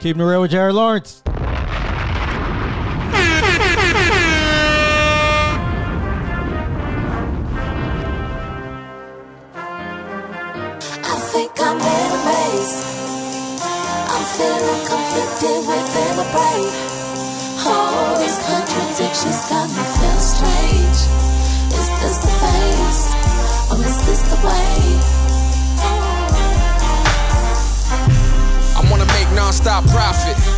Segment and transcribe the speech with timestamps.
[0.00, 1.22] Keeping it real with Jared Lawrence.
[19.48, 20.98] Got me feel strange.
[21.72, 23.02] Is this the phase?
[23.72, 25.17] Or is this the way?
[29.38, 30.57] Non-stop profit.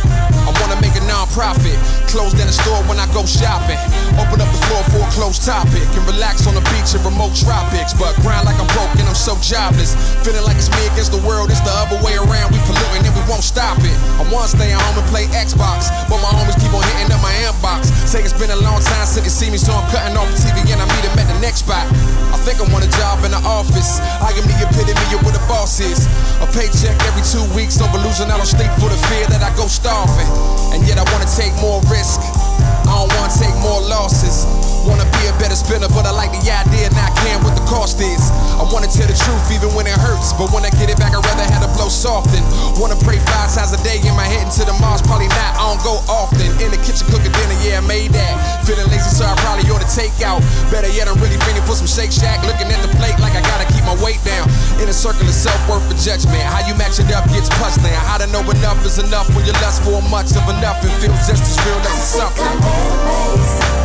[0.51, 1.79] I wanna make a non-profit.
[2.11, 3.79] Close down the store when I go shopping.
[4.19, 5.87] Open up the floor for a closed topic.
[5.95, 7.95] And relax on the beach in remote tropics.
[7.95, 9.95] But grind like I'm broke and I'm so jobless.
[10.27, 11.47] Feeling like it's me against the world.
[11.47, 12.51] It's the other way around.
[12.51, 13.95] We polluting and we won't stop it.
[14.19, 15.87] I wanna stay at home and play Xbox.
[16.11, 17.87] But my homies keep on hitting up my inbox.
[18.03, 20.35] Say it's been a long time since they see me, so I'm cutting off the
[20.35, 21.87] TV and I meet them at the next spot.
[22.35, 24.03] I think I want a job in the office.
[24.19, 26.11] I am the epitome of what a boss is.
[26.43, 29.55] A paycheck every two weeks over losing out on sleep for the fear that I
[29.55, 30.40] go starving.
[30.73, 32.21] And yet I wanna take more risk.
[32.21, 34.60] I don't wanna take more losses.
[34.81, 38.01] Wanna be a better spinner, but I like the idea not caring what the cost
[38.01, 38.33] is.
[38.57, 41.13] I wanna tell the truth even when it hurts, but when I get it back,
[41.13, 42.41] I'd rather have to blow soften.
[42.81, 45.53] Wanna pray five times a day in my head into the Mars, probably not.
[45.53, 46.49] I don't go often.
[46.57, 48.33] In the kitchen cooking dinner, yeah, I made that.
[48.65, 50.41] Feeling lazy, so I probably ought to take out.
[50.73, 52.41] Better yet, I'm really feeling for some Shake Shack.
[52.49, 54.49] Looking at the plate like I gotta keep my weight down.
[54.81, 56.41] In a circle of self worth for judgment.
[56.41, 57.93] How you match it up gets puzzling.
[58.09, 60.81] How to know enough is enough when you lust for much of enough.
[60.81, 63.80] It feels just as real I as think something.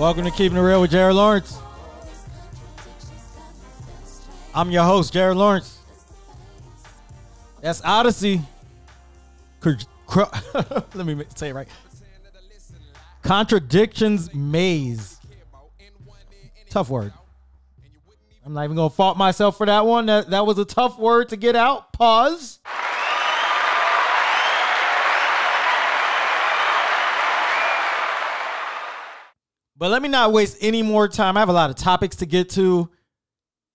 [0.00, 1.58] Welcome to Keeping It Real with Jared Lawrence.
[4.54, 5.78] I'm your host, Jared Lawrence.
[7.60, 8.40] That's Odyssey.
[9.62, 11.68] Let me say it right.
[13.22, 15.18] Contradictions maze.
[16.68, 17.12] Tough word.
[18.44, 20.06] I'm not even gonna fault myself for that one.
[20.06, 21.92] That that was a tough word to get out.
[21.92, 22.60] Pause.
[29.80, 31.38] But let me not waste any more time.
[31.38, 32.90] I have a lot of topics to get to.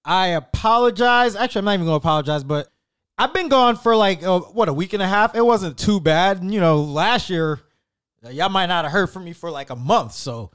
[0.05, 1.35] I apologize.
[1.35, 2.67] Actually, I'm not even going to apologize, but
[3.17, 5.35] I've been gone for like, uh, what, a week and a half?
[5.35, 6.43] It wasn't too bad.
[6.43, 7.59] You know, last year,
[8.25, 10.13] Uh, y'all might not have heard from me for like a month.
[10.13, 10.49] So,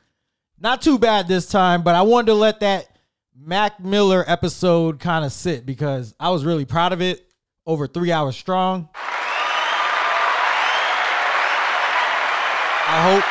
[0.58, 2.88] not too bad this time, but I wanted to let that
[3.34, 7.26] Mac Miller episode kind of sit because I was really proud of it.
[7.66, 8.88] Over three hours strong.
[12.92, 13.24] I hope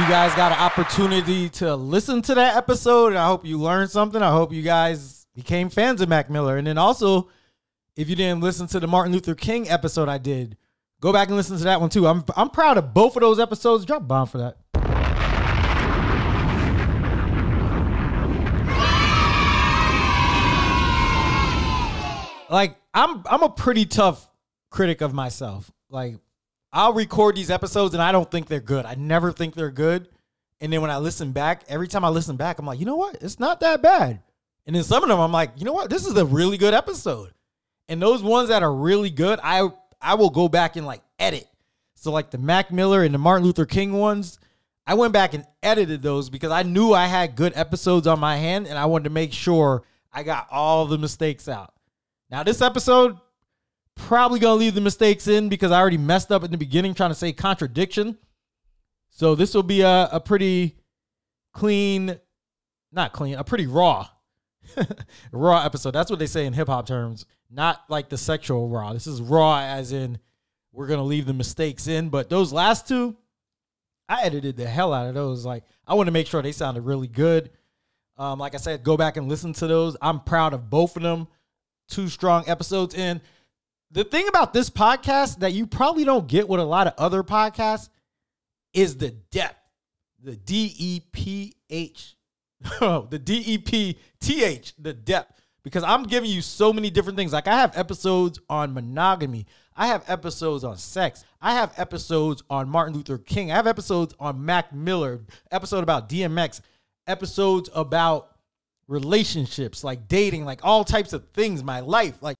[0.00, 3.90] you guys got an opportunity to listen to that episode and I hope you learned
[3.90, 4.22] something.
[4.22, 6.56] I hope you guys became fans of Mac Miller.
[6.56, 7.28] And then also,
[7.96, 10.56] if you didn't listen to the Martin Luther King episode I did,
[11.00, 12.06] go back and listen to that one too.
[12.06, 13.84] I'm I'm proud of both of those episodes.
[13.84, 14.56] Drop bomb for that.
[22.50, 24.28] Like I'm I'm a pretty tough
[24.70, 25.70] critic of myself.
[25.88, 26.16] Like
[26.72, 28.86] I'll record these episodes and I don't think they're good.
[28.86, 30.08] I never think they're good.
[30.60, 32.96] And then when I listen back, every time I listen back, I'm like, you know
[32.96, 33.16] what?
[33.22, 34.20] It's not that bad.
[34.66, 35.88] And then some of them, I'm like, you know what?
[35.88, 37.32] This is a really good episode.
[37.88, 41.46] And those ones that are really good, I I will go back and like edit.
[41.94, 44.38] So like the Mac Miller and the Martin Luther King ones,
[44.86, 48.36] I went back and edited those because I knew I had good episodes on my
[48.36, 51.74] hand and I wanted to make sure I got all the mistakes out.
[52.30, 53.18] Now this episode,
[53.94, 57.10] probably gonna leave the mistakes in because I already messed up in the beginning trying
[57.10, 58.16] to say contradiction.
[59.10, 60.76] So this will be a, a pretty
[61.52, 62.18] clean,
[62.92, 64.08] not clean, a pretty raw,
[65.32, 65.90] raw episode.
[65.90, 68.92] That's what they say in hip hop terms, not like the sexual raw.
[68.92, 70.18] This is raw as in
[70.72, 72.08] we're gonna leave the mistakes in.
[72.08, 73.16] But those last two,
[74.08, 75.44] I edited the hell out of those.
[75.44, 77.50] Like I want to make sure they sounded really good.
[78.16, 79.96] Um, like I said, go back and listen to those.
[80.02, 81.26] I'm proud of both of them.
[81.88, 83.20] Two strong episodes in.
[83.92, 87.24] The thing about this podcast that you probably don't get with a lot of other
[87.24, 87.88] podcasts
[88.72, 89.56] is the depth.
[90.22, 92.16] The D E P H.
[92.82, 95.39] Oh, the D E P T H, the depth.
[95.62, 97.32] Because I'm giving you so many different things.
[97.32, 99.46] Like I have episodes on monogamy.
[99.76, 101.24] I have episodes on sex.
[101.40, 103.50] I have episodes on Martin Luther King.
[103.52, 105.20] I have episodes on Mac Miller,
[105.50, 106.60] episode about DMX,
[107.06, 108.36] episodes about
[108.88, 112.36] relationships, like dating, like all types of things, my life, like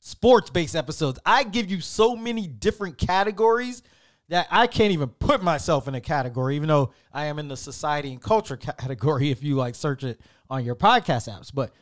[0.00, 1.18] sports based episodes.
[1.24, 3.82] I give you so many different categories
[4.28, 7.56] that I can't even put myself in a category, even though I am in the
[7.56, 11.52] society and culture category if you like search it on your podcast apps.
[11.52, 11.72] But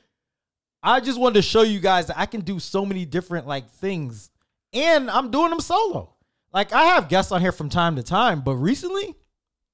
[0.82, 3.68] I just wanted to show you guys that I can do so many different like
[3.70, 4.30] things,
[4.72, 6.14] and I'm doing them solo.
[6.52, 9.14] Like I have guests on here from time to time, but recently,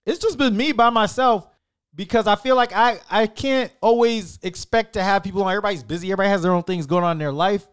[0.07, 1.47] it's just been me by myself
[1.95, 5.51] because I feel like I I can't always expect to have people on.
[5.51, 6.09] Everybody's busy.
[6.09, 7.67] Everybody has their own things going on in their life.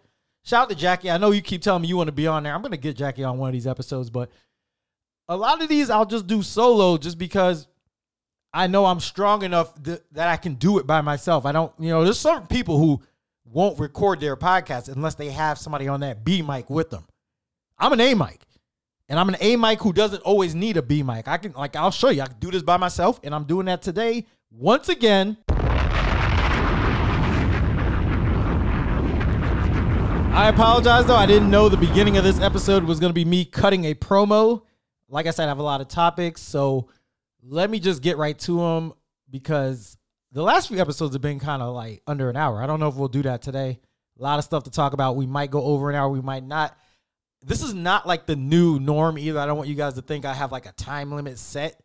[0.43, 1.09] Shout out to Jackie.
[1.11, 2.53] I know you keep telling me you want to be on there.
[2.53, 4.29] I'm gonna get Jackie on one of these episodes, but
[5.27, 7.67] a lot of these I'll just do solo just because
[8.53, 11.45] I know I'm strong enough th- that I can do it by myself.
[11.45, 13.01] I don't, you know, there's some people who
[13.45, 17.05] won't record their podcast unless they have somebody on that B mic with them.
[17.77, 18.41] I'm an A mic.
[19.09, 21.27] And I'm an A mic who doesn't always need a B mic.
[21.27, 22.21] I can like I'll show you.
[22.21, 25.37] I can do this by myself and I'm doing that today once again.
[30.33, 31.17] I apologize though.
[31.17, 33.93] I didn't know the beginning of this episode was going to be me cutting a
[33.93, 34.61] promo.
[35.09, 36.87] Like I said, I have a lot of topics, so
[37.43, 38.93] let me just get right to them
[39.29, 39.97] because
[40.31, 42.61] the last few episodes have been kind of like under an hour.
[42.61, 43.79] I don't know if we'll do that today.
[44.19, 45.15] A lot of stuff to talk about.
[45.15, 46.77] We might go over an hour, we might not.
[47.43, 49.39] This is not like the new norm either.
[49.39, 51.81] I don't want you guys to think I have like a time limit set.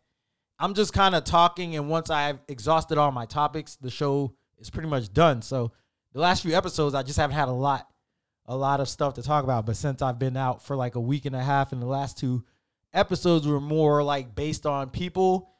[0.59, 4.69] I'm just kind of talking, and once I've exhausted all my topics, the show is
[4.69, 5.41] pretty much done.
[5.41, 5.71] So
[6.13, 7.87] the last few episodes, I just haven't had a lot,
[8.45, 9.65] a lot of stuff to talk about.
[9.65, 12.17] But since I've been out for like a week and a half, and the last
[12.17, 12.43] two
[12.93, 15.51] episodes were more like based on people,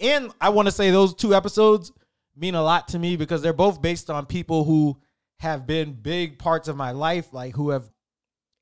[0.00, 1.92] and I want to say those two episodes
[2.38, 4.98] mean a lot to me because they're both based on people who
[5.40, 7.90] have been big parts of my life, like who have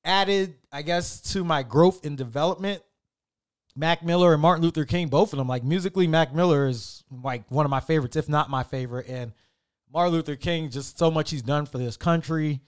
[0.04, 2.82] added, I guess, to my growth and development.
[3.74, 5.48] Mac Miller and Martin Luther King, both of them.
[5.48, 9.06] Like musically, Mac Miller is like one of my favorites, if not my favorite.
[9.08, 9.32] And
[9.92, 12.60] Martin Luther King, just so much he's done for this country,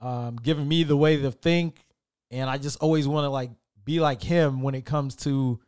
[0.00, 1.84] um, giving me the way to think.
[2.30, 3.50] And I just always want to like
[3.84, 5.60] be like him when it comes to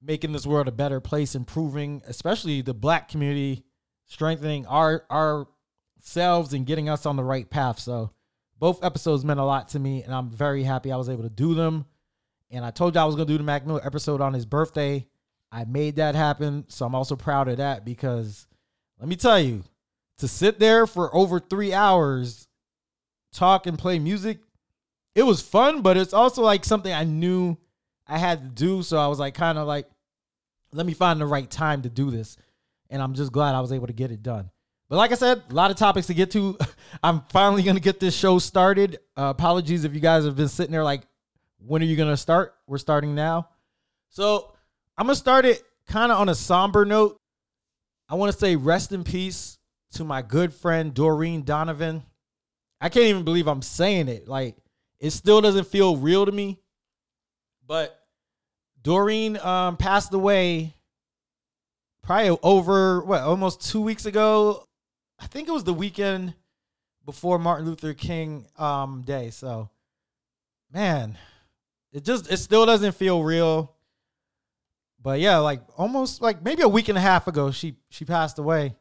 [0.00, 3.64] making this world a better place, improving, especially the black community,
[4.12, 7.78] strengthening our ourselves and getting us on the right path.
[7.78, 8.10] So
[8.58, 11.30] both episodes meant a lot to me, and I'm very happy I was able to
[11.30, 11.86] do them.
[12.50, 15.06] And I told you I was gonna do the Mac Miller episode on his birthday.
[15.50, 16.66] I made that happen.
[16.68, 18.46] So I'm also proud of that because
[19.00, 19.64] let me tell you,
[20.18, 22.46] to sit there for over three hours,
[23.32, 24.38] talk and play music,
[25.14, 27.56] it was fun, but it's also like something I knew
[28.06, 28.82] I had to do.
[28.82, 29.88] So I was like, kind of like,
[30.72, 32.36] let me find the right time to do this.
[32.92, 34.50] And I'm just glad I was able to get it done.
[34.88, 36.58] But like I said, a lot of topics to get to.
[37.02, 38.98] I'm finally going to get this show started.
[39.16, 41.02] Uh, apologies if you guys have been sitting there like,
[41.58, 42.54] when are you going to start?
[42.66, 43.48] We're starting now.
[44.10, 44.52] So
[44.98, 47.18] I'm going to start it kind of on a somber note.
[48.08, 49.56] I want to say rest in peace
[49.92, 52.02] to my good friend Doreen Donovan.
[52.78, 54.28] I can't even believe I'm saying it.
[54.28, 54.56] Like,
[55.00, 56.60] it still doesn't feel real to me.
[57.66, 57.98] But
[58.82, 60.74] Doreen um, passed away
[62.02, 64.66] probably over what almost two weeks ago.
[65.18, 66.34] I think it was the weekend
[67.04, 69.30] before Martin Luther King um, Day.
[69.30, 69.70] So,
[70.72, 71.16] man,
[71.92, 73.74] it just it still doesn't feel real.
[75.00, 78.38] But yeah, like almost like maybe a week and a half ago, she she passed
[78.38, 78.76] away.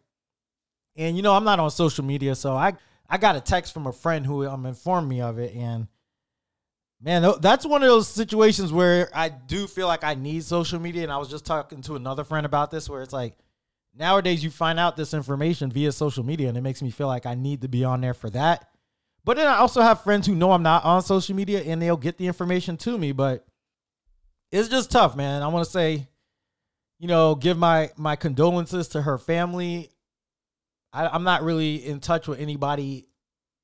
[0.95, 2.73] And you know, I'm not on social media, so I
[3.09, 5.87] I got a text from a friend who um informed me of it, and
[7.01, 11.03] man, that's one of those situations where I do feel like I need social media.
[11.03, 13.35] And I was just talking to another friend about this, where it's like
[13.97, 17.25] nowadays you find out this information via social media, and it makes me feel like
[17.25, 18.67] I need to be on there for that.
[19.23, 21.97] But then I also have friends who know I'm not on social media and they'll
[21.97, 23.11] get the information to me.
[23.11, 23.45] But
[24.51, 25.43] it's just tough, man.
[25.43, 26.07] I want to say,
[26.99, 29.89] you know, give my my condolences to her family.
[30.93, 33.07] I, I'm not really in touch with anybody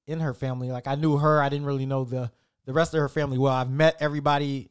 [0.06, 0.70] in her family.
[0.70, 2.32] Like I knew her, I didn't really know the
[2.68, 3.54] the rest of her family well.
[3.54, 4.70] I've met everybody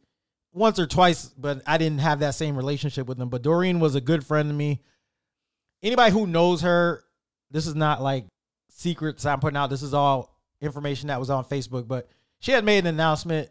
[0.53, 3.31] once or twice, but I didn't have that same relationship with them.
[3.31, 4.83] But Doreen was a good friend to me.
[5.83, 7.03] Anybody who knows her,
[7.51, 8.27] this is not like
[8.71, 9.71] secrets I'm putting out.
[9.71, 13.49] This is all information that was on Facebook, but she had made an announcement.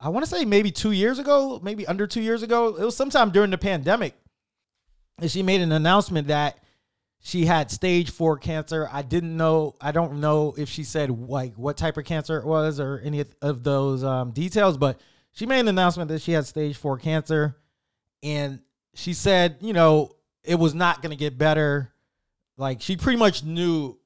[0.00, 2.74] I want to say maybe two years ago, maybe under two years ago.
[2.74, 4.14] It was sometime during the pandemic.
[5.18, 6.58] And she made an announcement that
[7.26, 8.86] she had stage four cancer.
[8.92, 12.44] I didn't know, I don't know if she said like what type of cancer it
[12.44, 15.00] was or any of those um, details, but
[15.32, 17.56] she made an announcement that she had stage four cancer.
[18.22, 18.60] And
[18.92, 21.94] she said, you know, it was not going to get better.
[22.58, 23.98] Like she pretty much knew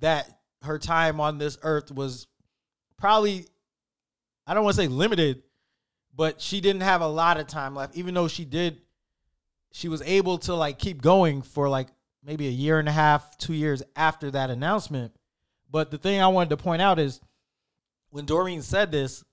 [0.00, 2.26] that her time on this earth was
[2.96, 3.46] probably
[4.44, 5.44] I don't want to say limited,
[6.16, 8.80] but she didn't have a lot of time left even though she did
[9.70, 11.88] she was able to like keep going for like
[12.28, 15.12] maybe a year and a half, 2 years after that announcement.
[15.70, 17.22] But the thing I wanted to point out is
[18.10, 19.24] when Doreen said this,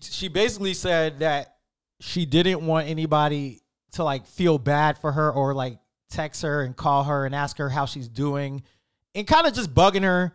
[0.00, 1.54] she basically said that
[2.00, 5.78] she didn't want anybody to like feel bad for her or like
[6.10, 8.64] text her and call her and ask her how she's doing
[9.14, 10.34] and kind of just bugging her.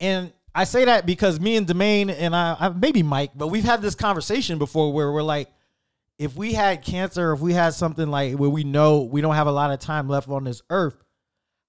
[0.00, 3.64] And I say that because me and Demaine and I, I, maybe Mike, but we've
[3.64, 5.48] had this conversation before where we're like,
[6.18, 9.46] if we had cancer, if we had something like where we know we don't have
[9.46, 11.02] a lot of time left on this earth,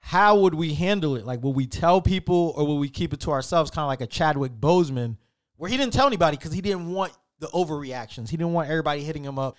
[0.02, 1.26] how would we handle it?
[1.26, 3.72] Like, will we tell people or will we keep it to ourselves?
[3.72, 5.18] Kind of like a Chadwick Boseman,
[5.58, 8.30] where he didn't tell anybody because he didn't want the overreactions.
[8.30, 9.58] He didn't want everybody hitting him up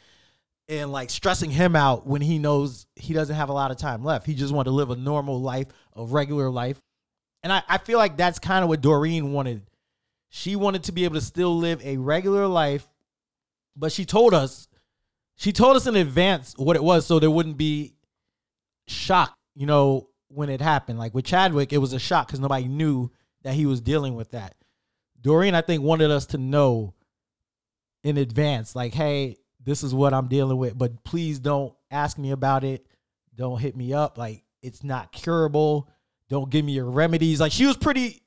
[0.69, 4.05] and like stressing him out when he knows he doesn't have a lot of time
[4.05, 4.27] left.
[4.27, 6.81] He just wanted to live a normal life, a regular life.
[7.43, 9.63] And I, I feel like that's kind of what Doreen wanted.
[10.29, 12.89] She wanted to be able to still live a regular life,
[13.77, 14.69] but she told us,
[15.37, 17.95] she told us in advance what it was so there wouldn't be
[18.87, 20.99] shock, you know, when it happened.
[20.99, 23.11] Like with Chadwick, it was a shock because nobody knew
[23.43, 24.55] that he was dealing with that.
[25.21, 26.95] Doreen, I think, wanted us to know
[28.03, 32.33] in advance, like, hey, this is what I'm dealing with, but please don't ask me
[32.33, 32.85] about it.
[33.35, 34.19] Don't hit me up.
[34.19, 35.89] Like, it's not curable.
[36.29, 37.41] Don't give me your remedies.
[37.41, 38.23] Like, she was pretty,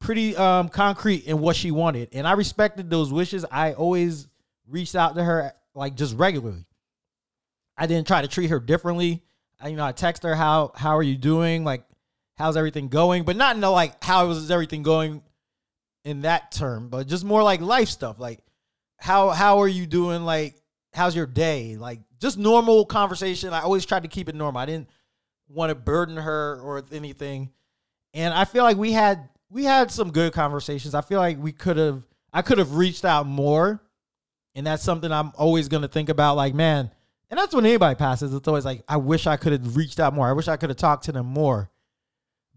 [0.00, 2.08] pretty um concrete in what she wanted.
[2.12, 3.44] And I respected those wishes.
[3.50, 4.28] I always
[4.66, 6.64] reached out to her like just regularly.
[7.76, 9.22] I didn't try to treat her differently.
[9.66, 11.64] You know, I text her how how are you doing?
[11.64, 11.84] Like,
[12.36, 13.24] how's everything going?
[13.24, 15.22] But not know like how was everything going
[16.04, 18.18] in that term, but just more like life stuff.
[18.18, 18.40] Like,
[18.98, 20.24] how how are you doing?
[20.24, 20.56] Like,
[20.94, 21.76] how's your day?
[21.76, 23.52] Like, just normal conversation.
[23.52, 24.60] I always tried to keep it normal.
[24.60, 24.88] I didn't
[25.48, 27.50] want to burden her or anything.
[28.14, 30.94] And I feel like we had we had some good conversations.
[30.94, 32.02] I feel like we could have
[32.32, 33.82] I could have reached out more.
[34.54, 36.36] And that's something I'm always gonna think about.
[36.36, 36.90] Like, man,
[37.30, 38.34] and that's when anybody passes.
[38.34, 40.28] It's always like, I wish I could have reached out more.
[40.28, 41.70] I wish I could have talked to them more.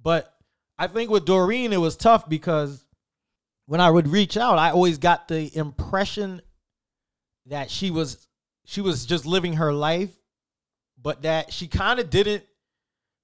[0.02, 0.34] But
[0.78, 2.84] I think with Doreen, it was tough because
[3.68, 6.42] when I would reach out, I always got the impression
[7.46, 8.28] that she was
[8.66, 10.10] she was just living her life,
[11.02, 12.44] but that she kind of didn't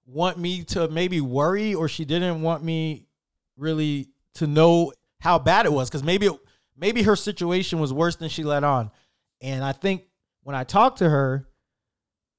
[0.05, 3.07] want me to maybe worry or she didn't want me
[3.57, 4.91] really to know
[5.21, 6.33] how bad it was because maybe it,
[6.77, 8.91] maybe her situation was worse than she let on.
[9.41, 10.03] And I think
[10.49, 11.47] when I talked to her,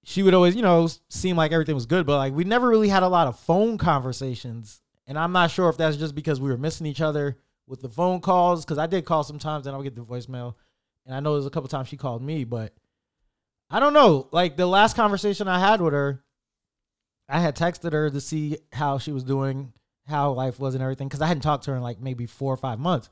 [0.03, 2.89] she would always, you know, seem like everything was good, but like we never really
[2.89, 4.83] had a lot of phone conversations.
[5.07, 7.39] And I'm not sure if that's just because we were missing each other
[7.69, 10.57] with the phone calls, because I did call sometimes and I would get the voicemail.
[11.07, 12.75] And I know there's a couple times she called me, but
[13.71, 14.27] I don't know.
[14.33, 16.25] Like the last conversation I had with her,
[17.29, 19.73] I had texted her to see how she was doing,
[20.09, 22.53] how life was and everything, because I hadn't talked to her in like maybe four
[22.53, 23.09] or five months.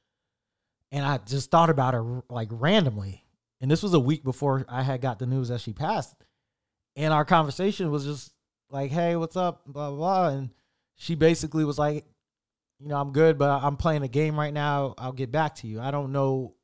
[0.91, 3.23] And I just thought about her like randomly.
[3.61, 6.15] And this was a week before I had got the news that she passed.
[6.97, 8.33] And our conversation was just
[8.71, 9.63] like, hey, what's up?
[9.67, 10.29] Blah, blah, blah.
[10.29, 10.51] And
[10.97, 12.05] she basically was like,
[12.79, 14.95] you know, I'm good, but I'm playing a game right now.
[14.99, 15.81] I'll get back to you.
[15.81, 16.55] I don't know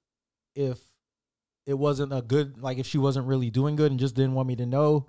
[0.55, 0.79] if
[1.67, 4.49] it wasn't a good, like, if she wasn't really doing good and just didn't want
[4.49, 5.09] me to know,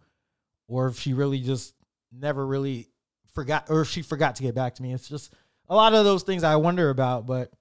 [0.68, 1.76] or if she really just
[2.12, 2.88] never really
[3.34, 4.94] forgot, or she forgot to get back to me.
[4.94, 5.34] It's just
[5.68, 7.52] a lot of those things I wonder about, but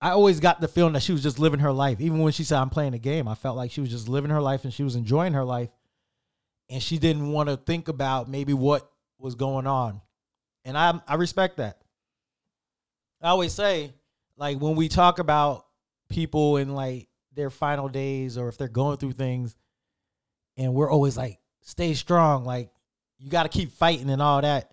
[0.00, 2.00] I always got the feeling that she was just living her life.
[2.00, 4.30] Even when she said I'm playing a game, I felt like she was just living
[4.30, 5.68] her life and she was enjoying her life.
[6.70, 10.00] And she didn't want to think about maybe what was going on.
[10.64, 11.80] And I I respect that.
[13.20, 13.92] I always say,
[14.36, 15.66] like when we talk about
[16.08, 19.54] people in like their final days or if they're going through things,
[20.56, 22.70] and we're always like, stay strong, like
[23.18, 24.72] you got to keep fighting and all that.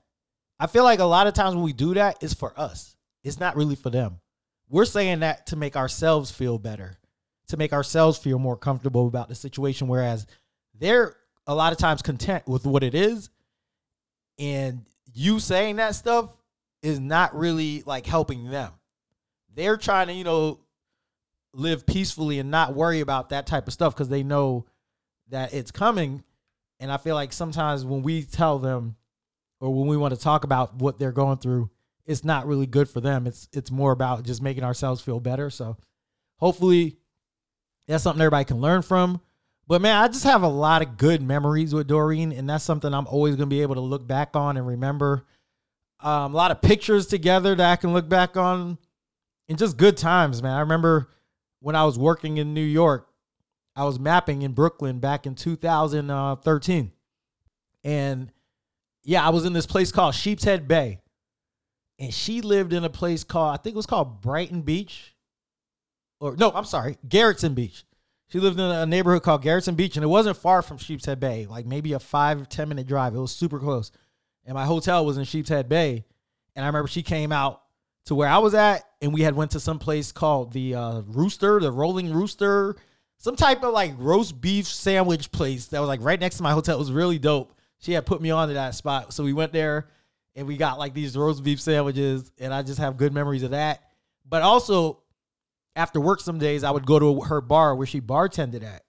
[0.59, 2.95] I feel like a lot of times when we do that, it's for us.
[3.23, 4.19] It's not really for them.
[4.69, 6.97] We're saying that to make ourselves feel better,
[7.49, 9.87] to make ourselves feel more comfortable about the situation.
[9.87, 10.27] Whereas
[10.77, 13.29] they're a lot of times content with what it is.
[14.37, 16.33] And you saying that stuff
[16.83, 18.71] is not really like helping them.
[19.55, 20.59] They're trying to, you know,
[21.53, 24.65] live peacefully and not worry about that type of stuff because they know
[25.29, 26.23] that it's coming.
[26.79, 28.95] And I feel like sometimes when we tell them
[29.59, 31.71] or when we want to talk about what they're going through,
[32.07, 33.27] it's not really good for them.
[33.27, 35.49] It's it's more about just making ourselves feel better.
[35.49, 35.77] So
[36.37, 36.97] hopefully
[37.87, 39.21] that's something everybody can learn from.
[39.67, 42.93] But man, I just have a lot of good memories with Doreen, and that's something
[42.93, 45.25] I'm always gonna be able to look back on and remember.
[45.99, 48.77] Um, a lot of pictures together that I can look back on,
[49.49, 50.53] and just good times, man.
[50.53, 51.09] I remember
[51.59, 53.09] when I was working in New York,
[53.75, 56.91] I was mapping in Brooklyn back in 2013,
[57.83, 58.31] and
[59.03, 60.99] yeah, I was in this place called Sheepshead Bay,
[61.99, 65.15] and she lived in a place called I think it was called Brighton Beach,
[66.19, 67.83] or no, I'm sorry, Gerritsen Beach.
[68.29, 71.45] She lived in a neighborhood called Gerritsen Beach, and it wasn't far from Sheepshead Bay,
[71.45, 73.15] like maybe a five ten minute drive.
[73.15, 73.91] It was super close,
[74.45, 76.05] and my hotel was in Sheepshead Bay,
[76.55, 77.61] and I remember she came out
[78.05, 81.01] to where I was at, and we had went to some place called the uh,
[81.07, 82.75] Rooster, the Rolling Rooster,
[83.17, 86.51] some type of like roast beef sandwich place that was like right next to my
[86.51, 86.75] hotel.
[86.75, 87.53] It was really dope.
[87.79, 89.87] She had put me on to that spot, so we went there
[90.37, 93.51] and we got like these roast beef sandwiches, and I just have good memories of
[93.51, 93.81] that.
[94.29, 94.99] But also,
[95.75, 98.83] after work, some days I would go to her bar where she bartended at,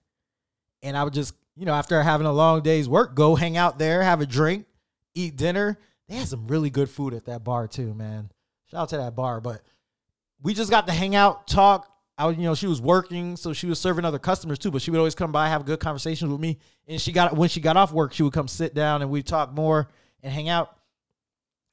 [0.82, 3.78] and I would just, you know, after having a long day's work, go hang out
[3.78, 4.66] there, have a drink,
[5.14, 5.78] eat dinner.
[6.06, 8.30] They had some really good food at that bar too, man.
[8.66, 9.62] Shout out to that bar, but
[10.42, 11.90] we just got to hang out, talk.
[12.18, 14.70] I was, you know, she was working, so she was serving other customers too.
[14.70, 16.58] But she would always come by, have good conversations with me.
[16.86, 19.22] And she got when she got off work, she would come sit down and we
[19.22, 19.88] talk more
[20.22, 20.77] and hang out.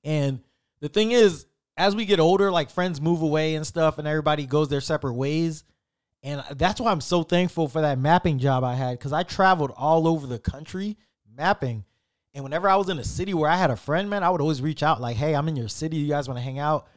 [0.05, 0.39] And
[0.79, 1.45] the thing is,
[1.75, 5.15] as we get older, like friends move away and stuff, and everybody goes their separate
[5.15, 5.65] ways.
[6.23, 9.71] And that's why I'm so thankful for that mapping job I had because I traveled
[9.75, 10.97] all over the country
[11.35, 11.83] mapping.
[12.33, 14.41] And whenever I was in a city where I had a friend, man, I would
[14.41, 15.97] always reach out like, "Hey, I'm in your city.
[15.97, 16.87] You guys want to hang out?"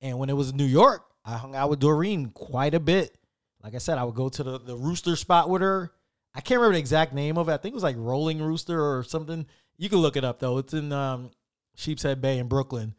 [0.00, 3.16] And when it was New York, I hung out with Doreen quite a bit.
[3.62, 5.92] Like I said, I would go to the, the rooster spot with her.
[6.34, 7.52] I can't remember the exact name of it.
[7.52, 9.46] I think it was like Rolling Rooster or something.
[9.76, 10.58] You can look it up though.
[10.58, 11.30] It's in um,
[11.78, 12.94] Sheepshead Bay in Brooklyn.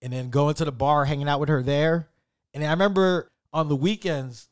[0.00, 2.08] And then going to the bar, hanging out with her there.
[2.54, 4.48] And I remember on the weekends,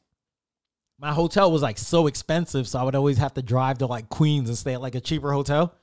[0.98, 4.08] my hotel was like so expensive, so I would always have to drive to like
[4.08, 5.74] Queens and stay at like a cheaper hotel.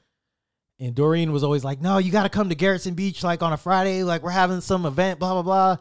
[0.80, 3.52] And Doreen was always like, "No, you got to come to Gerritsen Beach like on
[3.52, 4.04] a Friday.
[4.04, 5.78] Like we're having some event, blah blah blah.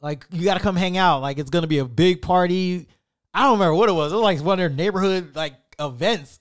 [0.00, 1.22] Like you got to come hang out.
[1.22, 2.88] Like it's gonna be a big party.
[3.32, 4.12] I don't remember what it was.
[4.12, 6.40] It was like one of their neighborhood like events,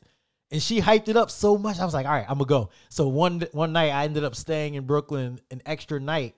[0.51, 1.79] and she hyped it up so much.
[1.79, 2.69] I was like, all right, I'm gonna go.
[2.89, 6.35] So one one night I ended up staying in Brooklyn an extra night,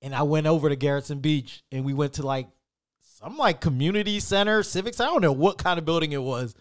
[0.00, 2.48] and I went over to Gerritsen Beach, and we went to like
[3.02, 5.00] some like community center, civics.
[5.00, 6.54] I don't know what kind of building it was.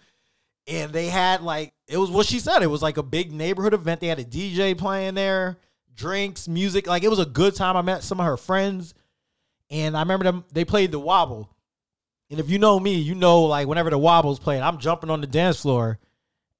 [0.68, 2.64] And they had like it was what she said.
[2.64, 4.00] It was like a big neighborhood event.
[4.00, 5.58] They had a DJ playing there,
[5.96, 6.88] drinks, music.
[6.88, 7.78] Like it was a good time.
[7.78, 8.94] I met some of her friends.
[9.70, 11.50] And I remember them they played the wobble.
[12.30, 15.22] And if you know me, you know like whenever the wobble's playing, I'm jumping on
[15.22, 16.00] the dance floor.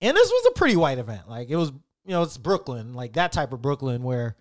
[0.02, 1.30] And this was a pretty white event.
[1.30, 1.70] Like it was,
[2.06, 4.36] you know, it's Brooklyn, like that type of Brooklyn where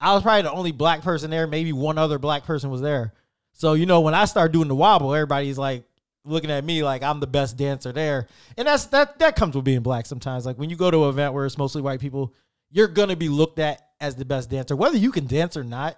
[0.00, 1.46] I was probably the only black person there.
[1.46, 3.12] Maybe one other black person was there.
[3.52, 5.84] So, you know, when I start doing the wobble, everybody's like
[6.24, 8.26] looking at me like I'm the best dancer there.
[8.56, 10.46] And that's that that comes with being black sometimes.
[10.46, 12.34] Like when you go to an event where it's mostly white people,
[12.70, 14.74] you're gonna be looked at as the best dancer.
[14.74, 15.96] Whether you can dance or not,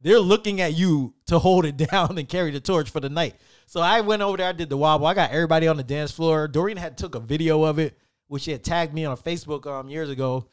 [0.00, 3.36] they're looking at you to hold it down and carry the torch for the night.
[3.66, 5.06] So I went over there, I did the wobble.
[5.06, 6.48] I got everybody on the dance floor.
[6.48, 7.96] Doreen had took a video of it,
[8.30, 10.46] which she had tagged me on Facebook um years ago.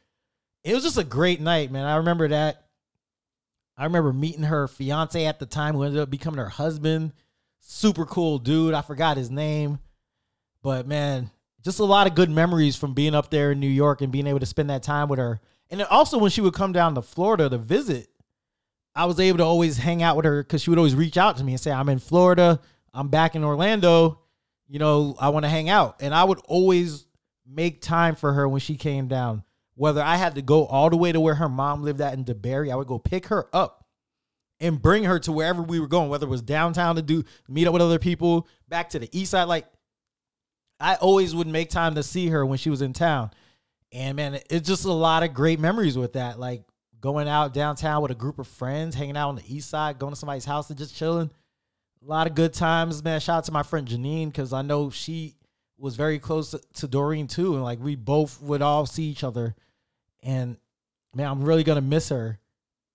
[0.64, 1.86] It was just a great night, man.
[1.86, 2.66] I remember that.
[3.78, 7.14] I remember meeting her fiance at the time, who ended up becoming her husband.
[7.60, 8.74] Super cool dude.
[8.74, 9.78] I forgot his name.
[10.64, 11.30] But man,
[11.64, 14.26] just a lot of good memories from being up there in New York and being
[14.26, 15.40] able to spend that time with her.
[15.70, 18.10] And then also when she would come down to Florida to visit,
[18.96, 21.38] I was able to always hang out with her because she would always reach out
[21.38, 22.60] to me and say, I'm in Florida,
[22.92, 24.22] I'm back in Orlando,
[24.68, 25.98] you know, I want to hang out.
[26.02, 27.07] And I would always
[27.50, 29.44] make time for her when she came down.
[29.76, 32.26] Whether I had to go all the way to where her mom lived at in
[32.26, 33.86] DeBary, I would go pick her up
[34.60, 37.68] and bring her to wherever we were going, whether it was downtown to do meet
[37.68, 39.44] up with other people, back to the east side.
[39.44, 39.68] Like
[40.80, 43.32] I always would make time to see her when she was in town.
[43.92, 46.40] And man, it's just a lot of great memories with that.
[46.40, 46.64] Like
[47.00, 50.14] going out downtown with a group of friends, hanging out on the east side, going
[50.14, 51.30] to somebody's house and just chilling.
[52.04, 53.20] A lot of good times, man.
[53.20, 55.36] Shout out to my friend Janine because I know she
[55.78, 59.24] was very close to, to Doreen too, and like we both would all see each
[59.24, 59.56] other.
[60.24, 60.58] And
[61.14, 62.40] man, I'm really gonna miss her,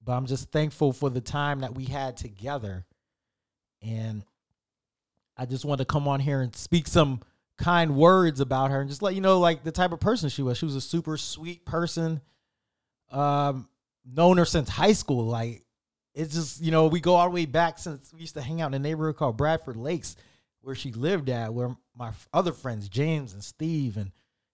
[0.05, 2.85] but I'm just thankful for the time that we had together.
[3.83, 4.25] And
[5.37, 7.21] I just wanted to come on here and speak some
[7.59, 10.43] kind words about her and just let you know like the type of person she
[10.43, 10.59] was.
[10.59, 12.21] She was a super sweet person.
[13.11, 13.69] Um,
[14.05, 15.27] known her since high school.
[15.27, 15.63] Like
[16.15, 18.61] it's just you know we go all the way back since we used to hang
[18.61, 20.17] out in a neighborhood called Bradford Lakes,
[20.61, 21.53] where she lived at.
[21.53, 24.13] Where my other friends James and Steve and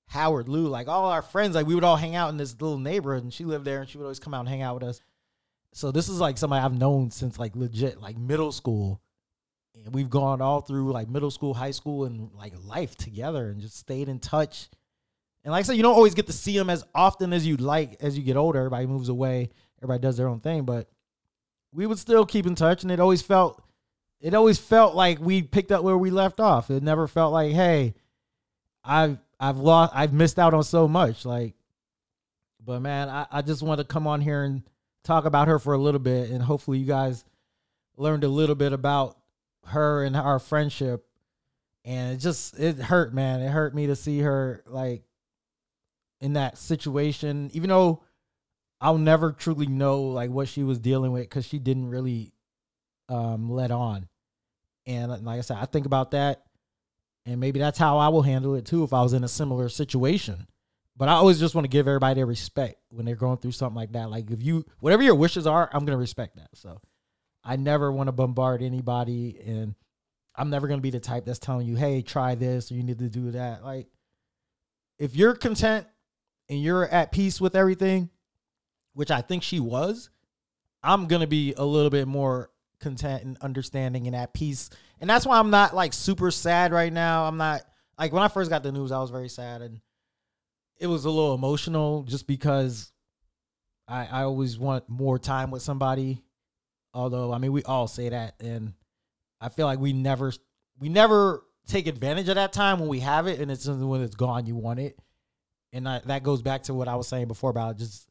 [0.09, 2.79] Howard Lou, like all our friends, like we would all hang out in this little
[2.79, 4.85] neighborhood, and she lived there, and she would always come out and hang out with
[4.85, 5.03] us.
[5.75, 9.01] So this is like somebody I've known since like legit like middle school.
[9.75, 13.61] And we've gone all through like middle school, high school, and like life together and
[13.61, 14.71] just stayed in touch.
[15.45, 17.61] And like I said, you don't always get to see them as often as you'd
[17.61, 18.59] like as you get older.
[18.59, 20.91] Everybody moves away, everybody does their own thing, but
[21.73, 23.63] we would still keep in touch and it always felt
[24.21, 26.71] it always felt like we picked up where we left off.
[26.71, 27.95] It never felt like, hey,
[28.85, 31.25] I've I've lost I've missed out on so much.
[31.25, 31.55] Like
[32.65, 34.63] but man, I, I just want to come on here and
[35.05, 37.25] talk about her for a little bit and hopefully you guys
[37.97, 39.17] learned a little bit about
[39.65, 41.07] her and our friendship
[41.85, 45.03] and it just it hurt man it hurt me to see her like
[46.21, 48.03] in that situation even though
[48.81, 52.33] i'll never truly know like what she was dealing with because she didn't really
[53.09, 54.09] um let on
[54.87, 56.45] and like i said i think about that
[57.27, 59.69] and maybe that's how i will handle it too if i was in a similar
[59.69, 60.47] situation
[60.99, 63.77] but I always just want to give everybody their respect when they're going through something
[63.77, 64.11] like that.
[64.11, 66.49] Like if you whatever your wishes are, I'm gonna respect that.
[66.55, 66.81] So
[67.45, 69.77] I never want to bombard anybody and
[70.35, 72.99] I'm never gonna be the type that's telling you, hey, try this or you need
[72.99, 73.63] to do that.
[73.63, 73.87] Like
[74.99, 75.87] if you're content
[76.49, 78.11] and you're at peace with everything,
[78.95, 80.11] which I think she was,
[80.83, 84.71] I'm gonna be a little bit more content and understanding and at peace.
[85.01, 87.25] And that's why I'm not like super sad right now.
[87.25, 87.63] I'm not
[87.99, 89.81] like when I first got the news, I was very sad and
[90.79, 92.93] it was a little emotional just because
[93.87, 96.23] I I always want more time with somebody.
[96.95, 98.73] Although I mean we all say that and
[99.41, 100.33] I feel like we never
[100.79, 104.17] we never take advantage of that time when we have it and it's when it's
[104.17, 104.99] gone you want it.
[105.73, 108.08] And I, that goes back to what I was saying before about just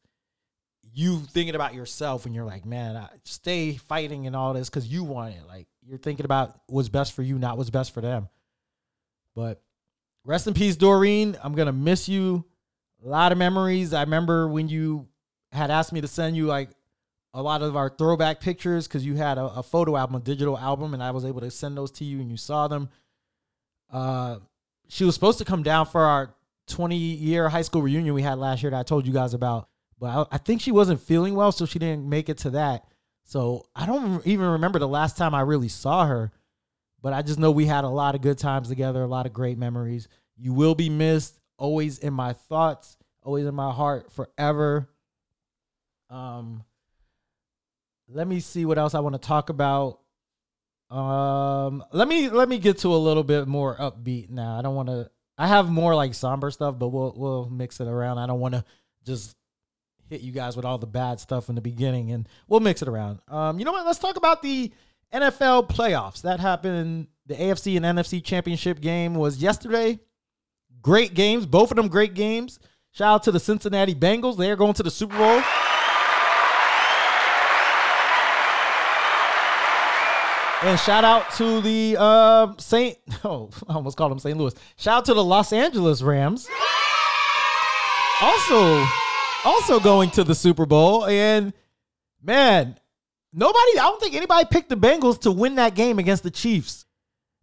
[0.94, 4.86] you thinking about yourself and you're like, man, I stay fighting and all this because
[4.86, 5.46] you want it.
[5.46, 8.28] Like you're thinking about what's best for you, not what's best for them.
[9.34, 9.62] But
[10.24, 11.36] rest in peace, Doreen.
[11.42, 12.44] I'm gonna miss you.
[13.04, 13.92] A lot of memories.
[13.94, 15.06] I remember when you
[15.52, 16.70] had asked me to send you like
[17.34, 20.58] a lot of our throwback pictures because you had a, a, photo album, a digital
[20.58, 22.88] album, and I was able to send those to you and you saw them.
[23.92, 24.38] Uh,
[24.88, 26.34] she was supposed to come down for our
[26.68, 29.68] 20 year high school reunion we had last year that I told you guys about
[30.00, 32.84] but I, I, think she wasn't feeling well, so she didn't make it to that.
[33.24, 36.32] So I don't even remember the last time I really saw her,
[37.02, 39.32] but I just know we had a lot of good times together, a lot of
[39.32, 40.08] great memories.
[40.36, 44.88] You will be missed, always in my thoughts, always in my heart, forever.
[46.10, 46.64] Um,
[48.08, 50.00] let me see what else I want to talk about.
[50.90, 54.58] Um, let me let me get to a little bit more upbeat now.
[54.58, 55.10] I don't want to.
[55.36, 58.18] I have more like somber stuff, but we'll we'll mix it around.
[58.18, 58.64] I don't want to
[59.04, 59.36] just
[60.08, 62.88] hit you guys with all the bad stuff in the beginning, and we'll mix it
[62.88, 63.20] around.
[63.28, 63.86] Um, you know what?
[63.86, 64.72] Let's talk about the
[65.12, 66.22] NFL playoffs.
[66.22, 67.08] That happened.
[67.26, 69.98] The AFC and NFC championship game was yesterday.
[70.80, 72.58] Great games, both of them great games.
[72.92, 74.36] Shout out to the Cincinnati Bengals.
[74.36, 75.42] They are going to the Super Bowl.
[80.60, 82.98] And shout out to the uh, Saint.
[83.24, 84.36] Oh, I almost called them St.
[84.36, 84.54] Louis.
[84.76, 86.48] Shout out to the Los Angeles Rams.
[88.20, 88.84] Also,
[89.44, 91.06] also going to the Super Bowl.
[91.06, 91.52] And
[92.22, 92.78] man,
[93.32, 96.86] nobody, I don't think anybody picked the Bengals to win that game against the Chiefs.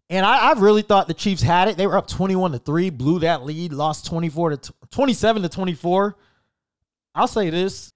[0.10, 1.78] And I, I really thought the Chiefs had it.
[1.78, 6.16] They were up 21 to 3, blew that lead, lost 24 to 27 to 24.
[7.16, 7.94] I'll say this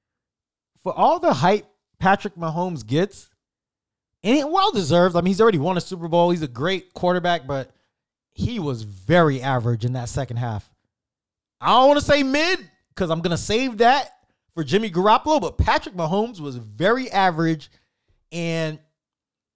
[0.81, 1.67] for all the hype
[1.99, 3.29] Patrick Mahomes gets,
[4.23, 5.15] and it well deserved.
[5.15, 6.31] I mean, he's already won a Super Bowl.
[6.31, 7.71] He's a great quarterback, but
[8.31, 10.69] he was very average in that second half.
[11.61, 12.59] I don't want to say mid
[12.99, 14.11] because I'm going to save that
[14.53, 15.39] for Jimmy Garoppolo.
[15.39, 17.71] But Patrick Mahomes was very average.
[18.33, 18.77] And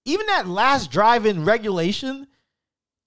[0.06, 2.26] even that last drive in regulation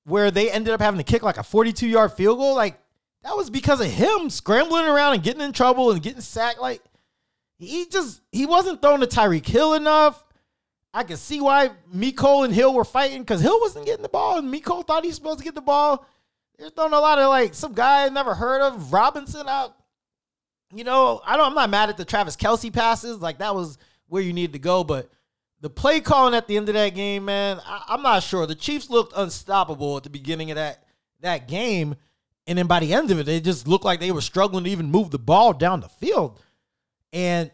[0.06, 2.80] where they ended up having to kick like a 42 yard field goal, like
[3.24, 6.62] that was because of him scrambling around and getting in trouble and getting sacked.
[6.62, 6.84] Like
[7.58, 10.24] he just, he wasn't throwing to Tyreek Hill enough.
[10.94, 14.38] I can see why Mecole and Hill were fighting because Hill wasn't getting the ball
[14.38, 16.06] and Mecole thought he was supposed to get the ball.
[16.60, 19.74] They're throwing a lot of like some guy I never heard of, Robinson out
[20.74, 21.48] you know, I don't.
[21.48, 23.20] I'm not mad at the Travis Kelce passes.
[23.20, 23.78] Like that was
[24.08, 25.10] where you needed to go, but
[25.62, 28.46] the play calling at the end of that game, man, I, am not sure.
[28.46, 30.84] The Chiefs looked unstoppable at the beginning of that
[31.22, 31.96] that game,
[32.46, 34.70] and then by the end of it, they just looked like they were struggling to
[34.70, 36.40] even move the ball down the field.
[37.12, 37.50] And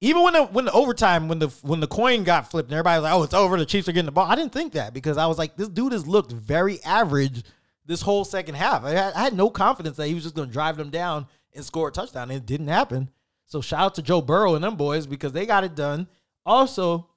[0.00, 2.98] even when the when the overtime, when the when the coin got flipped, and everybody
[2.98, 4.30] was like, "Oh, it's over," the Chiefs are getting the ball.
[4.30, 7.42] I didn't think that because I was like, this dude has looked very average
[7.84, 8.84] this whole second half.
[8.84, 11.26] I had, I had no confidence that he was just going to drive them down
[11.54, 12.30] and score a touchdown.
[12.30, 13.10] It didn't happen.
[13.46, 16.06] So shout out to Joe Burrow and them boys because they got it done.
[16.46, 17.08] Also,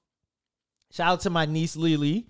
[0.91, 2.27] shout out to my niece Lily,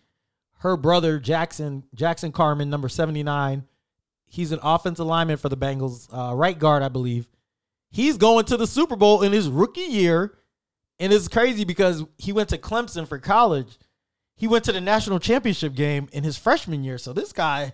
[0.59, 3.63] her brother Jackson, Jackson Carman, number 79.
[4.25, 7.29] He's an offensive lineman for the Bengals, uh, right guard, I believe.
[7.91, 10.33] He's going to the Super Bowl in his rookie year.
[10.99, 13.77] And it's crazy because he went to Clemson for college.
[14.35, 16.97] He went to the national championship game in his freshman year.
[16.97, 17.73] So this guy,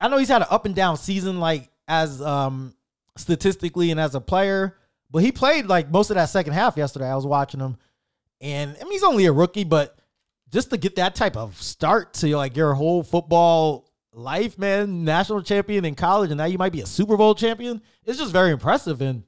[0.00, 2.74] I know he's had an up and down season, like as um
[3.16, 4.76] statistically and as a player.
[5.10, 7.08] But he played like most of that second half yesterday.
[7.08, 7.76] I was watching him,
[8.40, 9.98] and I mean he's only a rookie, but
[10.50, 15.42] just to get that type of start to like your whole football life, man, national
[15.42, 17.82] champion in college, and now you might be a Super Bowl champion.
[18.04, 19.24] It's just very impressive, and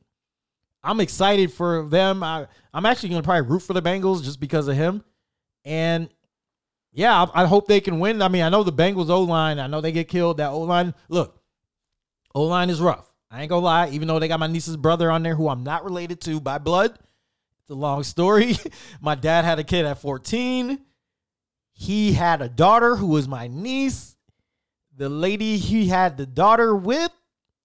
[0.83, 2.23] I'm excited for them.
[2.23, 5.05] I I'm actually gonna probably root for the Bengals just because of him,
[5.65, 6.09] and
[6.93, 8.23] yeah, I, I hope they can win.
[8.23, 9.59] I mean, I know the Bengals O line.
[9.59, 10.37] I know they get killed.
[10.37, 11.41] That O line, look,
[12.35, 13.12] O line is rough.
[13.33, 15.65] I ain't gonna lie, even though they got my niece's brother on there who I'm
[15.65, 16.91] not related to by blood.
[16.91, 18.57] It's a long story.
[19.01, 20.79] my dad had a kid at 14.
[21.73, 24.17] He had a daughter who was my niece.
[24.95, 27.11] The lady he had the daughter with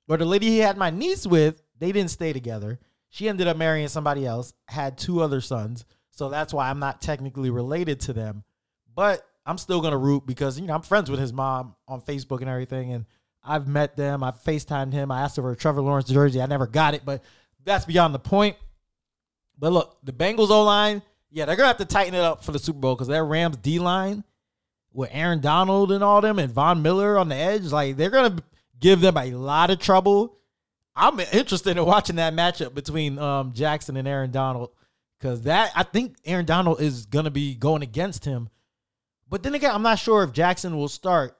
[0.08, 2.80] or the lady he had my niece with, they didn't stay together.
[3.10, 5.84] She ended up marrying somebody else, had two other sons.
[6.12, 8.44] So that's why I'm not technically related to them.
[8.96, 12.42] But I'm still gonna root because you know I'm friends with his mom on Facebook
[12.42, 13.06] and everything, and
[13.48, 14.24] I've met them.
[14.24, 15.12] I've FaceTimed him.
[15.12, 16.42] I asked for a Trevor Lawrence jersey.
[16.42, 17.24] I never got it, but
[17.64, 18.58] that's beyond the point.
[19.58, 22.52] But look, the Bengals O line, yeah, they're gonna have to tighten it up for
[22.52, 24.24] the Super Bowl because their Rams D line
[24.94, 28.38] with Aaron Donald and all them and Von Miller on the edge, like they're gonna
[28.80, 30.38] give them a lot of trouble.
[30.96, 34.72] I'm interested in watching that matchup between um, Jackson and Aaron Donald
[35.20, 38.50] because that I think Aaron Donald is gonna be going against him.
[39.30, 41.38] But then again, I'm not sure if Jackson will start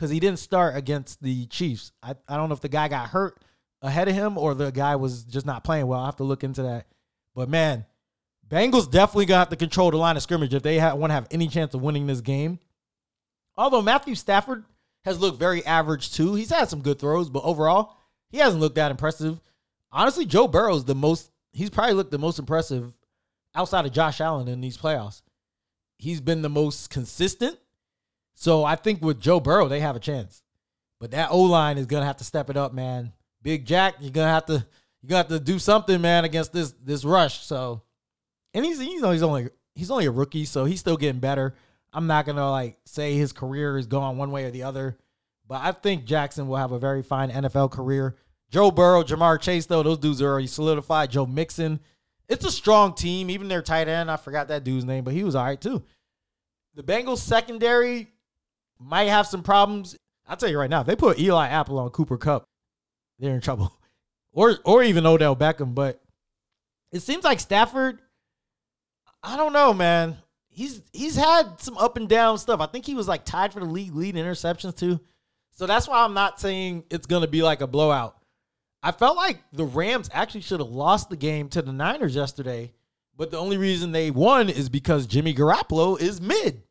[0.00, 1.92] because he didn't start against the Chiefs.
[2.02, 3.38] I, I don't know if the guy got hurt
[3.82, 6.00] ahead of him or the guy was just not playing well.
[6.00, 6.86] I have to look into that.
[7.34, 7.84] But man,
[8.48, 11.28] Bengals definitely gonna have to control the line of scrimmage if they want to have
[11.30, 12.60] any chance of winning this game.
[13.58, 14.64] Although Matthew Stafford
[15.04, 16.34] has looked very average too.
[16.34, 17.98] He's had some good throws, but overall,
[18.30, 19.38] he hasn't looked that impressive.
[19.92, 22.96] Honestly, Joe Burrow's the most he's probably looked the most impressive
[23.54, 25.20] outside of Josh Allen in these playoffs.
[25.98, 27.58] He's been the most consistent.
[28.40, 30.42] So I think with Joe Burrow, they have a chance.
[30.98, 33.12] But that O line is gonna have to step it up, man.
[33.42, 34.66] Big Jack, you're gonna have to
[35.02, 37.44] you got to do something, man, against this this rush.
[37.44, 37.82] So,
[38.54, 41.54] and he's you know he's only he's only a rookie, so he's still getting better.
[41.92, 44.96] I'm not gonna like say his career is going one way or the other,
[45.46, 48.16] but I think Jackson will have a very fine NFL career.
[48.50, 51.10] Joe Burrow, Ja'Marr Chase, though those dudes are already solidified.
[51.10, 51.78] Joe Mixon,
[52.26, 53.28] it's a strong team.
[53.28, 55.82] Even their tight end, I forgot that dude's name, but he was all right too.
[56.74, 58.08] The Bengals secondary
[58.80, 59.96] might have some problems.
[60.26, 62.44] I'll tell you right now, if they put Eli Apple on Cooper Kupp,
[63.18, 63.72] they're in trouble
[64.32, 65.74] or or even Odell Beckham.
[65.74, 66.00] But
[66.92, 68.00] it seems like Stafford.
[69.22, 70.16] I don't know, man.
[70.48, 72.60] He's he's had some up and down stuff.
[72.60, 75.00] I think he was like tied for the league lead interceptions too.
[75.52, 78.16] So that's why I'm not saying it's gonna be like a blowout.
[78.82, 82.72] I felt like the Rams actually should have lost the game to the Niners yesterday,
[83.14, 86.62] but the only reason they won is because Jimmy Garoppolo is mid.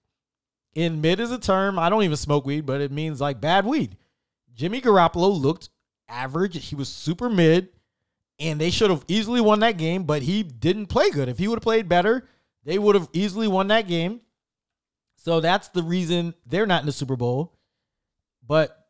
[0.80, 3.66] In mid is a term I don't even smoke weed, but it means like bad
[3.66, 3.98] weed.
[4.56, 5.68] Jimmy Garoppolo looked
[6.08, 6.56] average.
[6.70, 7.68] He was super mid,
[8.40, 11.28] and they should have easily won that game, but he didn't play good.
[11.28, 12.30] If he would have played better,
[12.64, 14.22] they would have easily won that game.
[15.18, 17.60] So that's the reason they're not in the Super Bowl.
[18.48, 18.88] But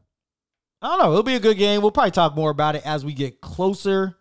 [0.84, 1.10] I don't know.
[1.10, 1.82] It'll be a good game.
[1.82, 4.16] We'll probably talk more about it as we get closer.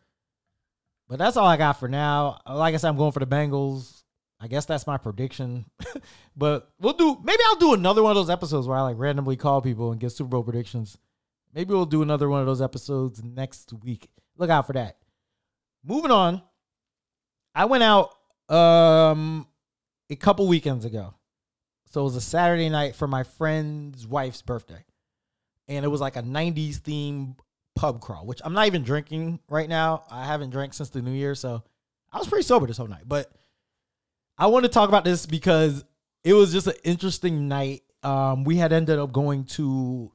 [1.07, 2.41] But that's all I got for now.
[2.49, 3.98] Like I said, I'm going for the Bengals.
[4.41, 5.67] I guess that's my prediction.
[6.37, 9.37] but we'll do maybe I'll do another one of those episodes where I like randomly
[9.37, 10.99] call people and get Super Bowl predictions.
[11.55, 14.09] Maybe we'll do another one of those episodes next week.
[14.37, 14.99] Look out for that.
[15.85, 16.43] Moving on.
[17.55, 18.13] I went out
[18.49, 19.47] um
[20.11, 21.15] a couple weekends ago.
[21.91, 24.85] So it was a Saturday night for my friend's wife's birthday.
[25.69, 27.37] And it was like a 90s theme
[27.75, 30.05] pub crawl, which I'm not even drinking right now.
[30.11, 31.63] I haven't drank since the new year, so
[32.13, 33.05] I was pretty sober this whole night.
[33.07, 33.31] But
[34.39, 35.85] I want to talk about this because
[36.23, 37.83] it was just an interesting night.
[38.05, 40.13] Um, we had ended up going to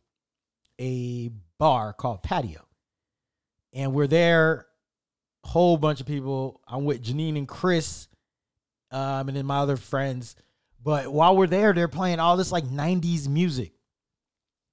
[0.79, 2.65] a bar called Patio.
[3.73, 4.67] And we're there,
[5.43, 6.61] whole bunch of people.
[6.67, 8.07] I'm with Janine and Chris,
[8.91, 10.35] um, and then my other friends.
[10.81, 13.73] But while we're there, they're playing all this like 90s music.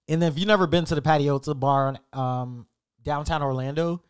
[0.07, 2.67] And then if you've never been to the patio, it's a bar in um,
[3.03, 4.03] downtown Orlando.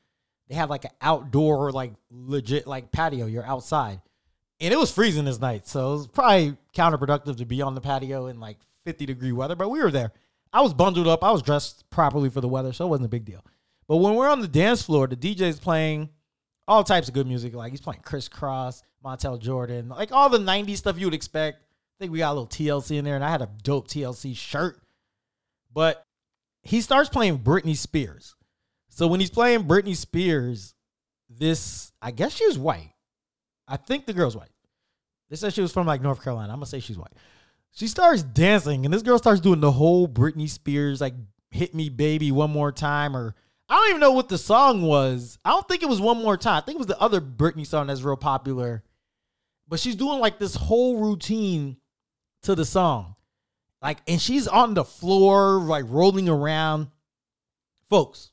[0.49, 3.27] They have like an outdoor, like legit like patio.
[3.27, 4.01] You're outside.
[4.61, 5.67] And it was freezing this night.
[5.67, 9.57] So it was probably counterproductive to be on the patio in like 50 degree weather,
[9.57, 10.13] but we were there.
[10.53, 11.23] I was bundled up.
[11.23, 13.45] I was dressed properly for the weather, so it wasn't a big deal.
[13.87, 16.11] But when we're on the dance floor, the DJ's playing
[16.69, 17.55] all types of good music.
[17.55, 21.63] Like he's playing Kris Kross, Montel Jordan, like all the 90s stuff you would expect.
[21.63, 24.37] I think we got a little TLC in there, and I had a dope TLC
[24.37, 24.81] shirt.
[25.73, 26.05] But
[26.63, 28.35] he starts playing Britney Spears.
[28.89, 30.75] So when he's playing Britney Spears,
[31.29, 32.93] this, I guess she was white.
[33.71, 34.51] I think the girl's white.
[35.31, 36.53] They said she was from like North Carolina.
[36.53, 37.13] I'm gonna say she's white.
[37.73, 41.15] She starts dancing, and this girl starts doing the whole Britney Spears, like,
[41.53, 43.17] hit me, baby, one more time.
[43.17, 43.35] Or
[43.69, 45.39] I don't even know what the song was.
[45.45, 46.57] I don't think it was one more time.
[46.57, 48.83] I think it was the other Britney song that's real popular.
[49.69, 51.77] But she's doing like this whole routine
[52.43, 53.15] to the song.
[53.81, 56.89] Like, and she's on the floor, like rolling around.
[57.89, 58.33] Folks,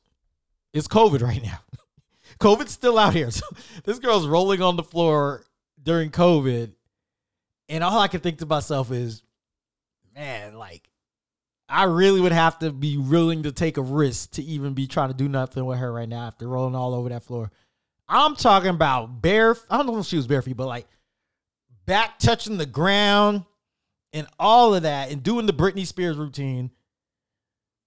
[0.73, 1.59] it's COVID right now.
[2.39, 3.29] COVID's still out here.
[3.37, 3.45] So
[3.83, 5.43] this girl's rolling on the floor
[5.81, 6.71] during COVID.
[7.69, 9.21] And all I can think to myself is,
[10.15, 10.89] man, like
[11.69, 15.09] I really would have to be willing to take a risk to even be trying
[15.09, 17.51] to do nothing with her right now after rolling all over that floor.
[18.07, 19.55] I'm talking about bare.
[19.69, 20.87] I don't know if she was bare feet, but like
[21.85, 23.43] back touching the ground
[24.13, 26.71] and all of that, and doing the Britney Spears routine.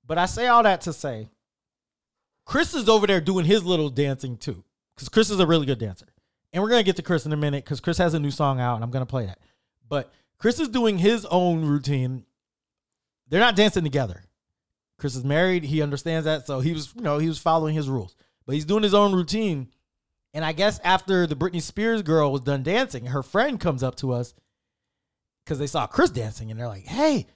[0.06, 1.28] But I say all that to say,
[2.50, 5.78] Chris is over there doing his little dancing too, because Chris is a really good
[5.78, 6.08] dancer.
[6.52, 8.58] And we're gonna get to Chris in a minute because Chris has a new song
[8.58, 9.38] out, and I'm gonna play that.
[9.88, 12.24] But Chris is doing his own routine.
[13.28, 14.24] They're not dancing together.
[14.98, 15.62] Chris is married.
[15.62, 18.16] He understands that, so he was, you know, he was following his rules.
[18.46, 19.68] But he's doing his own routine.
[20.34, 23.94] And I guess after the Britney Spears girl was done dancing, her friend comes up
[23.98, 24.34] to us
[25.44, 27.28] because they saw Chris dancing, and they're like, "Hey,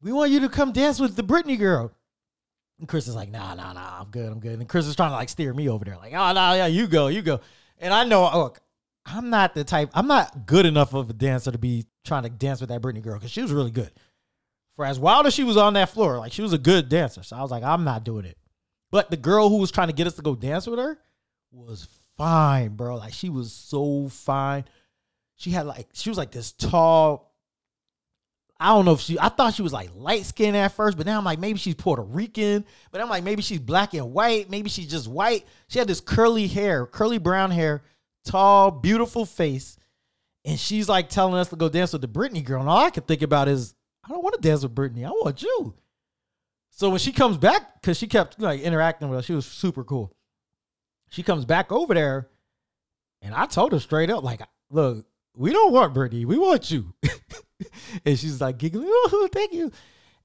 [0.00, 1.90] we want you to come dance with the Britney girl."
[2.82, 5.10] And Chris is like, "Nah, nah, nah, I'm good, I'm good." And Chris is trying
[5.10, 7.38] to like steer me over there, like, "Oh, no, yeah, you go, you go."
[7.78, 8.60] And I know, look,
[9.06, 12.28] I'm not the type, I'm not good enough of a dancer to be trying to
[12.28, 13.92] dance with that Britney girl because she was really good.
[14.74, 17.22] For as wild as she was on that floor, like she was a good dancer.
[17.22, 18.36] So I was like, I'm not doing it.
[18.90, 20.98] But the girl who was trying to get us to go dance with her
[21.52, 22.96] was fine, bro.
[22.96, 24.64] Like she was so fine.
[25.36, 27.31] She had like she was like this tall.
[28.62, 29.18] I don't know if she.
[29.18, 31.74] I thought she was like light skinned at first, but now I'm like maybe she's
[31.74, 32.64] Puerto Rican.
[32.92, 34.48] But I'm like maybe she's black and white.
[34.48, 35.44] Maybe she's just white.
[35.66, 37.82] She had this curly hair, curly brown hair,
[38.24, 39.76] tall, beautiful face,
[40.44, 42.60] and she's like telling us to go dance with the Britney girl.
[42.60, 45.04] And all I could think about is I don't want to dance with Britney.
[45.04, 45.74] I want you.
[46.70, 49.82] So when she comes back, because she kept like interacting with us, she was super
[49.82, 50.14] cool.
[51.10, 52.28] She comes back over there,
[53.20, 56.94] and I told her straight up, like, look, we don't want Britney, we want you.
[58.04, 59.70] and she's like giggling, oh, thank you.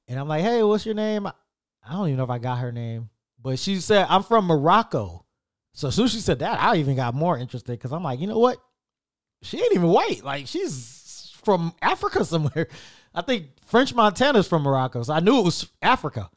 [0.07, 1.27] And I'm like, hey, what's your name?
[1.27, 3.09] I don't even know if I got her name,
[3.41, 5.25] but she said I'm from Morocco.
[5.73, 8.19] So as soon as she said that, I even got more interested because I'm like,
[8.19, 8.57] you know what?
[9.43, 10.23] She ain't even white.
[10.23, 12.67] Like she's from Africa somewhere.
[13.13, 15.03] I think French Montana's from Morocco.
[15.03, 16.29] So I knew it was Africa.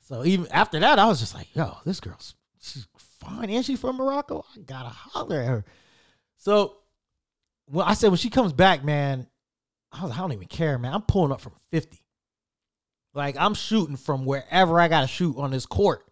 [0.00, 3.50] So even after that, I was just like, yo, this girl's she's fine.
[3.50, 4.44] And she's from Morocco.
[4.54, 5.64] I gotta holler at her.
[6.36, 6.76] So
[7.70, 9.26] well, I said when she comes back, man,
[9.94, 10.92] I, was, I don't even care, man.
[10.92, 11.98] I'm pulling up from 50.
[13.14, 16.04] Like I'm shooting from wherever I gotta shoot on this court.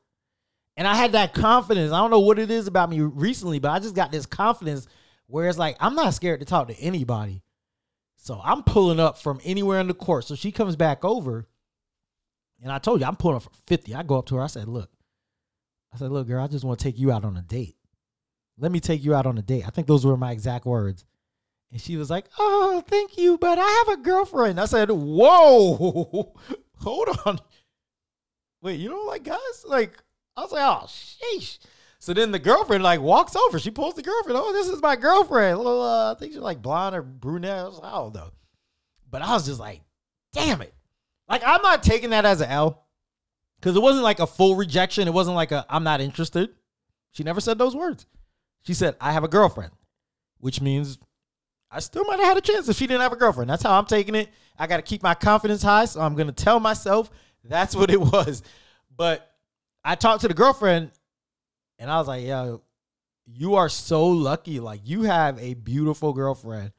[0.77, 1.92] And I had that confidence.
[1.92, 4.87] I don't know what it is about me recently, but I just got this confidence
[5.27, 7.42] where it's like I'm not scared to talk to anybody.
[8.16, 10.25] So I'm pulling up from anywhere in the court.
[10.25, 11.49] So she comes back over,
[12.62, 13.95] and I told you I'm pulling up from 50.
[13.95, 14.42] I go up to her.
[14.42, 14.90] I said, "Look,"
[15.92, 17.77] I said, "Look, girl, I just want to take you out on a date.
[18.59, 21.05] Let me take you out on a date." I think those were my exact words.
[21.72, 26.35] And she was like, "Oh, thank you, but I have a girlfriend." I said, "Whoa,
[26.76, 27.38] hold on.
[28.61, 29.64] Wait, you don't like guys?
[29.66, 29.98] Like,
[30.37, 31.58] I was like, oh, sheesh."
[31.98, 33.58] So then the girlfriend like walks over.
[33.58, 34.38] She pulls the girlfriend.
[34.38, 35.58] Oh, this is my girlfriend.
[35.58, 37.58] Little, uh, I think she's like blonde or brunette.
[37.58, 38.30] I, like, I don't know.
[39.11, 39.82] But I was just like,
[40.32, 40.74] damn it.
[41.28, 42.87] Like I'm not taking that as an L
[43.56, 45.08] because it wasn't like a full rejection.
[45.08, 46.50] It wasn't like a I'm not interested.
[47.12, 48.06] She never said those words.
[48.62, 49.72] She said I have a girlfriend,
[50.40, 50.98] which means
[51.72, 53.48] I still might have had a chance if she didn't have a girlfriend.
[53.48, 54.28] That's how I'm taking it.
[54.58, 57.11] I got to keep my confidence high, so I'm gonna tell myself
[57.44, 58.42] that's what it was.
[58.94, 59.28] But
[59.82, 60.90] I talked to the girlfriend
[61.78, 62.62] and I was like, yo,
[63.26, 64.61] you are so lucky.
[64.61, 66.72] Like, you have a beautiful girlfriend.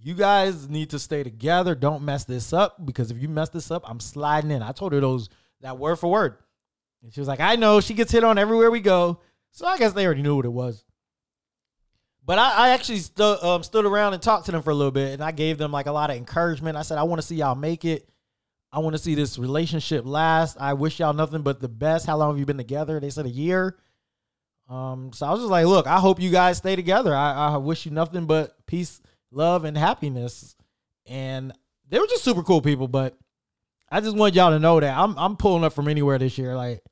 [0.00, 1.74] You guys need to stay together.
[1.74, 4.62] Don't mess this up because if you mess this up, I'm sliding in.
[4.62, 5.28] I told her those
[5.60, 6.36] that word for word.
[7.02, 9.20] And she was like, I know she gets hit on everywhere we go.
[9.50, 10.84] So I guess they already knew what it was.
[12.24, 14.92] But I, I actually stu- um, stood around and talked to them for a little
[14.92, 16.76] bit, and I gave them like a lot of encouragement.
[16.76, 18.08] I said, I want to see y'all make it.
[18.72, 20.56] I want to see this relationship last.
[20.58, 22.06] I wish y'all nothing but the best.
[22.06, 23.00] How long have you been together?
[23.00, 23.76] They said a year.
[24.68, 27.14] Um, so I was just like, look, I hope you guys stay together.
[27.14, 30.56] I, I wish you nothing but peace, love, and happiness.
[31.06, 31.52] And
[31.88, 33.18] they were just super cool people, but
[33.90, 36.56] I just want y'all to know that I'm I'm pulling up from anywhere this year.
[36.56, 36.82] Like,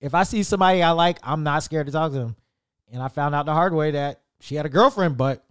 [0.00, 2.36] if I see somebody I like, I'm not scared to talk to them.
[2.90, 5.44] And I found out the hard way that she had a girlfriend, but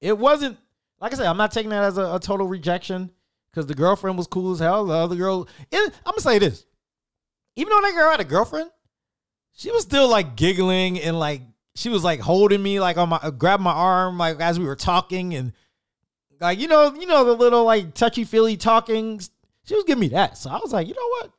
[0.00, 0.58] it wasn't
[1.00, 1.26] like I said.
[1.26, 3.10] I'm not taking that as a, a total rejection
[3.50, 4.86] because the girlfriend was cool as hell.
[4.86, 6.64] The other girl, it, I'm gonna say this:
[7.56, 8.70] even though that girl had a girlfriend,
[9.52, 11.42] she was still like giggling and like
[11.74, 14.64] she was like holding me like on my uh, grab my arm like as we
[14.64, 15.52] were talking and
[16.40, 19.20] like you know you know the little like touchy feely talking.
[19.64, 21.30] She was giving me that, so I was like, you know what?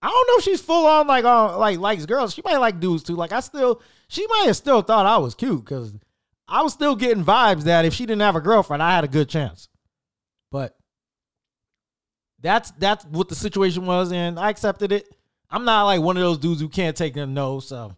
[0.00, 2.34] I don't know if she's full on like on like likes girls.
[2.34, 3.14] She might like dudes too.
[3.14, 3.80] Like I still,
[4.12, 5.94] she might have still thought I was cute because
[6.46, 9.08] I was still getting vibes that if she didn't have a girlfriend, I had a
[9.08, 9.70] good chance.
[10.50, 10.76] But
[12.38, 15.08] that's that's what the situation was, and I accepted it.
[15.48, 17.58] I'm not like one of those dudes who can't take a no.
[17.60, 17.96] So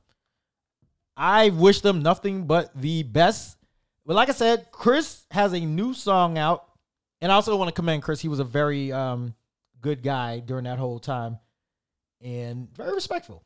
[1.17, 3.57] I wish them nothing but the best.
[4.07, 6.65] But like I said, Chris has a new song out,
[7.21, 8.21] and I also want to commend Chris.
[8.21, 9.35] He was a very um,
[9.81, 11.41] good guy during that whole time,
[12.21, 13.44] and very respectful.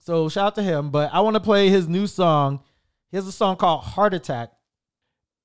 [0.00, 0.90] So shout out to him.
[0.90, 2.60] But I want to play his new song.
[3.10, 4.52] He has a song called Heart Attack.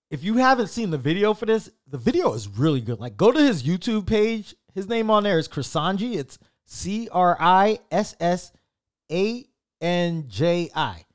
[0.09, 2.99] If you haven't seen the video for this, the video is really good.
[2.99, 4.55] Like go to his YouTube page.
[4.73, 6.15] His name on there is Crissanji.
[6.15, 8.51] It's C R I S S
[9.11, 9.45] A
[9.81, 11.05] N J I.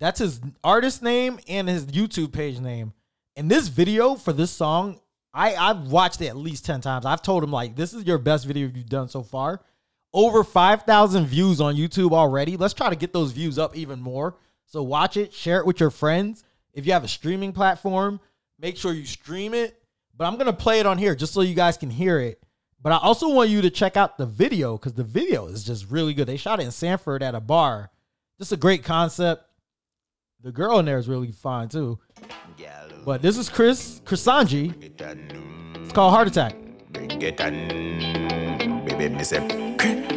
[0.00, 2.92] That's his artist name and his YouTube page name.
[3.36, 5.00] And this video for this song,
[5.32, 7.04] I, I've watched it at least 10 times.
[7.06, 9.60] I've told him, like, this is your best video you've done so far.
[10.14, 12.56] Over 5,000 views on YouTube already.
[12.56, 14.36] Let's try to get those views up even more.
[14.64, 16.44] So watch it, share it with your friends.
[16.72, 18.20] If you have a streaming platform,
[18.60, 19.76] make sure you stream it.
[20.16, 22.40] But I'm going to play it on here just so you guys can hear it.
[22.80, 25.90] But I also want you to check out the video because the video is just
[25.90, 26.28] really good.
[26.28, 27.90] They shot it in Sanford at a bar.
[28.38, 29.44] Just a great concept.
[30.42, 31.98] The girl in there is really fine too.
[33.04, 34.74] But this is Chris Crissanji.
[35.82, 36.54] It's called Heart Attack.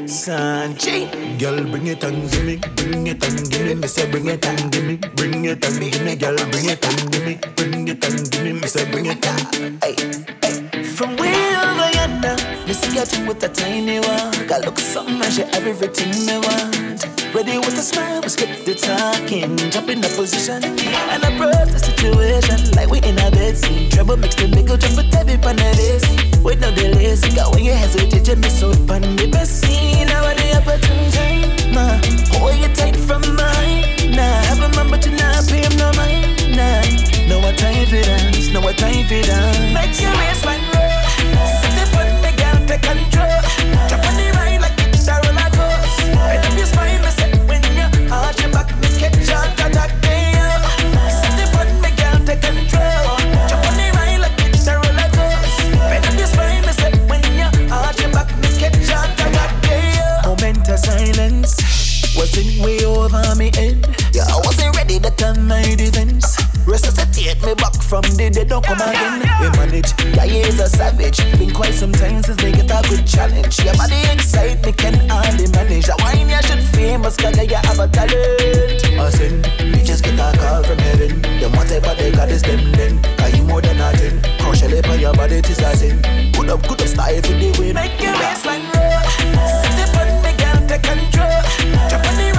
[0.07, 1.39] Bring it on, baby, me say Sanji.
[1.39, 3.75] Girl, bring it on, give me, bring it on, give me.
[3.75, 6.15] Me say bring it on, give me, bring it on, give me.
[6.15, 8.53] Girl, bring it on, give me, bring it on, give me.
[8.53, 9.37] Me say bring it on.
[9.81, 9.95] Hey,
[10.43, 10.83] hey.
[10.83, 12.37] From way over yonder,
[12.67, 14.47] me see a thing with a tiny one.
[14.47, 17.16] Got look something and she everything me want.
[17.33, 21.69] Ready with a smile, we skip the talking, jump in the position, and I broke
[21.69, 23.91] the situation like we in a bed scene.
[23.91, 26.03] Trouble mix the nigga jump with every pan of this.
[26.43, 30.07] With no delays, got when you hesitate, you miss out on the best scene.
[30.07, 31.99] Now the opportunity, ma,
[32.33, 33.85] hold you take from mine.
[34.15, 36.55] Nah, have a man, but you not pay him no mind.
[36.55, 36.81] Nah,
[37.27, 39.73] no what time for dance, no what time for dance.
[39.75, 40.95] Make your waistline roll,
[41.59, 43.39] set it on the girl, take control.
[43.91, 44.26] Jump on the
[60.77, 61.57] silence.
[62.15, 63.85] Wasn't way over me head.
[64.13, 66.16] Yeah, I wasn't ready to turn my defense.
[67.87, 69.19] Resuscitate me back from the dead, don't come again.
[69.39, 71.17] We manage, yeah, he is a savage.
[71.37, 73.59] Been quite some time since they get a good challenge.
[73.63, 75.89] Your body excite me, can hardly manage.
[75.89, 78.99] A wine, you should famous, cause you have a talent.
[78.99, 79.31] I said,
[79.73, 81.21] we just get a call from heaven.
[81.21, 82.99] Them whatever they got is them then.
[83.21, 84.21] Are you more than nothing?
[84.39, 86.01] Crush your lip on your body, it is a sin.
[86.33, 87.73] Good up, good up, style for the win.
[87.73, 88.99] Make your waistline roll.
[89.63, 91.41] Sit up on me, girl, take control.
[91.89, 92.36] Jump on the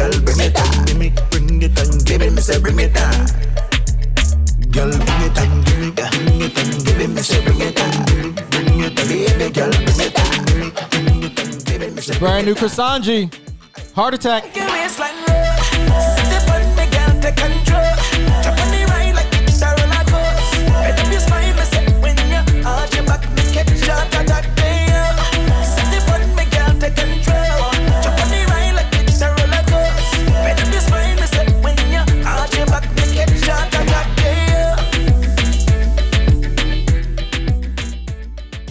[0.00, 2.96] girl, bring it on, give me, bring it on, give me, me say bring it
[2.96, 3.26] on.
[4.74, 7.80] Girl, bring it on, give me, bring it on, give me, me say bring it
[7.80, 12.00] on, bring it on, baby girl, bring it on, bring it on, give me, me
[12.00, 13.32] say Brand new Crissanji.
[13.94, 14.44] Heart Attack.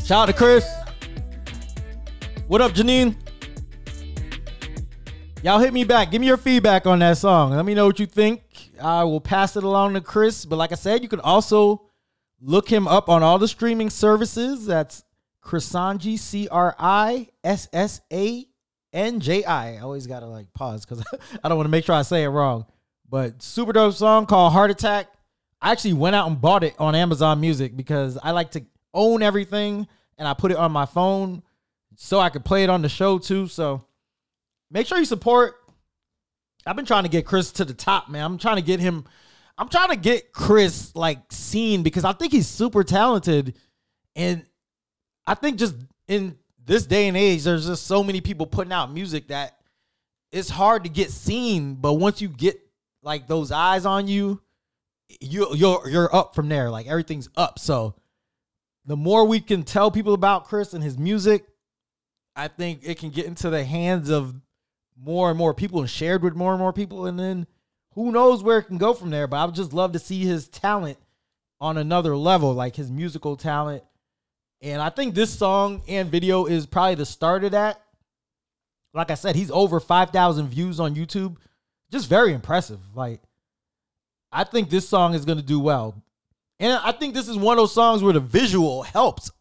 [0.10, 0.68] Shout out to Chris.
[2.48, 3.16] What up, Janine?
[5.44, 6.10] Y'all hit me back.
[6.10, 7.52] Give me your feedback on that song.
[7.52, 8.42] Let me know what you think.
[8.82, 10.46] I will pass it along to Chris.
[10.46, 11.84] But like I said, you can also
[12.42, 14.66] look him up on all the streaming services.
[14.66, 15.04] That's
[15.46, 18.48] Crissanji, C R I S S A
[18.92, 19.76] N J I.
[19.76, 21.06] I always gotta like pause because
[21.44, 22.66] I don't want to make sure I say it wrong.
[23.08, 25.10] But super dope song called Heart Attack.
[25.62, 29.22] I actually went out and bought it on Amazon Music because I like to own
[29.22, 29.88] everything
[30.20, 31.42] and I put it on my phone
[31.96, 33.48] so I could play it on the show too.
[33.48, 33.86] So
[34.70, 35.56] make sure you support.
[36.66, 38.24] I've been trying to get Chris to the top, man.
[38.24, 39.06] I'm trying to get him.
[39.58, 43.56] I'm trying to get Chris like seen because I think he's super talented,
[44.16, 44.46] and
[45.26, 45.76] I think just
[46.08, 49.58] in this day and age, there's just so many people putting out music that
[50.32, 51.76] it's hard to get seen.
[51.76, 52.60] But once you get
[53.02, 54.42] like those eyes on you,
[55.20, 56.70] you you're you're up from there.
[56.70, 57.60] Like everything's up.
[57.60, 57.96] So
[58.90, 61.46] the more we can tell people about Chris and his music,
[62.36, 64.34] I think it can get into the hands of
[65.00, 67.06] more and more people and shared with more and more people.
[67.06, 67.46] And then
[67.94, 69.28] who knows where it can go from there.
[69.28, 70.98] But I would just love to see his talent
[71.62, 73.84] on another level, like his musical talent.
[74.60, 77.80] And I think this song and video is probably the start of that.
[78.96, 81.38] Like I said, he's over 5,000 views on YouTube.
[81.92, 82.80] Just very impressive.
[82.96, 83.22] Like,
[84.32, 86.02] I think this song is going to do well.
[86.60, 89.32] And I think this is one of those songs where the visual helps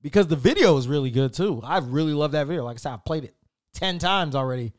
[0.00, 1.60] because the video is really good too.
[1.62, 2.64] I really love that video.
[2.64, 3.34] Like I said, I've played it
[3.74, 4.72] 10 times already.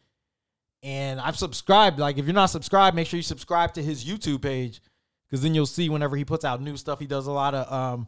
[0.82, 2.00] And I've subscribed.
[2.00, 4.82] Like, if you're not subscribed, make sure you subscribe to his YouTube page
[5.30, 7.00] because then you'll see whenever he puts out new stuff.
[7.00, 8.08] He does a lot of um,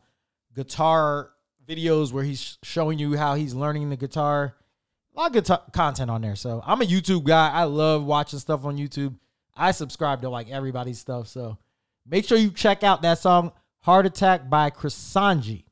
[0.53, 1.31] guitar
[1.65, 4.55] videos where he's showing you how he's learning the guitar.
[5.15, 6.35] A lot of good content on there.
[6.35, 7.49] So I'm a YouTube guy.
[7.49, 9.15] I love watching stuff on YouTube.
[9.55, 11.29] I subscribe to like everybody's stuff.
[11.29, 11.57] So
[12.05, 13.53] make sure you check out that song
[13.85, 15.65] Heart Attack by Crissanji.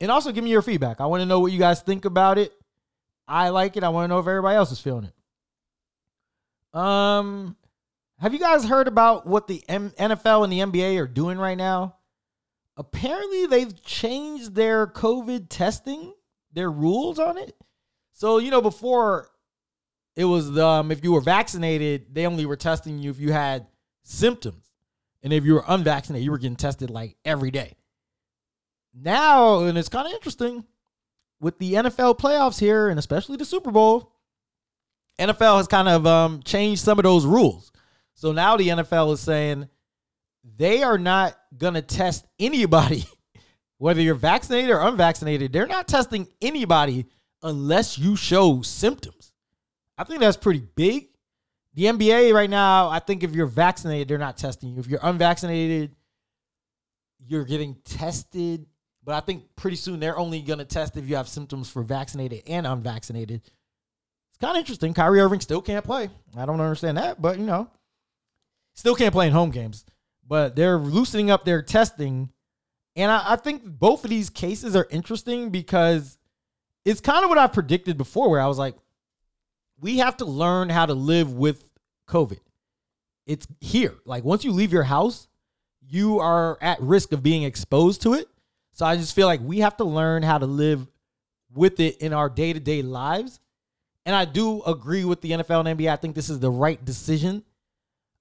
[0.00, 1.00] And also give me your feedback.
[1.00, 2.52] I want to know what you guys think about it.
[3.26, 3.82] I like it.
[3.82, 5.10] I want to know if everybody else is feeling
[6.72, 6.78] it.
[6.78, 7.56] Um,
[8.20, 11.58] have you guys heard about what the M- NFL and the NBA are doing right
[11.58, 11.96] now?
[12.76, 16.12] Apparently, they've changed their COVID testing,
[16.52, 17.56] their rules on it.
[18.12, 19.28] So, you know, before
[20.14, 23.66] it was um, if you were vaccinated, they only were testing you if you had
[24.04, 24.73] symptoms.
[25.24, 27.74] And if you were unvaccinated, you were getting tested like every day.
[28.94, 30.64] Now, and it's kind of interesting
[31.40, 34.12] with the NFL playoffs here, and especially the Super Bowl,
[35.18, 37.72] NFL has kind of um, changed some of those rules.
[38.14, 39.68] So now the NFL is saying
[40.56, 43.04] they are not going to test anybody,
[43.78, 45.52] whether you're vaccinated or unvaccinated.
[45.52, 47.06] They're not testing anybody
[47.42, 49.32] unless you show symptoms.
[49.96, 51.08] I think that's pretty big.
[51.74, 54.78] The NBA right now, I think if you're vaccinated, they're not testing you.
[54.78, 55.94] If you're unvaccinated,
[57.26, 58.66] you're getting tested.
[59.02, 61.82] But I think pretty soon they're only going to test if you have symptoms for
[61.82, 63.42] vaccinated and unvaccinated.
[63.42, 64.94] It's kind of interesting.
[64.94, 66.08] Kyrie Irving still can't play.
[66.36, 67.68] I don't understand that, but you know,
[68.74, 69.84] still can't play in home games.
[70.26, 72.30] But they're loosening up their testing.
[72.96, 76.18] And I, I think both of these cases are interesting because
[76.84, 78.76] it's kind of what I predicted before, where I was like,
[79.80, 81.63] we have to learn how to live with
[82.06, 82.40] COVID.
[83.26, 83.94] It's here.
[84.04, 85.28] Like once you leave your house,
[85.88, 88.28] you are at risk of being exposed to it.
[88.72, 90.86] So I just feel like we have to learn how to live
[91.54, 93.40] with it in our day to day lives.
[94.06, 95.90] And I do agree with the NFL and NBA.
[95.90, 97.42] I think this is the right decision.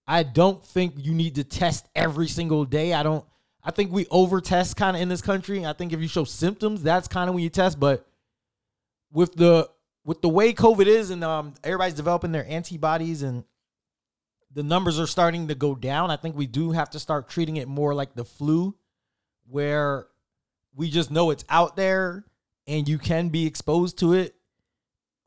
[0.08, 2.94] I don't think you need to test every single day.
[2.94, 3.26] I don't.
[3.64, 5.66] I think we over test kind of in this country.
[5.66, 7.80] I think if you show symptoms, that's kind of when you test.
[7.80, 8.06] But
[9.12, 9.70] with the
[10.06, 13.46] with the way COVID is, and um, everybody's developing their antibodies, and
[14.54, 16.12] the numbers are starting to go down.
[16.12, 18.76] I think we do have to start treating it more like the flu,
[19.50, 20.08] where
[20.76, 22.26] we just know it's out there
[22.68, 24.36] and you can be exposed to it.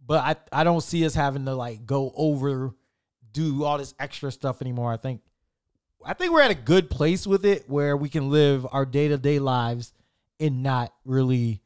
[0.05, 0.23] But
[0.53, 2.75] I, I don't see us having to like go over
[3.33, 4.93] do all this extra stuff anymore.
[4.93, 5.21] I think
[6.05, 9.41] I think we're at a good place with it where we can live our day-to-day
[9.41, 9.93] lives
[10.39, 11.61] and not really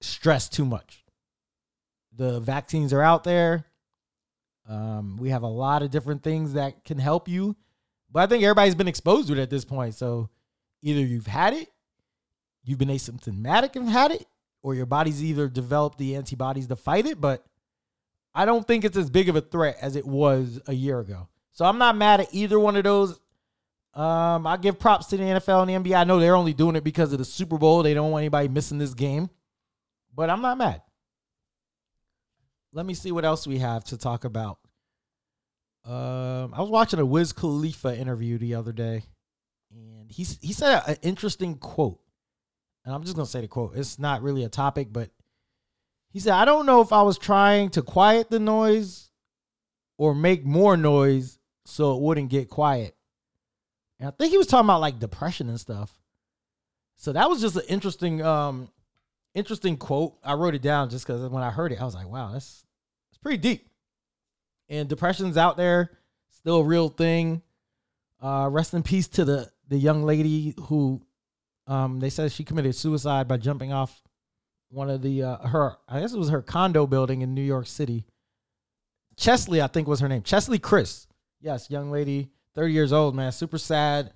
[0.00, 1.04] stress too much.
[2.14, 3.64] The vaccines are out there.
[4.68, 7.56] Um, we have a lot of different things that can help you,
[8.10, 9.94] but I think everybody's been exposed to it at this point.
[9.94, 10.28] So
[10.82, 11.68] either you've had it,
[12.64, 14.26] you've been asymptomatic and had it,
[14.62, 17.44] or your body's either developed the antibodies to fight it, but
[18.34, 21.28] I don't think it's as big of a threat as it was a year ago.
[21.52, 23.18] So I'm not mad at either one of those.
[23.94, 25.96] Um, I give props to the NFL and the NBA.
[25.96, 27.82] I know they're only doing it because of the Super Bowl.
[27.82, 29.30] They don't want anybody missing this game.
[30.14, 30.82] But I'm not mad.
[32.76, 34.58] Let me see what else we have to talk about.
[35.82, 39.04] Um, I was watching a Wiz Khalifa interview the other day,
[39.70, 41.98] and he he said an interesting quote.
[42.84, 43.76] And I'm just gonna say the quote.
[43.76, 45.08] It's not really a topic, but
[46.10, 49.08] he said, "I don't know if I was trying to quiet the noise
[49.96, 52.94] or make more noise so it wouldn't get quiet."
[53.98, 55.98] And I think he was talking about like depression and stuff.
[56.96, 58.68] So that was just an interesting, um,
[59.32, 60.18] interesting quote.
[60.22, 62.65] I wrote it down just because when I heard it, I was like, "Wow, that's
[62.65, 62.65] that's
[63.26, 63.68] pretty deep."
[64.68, 65.90] And depression's out there,
[66.30, 67.42] still a real thing.
[68.22, 71.02] Uh, rest in peace to the the young lady who,
[71.66, 74.00] um, they said she committed suicide by jumping off
[74.68, 77.66] one of the uh, her I guess it was her condo building in New York
[77.66, 78.06] City.
[79.16, 80.22] Cheslie, I think was her name.
[80.22, 81.06] Cheslie Kryst.
[81.40, 83.32] Yes, young lady, 30 years old, man.
[83.32, 84.12] Super sad.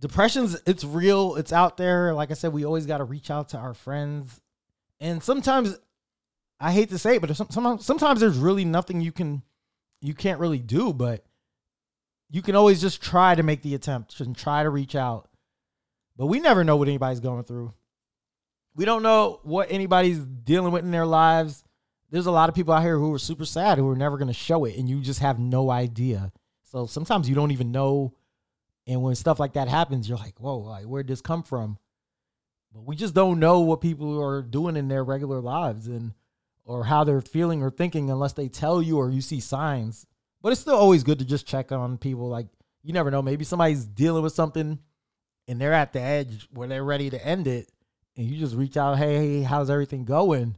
[0.00, 2.14] Depression's it's real, it's out there.
[2.14, 4.40] Like I said, we always got to reach out to our friends.
[5.00, 5.76] And sometimes
[6.60, 9.42] I hate to say it, but sometimes sometimes there's really nothing you can
[10.00, 11.24] you can't really do, but
[12.30, 15.28] you can always just try to make the attempt and try to reach out.
[16.16, 17.72] But we never know what anybody's going through.
[18.74, 21.64] We don't know what anybody's dealing with in their lives.
[22.10, 24.28] There's a lot of people out here who are super sad who are never going
[24.28, 26.32] to show it, and you just have no idea.
[26.64, 28.14] So sometimes you don't even know.
[28.86, 31.78] And when stuff like that happens, you're like, whoa, like, where'd this come from?
[32.72, 36.12] But we just don't know what people are doing in their regular lives and
[36.68, 40.06] or how they're feeling or thinking unless they tell you or you see signs.
[40.42, 42.28] But it's still always good to just check on people.
[42.28, 42.46] Like
[42.84, 44.78] you never know, maybe somebody's dealing with something
[45.48, 47.72] and they're at the edge where they're ready to end it,
[48.16, 50.56] and you just reach out, hey, hey how's everything going?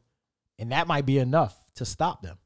[0.58, 2.38] And that might be enough to stop them.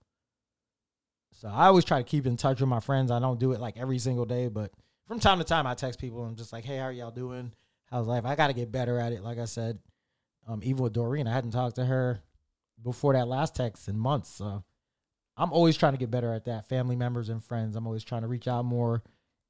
[1.32, 3.10] So I always try to keep in touch with my friends.
[3.10, 4.72] I don't do it like every single day, but
[5.08, 7.52] from time to time I text people and just like, hey, how are y'all doing?
[7.90, 8.24] How's life?
[8.24, 9.22] I got to get better at it.
[9.22, 9.78] Like I said,
[10.46, 11.26] um, even with Doreen.
[11.26, 12.20] I hadn't talked to her
[12.82, 14.28] before that last text in months.
[14.30, 14.64] So
[15.36, 16.68] I'm always trying to get better at that.
[16.68, 19.02] Family members and friends, I'm always trying to reach out more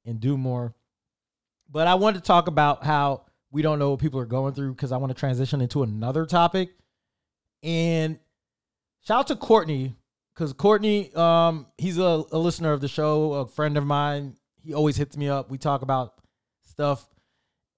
[0.05, 0.73] and do more.
[1.69, 4.73] But I wanted to talk about how we don't know what people are going through
[4.73, 6.69] because I want to transition into another topic.
[7.63, 8.19] And
[9.05, 9.95] shout out to Courtney
[10.33, 14.35] because Courtney, um, he's a, a listener of the show, a friend of mine.
[14.61, 15.49] He always hits me up.
[15.49, 16.15] We talk about
[16.63, 17.07] stuff.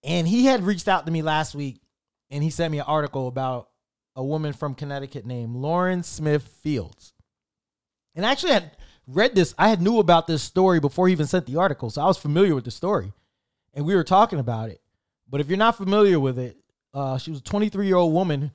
[0.03, 1.81] And he had reached out to me last week
[2.29, 3.69] and he sent me an article about
[4.17, 7.13] a woman from Connecticut named Lauren Smith Fields.
[8.15, 11.27] And I actually had read this, I had knew about this story before he even
[11.27, 11.91] sent the article.
[11.91, 13.13] So I was familiar with the story.
[13.75, 14.81] And we were talking about it.
[15.29, 16.57] But if you're not familiar with it,
[16.95, 18.51] uh, she was a 23 year old woman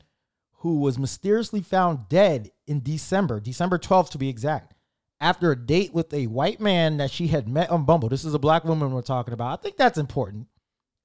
[0.56, 4.74] who was mysteriously found dead in December, December 12th to be exact,
[5.20, 8.08] after a date with a white man that she had met on Bumble.
[8.08, 9.60] This is a black woman we're talking about.
[9.60, 10.48] I think that's important.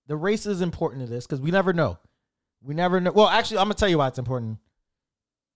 [0.07, 1.99] The race is important to this because we never know.
[2.63, 3.11] We never know.
[3.11, 4.57] Well, actually, I'm gonna tell you why it's important.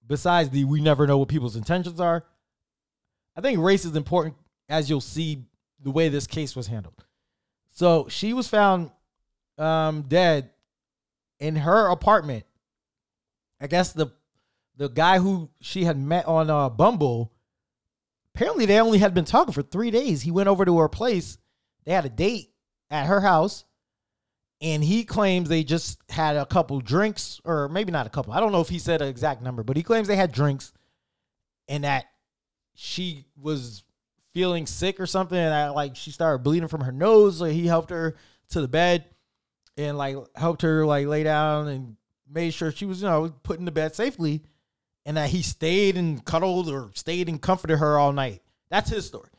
[0.06, 2.26] Besides the we never know what people's intentions are,
[3.36, 4.36] I think race is important
[4.70, 5.46] as you'll see
[5.82, 7.06] the way this case was handled.
[7.72, 8.92] So she was found
[9.58, 10.52] um, dead
[11.40, 12.46] in her apartment.
[13.60, 14.08] I guess the
[14.78, 17.32] the guy who she had met on uh, Bumble.
[18.34, 20.22] Apparently, they only had been talking for three days.
[20.22, 21.38] He went over to her place.
[21.84, 22.52] They had a date
[22.90, 23.66] at her house
[24.62, 28.40] and he claims they just had a couple drinks or maybe not a couple i
[28.40, 30.74] don't know if he said an exact number but he claims they had drinks
[31.68, 32.06] and that
[32.74, 33.84] she was
[34.34, 37.68] feeling sick or something and that, like she started bleeding from her nose so he
[37.68, 38.16] helped her
[38.50, 39.06] to the bed
[39.78, 41.96] and like helped her like lay down and
[42.30, 44.44] made sure she was you know put in the bed safely
[45.06, 48.42] and that he stayed and cuddled or stayed and comforted her all night.
[48.70, 49.30] That's his story.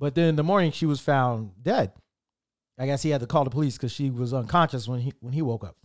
[0.00, 1.92] But then in the morning she was found dead
[2.78, 5.32] I guess he had to call the police because she was unconscious when he when
[5.32, 5.76] he woke up.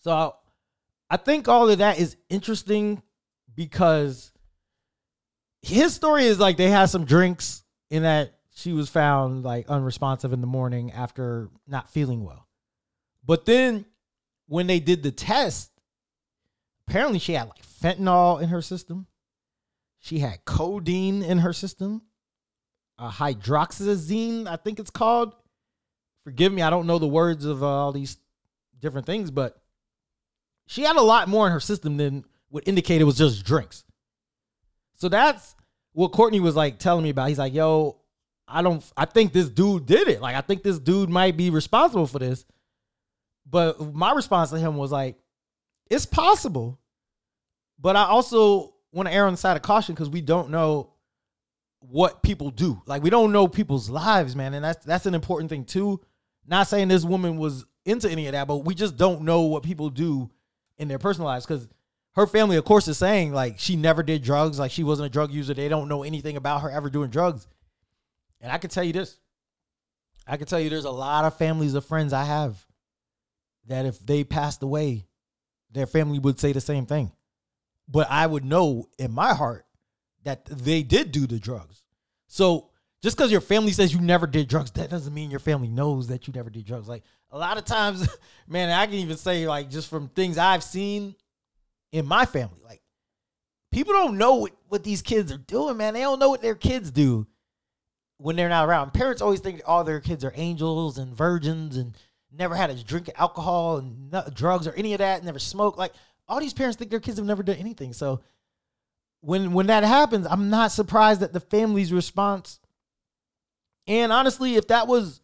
[0.00, 0.34] So
[1.08, 3.02] I think all of that is interesting
[3.54, 4.32] because
[5.62, 10.32] his story is like they had some drinks in that she was found like unresponsive
[10.32, 12.46] in the morning after not feeling well.
[13.24, 13.86] But then
[14.46, 15.70] when they did the test,
[16.86, 19.06] apparently she had like fentanyl in her system.
[20.00, 22.02] She had codeine in her system,
[22.98, 25.34] a hydroxyzine, I think it's called
[26.24, 28.16] forgive me, I don't know the words of uh, all these
[28.80, 29.56] different things, but
[30.66, 33.84] she had a lot more in her system than would indicate it was just drinks.
[34.96, 35.54] So that's
[35.92, 37.28] what Courtney was like telling me about.
[37.28, 37.98] He's like, yo,
[38.48, 40.20] I don't, I think this dude did it.
[40.20, 42.44] Like, I think this dude might be responsible for this.
[43.48, 45.16] But my response to him was like,
[45.90, 46.78] it's possible.
[47.78, 50.94] But I also want to err on the side of caution because we don't know
[51.80, 52.80] what people do.
[52.86, 56.00] Like we don't know people's lives, man, and that's that's an important thing too.
[56.46, 59.62] Not saying this woman was into any of that, but we just don't know what
[59.62, 60.30] people do
[60.78, 61.68] in their personal lives because
[62.14, 65.10] her family, of course, is saying like she never did drugs, like she wasn't a
[65.10, 65.54] drug user.
[65.54, 67.46] They don't know anything about her ever doing drugs.
[68.40, 69.18] And I can tell you this
[70.26, 72.64] I can tell you there's a lot of families of friends I have
[73.66, 75.06] that if they passed away,
[75.70, 77.12] their family would say the same thing.
[77.88, 79.66] But I would know in my heart
[80.22, 81.82] that they did do the drugs.
[82.26, 82.70] So
[83.04, 86.08] just because your family says you never did drugs, that doesn't mean your family knows
[86.08, 86.88] that you never did drugs.
[86.88, 88.08] Like a lot of times,
[88.48, 91.14] man, I can even say like just from things I've seen
[91.92, 92.80] in my family, like
[93.70, 95.92] people don't know what, what these kids are doing, man.
[95.92, 97.26] They don't know what their kids do
[98.16, 98.94] when they're not around.
[98.94, 101.98] Parents always think all their kids are angels and virgins and
[102.32, 105.76] never had a drink of alcohol and drugs or any of that, never smoked.
[105.76, 105.92] Like
[106.26, 107.92] all these parents think their kids have never done anything.
[107.92, 108.22] So
[109.20, 112.60] when when that happens, I'm not surprised that the family's response
[113.86, 115.20] and honestly, if that was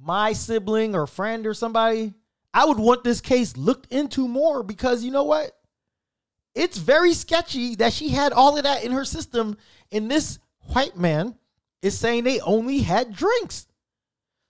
[0.00, 2.14] my sibling or friend or somebody,
[2.52, 5.52] I would want this case looked into more because you know what?
[6.54, 9.56] It's very sketchy that she had all of that in her system,
[9.92, 10.38] and this
[10.72, 11.36] white man
[11.82, 13.66] is saying they only had drinks.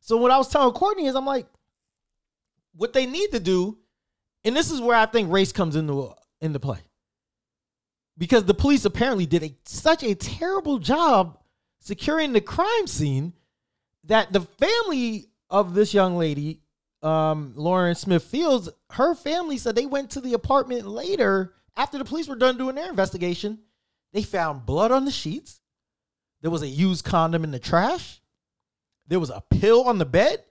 [0.00, 1.46] So what I was telling Courtney is, I'm like,
[2.76, 3.78] what they need to do,
[4.44, 6.78] and this is where I think race comes into into play,
[8.16, 11.38] because the police apparently did a, such a terrible job
[11.86, 13.32] securing the crime scene
[14.04, 16.60] that the family of this young lady,
[17.00, 22.04] um, Lauren Smith Fields, her family said they went to the apartment later after the
[22.04, 23.60] police were done doing their investigation.
[24.12, 25.60] They found blood on the sheets.
[26.42, 28.20] There was a used condom in the trash.
[29.06, 30.42] There was a pill on the bed.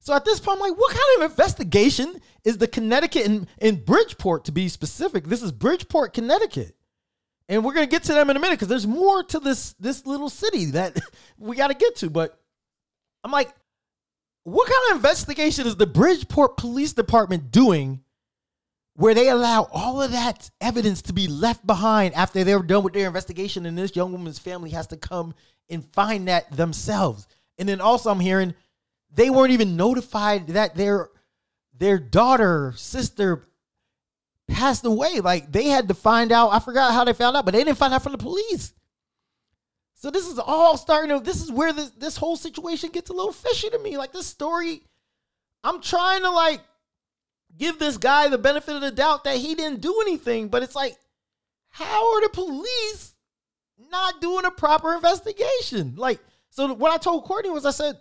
[0.00, 3.76] So at this point, I'm like, what kind of investigation is the Connecticut in, in
[3.76, 5.24] Bridgeport, to be specific?
[5.24, 6.76] This is Bridgeport, Connecticut
[7.48, 10.06] and we're gonna get to them in a minute because there's more to this this
[10.06, 10.98] little city that
[11.38, 12.10] we got to get to.
[12.10, 12.38] But
[13.24, 13.52] I'm like,
[14.44, 18.02] what kind of investigation is the Bridgeport Police Department doing
[18.94, 22.92] where they allow all of that evidence to be left behind after they're done with
[22.92, 25.34] their investigation and this young woman's family has to come
[25.70, 27.26] and find that themselves.
[27.58, 28.54] And then also I'm hearing
[29.14, 31.10] they weren't even notified that their
[31.74, 33.44] their daughter, sister
[34.48, 35.20] passed away.
[35.20, 36.52] Like they had to find out.
[36.52, 38.72] I forgot how they found out, but they didn't find out from the police.
[39.94, 43.12] So this is all starting to this is where this this whole situation gets a
[43.12, 43.96] little fishy to me.
[43.96, 44.82] Like this story,
[45.62, 46.60] I'm trying to like
[47.56, 50.74] give this guy the benefit of the doubt that he didn't do anything, but it's
[50.74, 50.96] like,
[51.68, 53.14] how are the police
[53.90, 55.94] not doing a proper investigation?
[55.96, 56.20] Like,
[56.50, 57.96] so what I told Courtney was I said,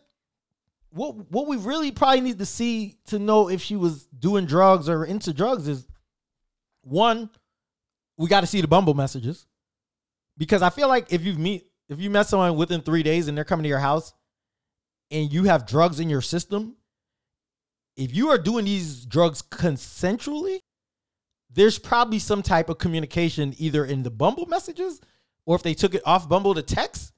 [0.89, 4.89] what what we really probably need to see to know if she was doing drugs
[4.89, 5.87] or into drugs is
[6.83, 7.29] one,
[8.17, 9.47] we got to see the Bumble messages
[10.37, 13.37] because I feel like if you meet if you met someone within three days and
[13.37, 14.13] they're coming to your house
[15.09, 16.77] and you have drugs in your system,
[17.97, 20.61] if you are doing these drugs consensually,
[21.51, 25.01] there's probably some type of communication either in the Bumble messages
[25.45, 27.11] or if they took it off Bumble to text.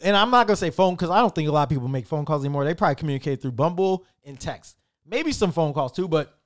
[0.00, 2.06] And I'm not gonna say phone because I don't think a lot of people make
[2.06, 2.64] phone calls anymore.
[2.64, 4.76] They probably communicate through Bumble and text.
[5.06, 6.37] Maybe some phone calls too, but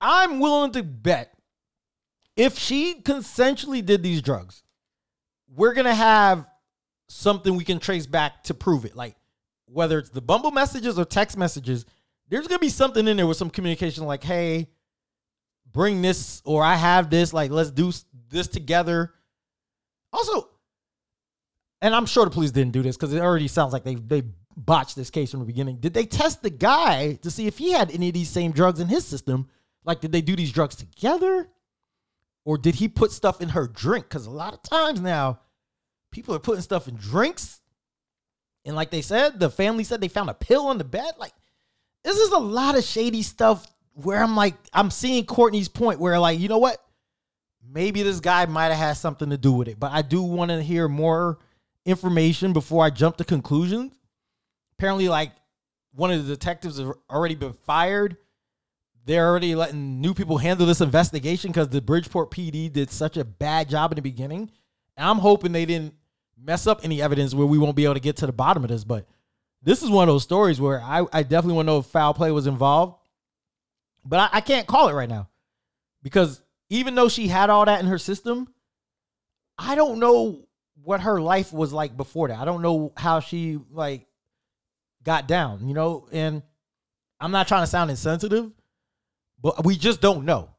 [0.00, 1.34] I'm willing to bet
[2.36, 4.62] if she consensually did these drugs,
[5.52, 6.46] we're gonna have
[7.08, 8.94] something we can trace back to prove it.
[8.94, 9.16] Like
[9.66, 11.84] whether it's the Bumble messages or text messages,
[12.28, 14.68] there's gonna be something in there with some communication like, hey,
[15.72, 17.92] bring this or I have this, like let's do
[18.30, 19.14] this together.
[20.12, 20.48] Also,
[21.82, 24.22] and I'm sure the police didn't do this because it already sounds like they they
[24.56, 25.78] botched this case from the beginning.
[25.78, 28.80] Did they test the guy to see if he had any of these same drugs
[28.80, 29.48] in his system?
[29.88, 31.48] Like, did they do these drugs together?
[32.44, 34.06] Or did he put stuff in her drink?
[34.06, 35.40] Because a lot of times now,
[36.12, 37.62] people are putting stuff in drinks.
[38.66, 41.14] And like they said, the family said they found a pill on the bed.
[41.18, 41.32] Like,
[42.04, 46.18] this is a lot of shady stuff where I'm like, I'm seeing Courtney's point where,
[46.18, 46.84] like, you know what?
[47.66, 49.80] Maybe this guy might have had something to do with it.
[49.80, 51.38] But I do want to hear more
[51.86, 53.94] information before I jump to conclusions.
[54.74, 55.32] Apparently, like,
[55.94, 58.18] one of the detectives has already been fired
[59.08, 63.24] they're already letting new people handle this investigation because the Bridgeport PD did such a
[63.24, 64.50] bad job in the beginning.
[64.98, 65.94] And I'm hoping they didn't
[66.38, 68.68] mess up any evidence where we won't be able to get to the bottom of
[68.68, 68.84] this.
[68.84, 69.06] But
[69.62, 72.12] this is one of those stories where I, I definitely want to know if foul
[72.12, 72.98] play was involved.
[74.04, 75.30] But I, I can't call it right now
[76.02, 78.46] because even though she had all that in her system,
[79.56, 80.46] I don't know
[80.84, 82.38] what her life was like before that.
[82.38, 84.06] I don't know how she like
[85.02, 86.42] got down, you know, and
[87.18, 88.52] I'm not trying to sound insensitive,
[89.40, 90.50] but we just don't know.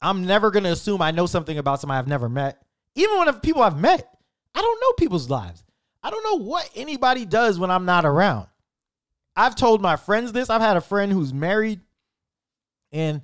[0.00, 2.60] I'm never going to assume I know something about somebody I've never met.
[2.94, 4.06] Even when people I've met,
[4.54, 5.64] I don't know people's lives.
[6.02, 8.48] I don't know what anybody does when I'm not around.
[9.36, 10.50] I've told my friends this.
[10.50, 11.80] I've had a friend who's married
[12.90, 13.22] and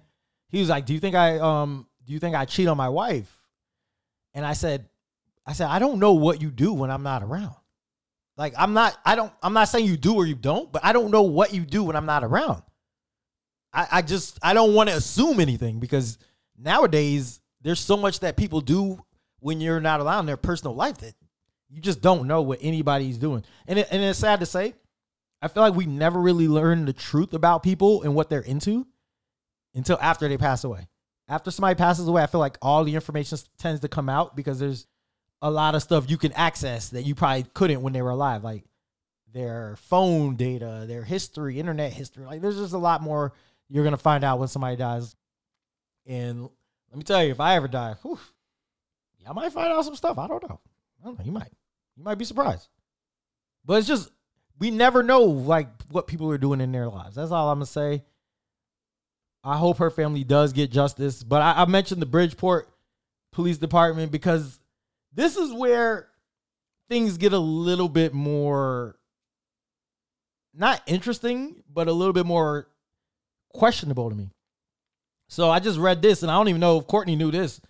[0.49, 2.88] he was like, "Do you think I um do you think I cheat on my
[2.88, 3.38] wife?"
[4.32, 4.88] And I said
[5.44, 7.55] I said, "I don't know what you do when I'm not around."
[8.36, 10.92] Like I'm not I don't I'm not saying you do or you don't, but I
[10.92, 12.62] don't know what you do when I'm not around.
[13.73, 16.19] I, I just I don't want to assume anything because
[16.57, 19.03] nowadays there's so much that people do
[19.41, 21.14] when you're not allowed in their personal life that
[21.69, 23.45] you just don't know what anybody's doing.
[23.66, 24.75] And it, and it's sad to say,
[25.43, 28.87] I feel like we never really learn the truth about people and what they're into
[29.75, 30.89] until after they pass away.
[31.29, 34.59] After somebody passes away, I feel like all the information tends to come out because
[34.59, 34.87] there's
[35.43, 38.43] a lot of stuff you can access that you probably couldn't when they were alive,
[38.43, 38.64] like
[39.33, 42.25] their phone data, their history, internet history.
[42.25, 43.35] Like there's just a lot more
[43.69, 45.14] you're gonna find out when somebody dies.
[46.07, 48.19] And let me tell you, if I ever die, whew,
[49.29, 50.19] I might find out some stuff.
[50.19, 50.61] I don't know.
[51.01, 51.25] I don't know.
[51.25, 51.53] You might.
[51.97, 52.69] You might be surprised.
[53.64, 54.11] But it's just
[54.59, 57.16] we never know like what people are doing in their lives.
[57.16, 58.05] That's all I'm gonna say.
[59.45, 61.23] I hope her family does get justice.
[61.23, 62.69] But I, I mentioned the Bridgeport
[63.33, 64.59] Police Department because
[65.12, 66.09] this is where
[66.89, 68.99] things get a little bit more
[70.55, 72.69] not interesting, but a little bit more
[73.59, 74.30] questionable to me.
[75.28, 77.61] So I just read this, and I don't even know if Courtney knew this.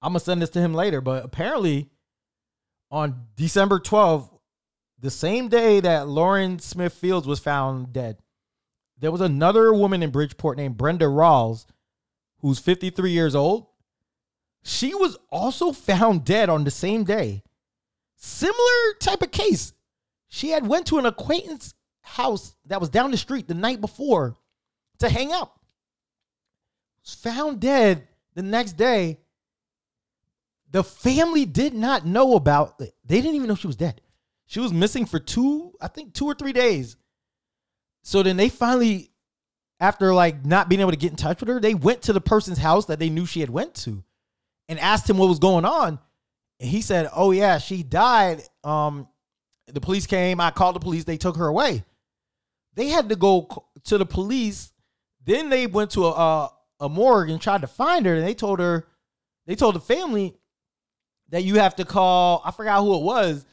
[0.00, 1.90] I'm gonna send this to him later, but apparently
[2.90, 4.30] on December 12th,
[4.98, 8.18] the same day that Lauren Smith Fields was found dead,
[8.98, 11.66] there was another woman in Bridgeport named Brenda Rawls,
[12.40, 13.66] who's 53 years old.
[14.62, 17.42] She was also found dead on the same day.
[18.16, 19.72] Similar type of case.
[20.28, 24.36] She had went to an acquaintance house that was down the street the night before
[25.02, 25.52] to hang out.
[27.04, 29.18] Was found dead the next day.
[30.70, 32.94] The family did not know about it.
[33.04, 34.00] They didn't even know she was dead.
[34.46, 36.96] She was missing for two, I think two or three days.
[38.02, 39.10] So then they finally,
[39.80, 42.20] after like not being able to get in touch with her, they went to the
[42.20, 44.02] person's house that they knew she had went to
[44.68, 45.98] and asked him what was going on.
[46.60, 48.42] And he said, "Oh yeah, she died.
[48.64, 49.08] Um
[49.66, 51.84] the police came, I called the police, they took her away."
[52.74, 54.71] They had to go to the police.
[55.24, 56.50] Then they went to a
[56.80, 58.88] a, morgue and tried to find her and they told her
[59.46, 60.34] they told the family
[61.28, 63.46] that you have to call, I forgot who it was,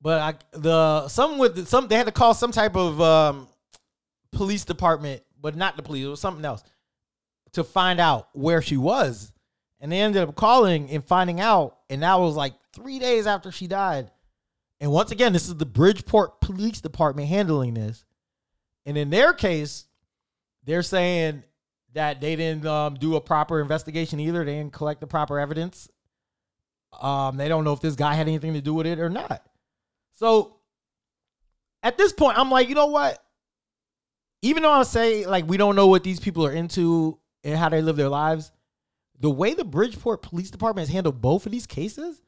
[0.00, 3.48] but I the some with some they had to call some type of um
[4.32, 6.04] police department, but not the police.
[6.04, 6.62] It was something else
[7.52, 9.32] to find out where she was.
[9.80, 13.52] And they ended up calling and finding out, and that was like three days after
[13.52, 14.10] she died.
[14.80, 18.04] And once again, this is the Bridgeport Police Department handling this.
[18.86, 19.86] And in their case,
[20.64, 21.42] they're saying
[21.92, 24.44] that they didn't um, do a proper investigation either.
[24.44, 25.88] They didn't collect the proper evidence.
[27.00, 29.42] Um, they don't know if this guy had anything to do with it or not.
[30.14, 30.56] So
[31.82, 33.22] at this point, I'm like, you know what?
[34.42, 37.68] Even though I say like we don't know what these people are into and how
[37.68, 38.52] they live their lives,
[39.20, 42.20] the way the Bridgeport Police Department has handled both of these cases,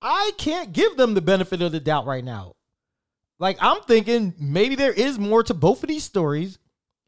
[0.00, 2.54] I can't give them the benefit of the doubt right now.
[3.38, 6.58] Like I'm thinking maybe there is more to both of these stories,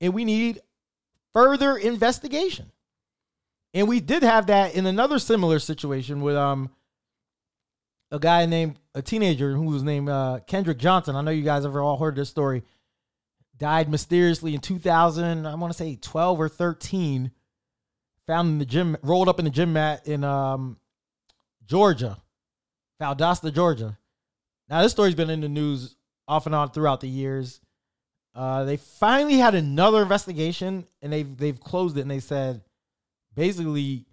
[0.01, 0.61] and we need
[1.33, 2.71] further investigation.
[3.75, 6.71] And we did have that in another similar situation with um
[8.11, 11.17] a guy named a teenager who was named uh, Kendrick Johnson.
[11.17, 12.63] I know you guys have all heard this story.
[13.57, 17.31] Died mysteriously in 2000, I want to say 12 or 13.
[18.27, 20.79] Found in the gym, rolled up in the gym mat in um,
[21.65, 22.19] Georgia,
[23.01, 23.99] Valdosta, Georgia.
[24.69, 27.61] Now this story's been in the news off and on throughout the years.
[28.37, 32.61] Uh, they finally had another investigation, and they've they've closed it, and they said
[33.35, 34.05] basically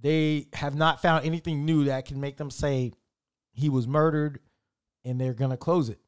[0.00, 2.92] they have not found anything new that can make them say
[3.52, 4.38] he was murdered
[5.04, 5.98] and they're to close it.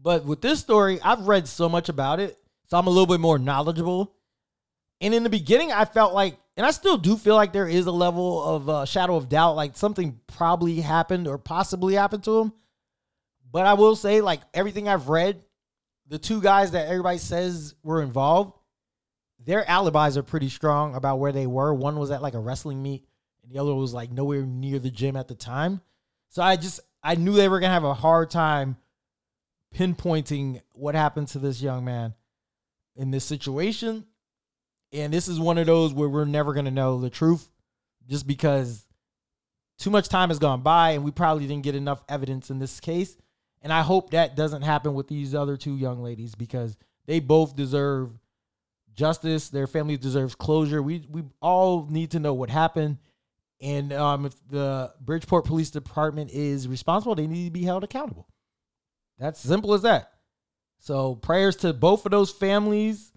[0.00, 3.20] But with this story, I've read so much about it, so I'm a little bit
[3.20, 4.14] more knowledgeable.
[5.00, 7.86] And in the beginning, I felt like, and I still do feel like there is
[7.86, 12.40] a level of uh, shadow of doubt, like something probably happened or possibly happened to
[12.40, 12.52] him.
[13.50, 15.42] But I will say, like everything I've read,
[16.12, 18.52] the two guys that everybody says were involved,
[19.42, 21.72] their alibis are pretty strong about where they were.
[21.72, 23.06] One was at like a wrestling meet,
[23.42, 25.80] and the other was like nowhere near the gym at the time.
[26.28, 28.76] So I just I knew they were gonna have a hard time
[29.74, 32.12] pinpointing what happened to this young man
[32.94, 34.04] in this situation.
[34.92, 37.48] And this is one of those where we're never gonna know the truth
[38.06, 38.86] just because
[39.78, 42.80] too much time has gone by and we probably didn't get enough evidence in this
[42.80, 43.16] case.
[43.62, 47.56] And I hope that doesn't happen with these other two young ladies because they both
[47.56, 48.10] deserve
[48.94, 49.48] justice.
[49.48, 50.82] Their family deserves closure.
[50.82, 52.98] We we all need to know what happened.
[53.60, 58.28] And um, if the Bridgeport Police Department is responsible, they need to be held accountable.
[59.18, 60.10] That's simple as that.
[60.78, 63.12] So prayers to both of those families.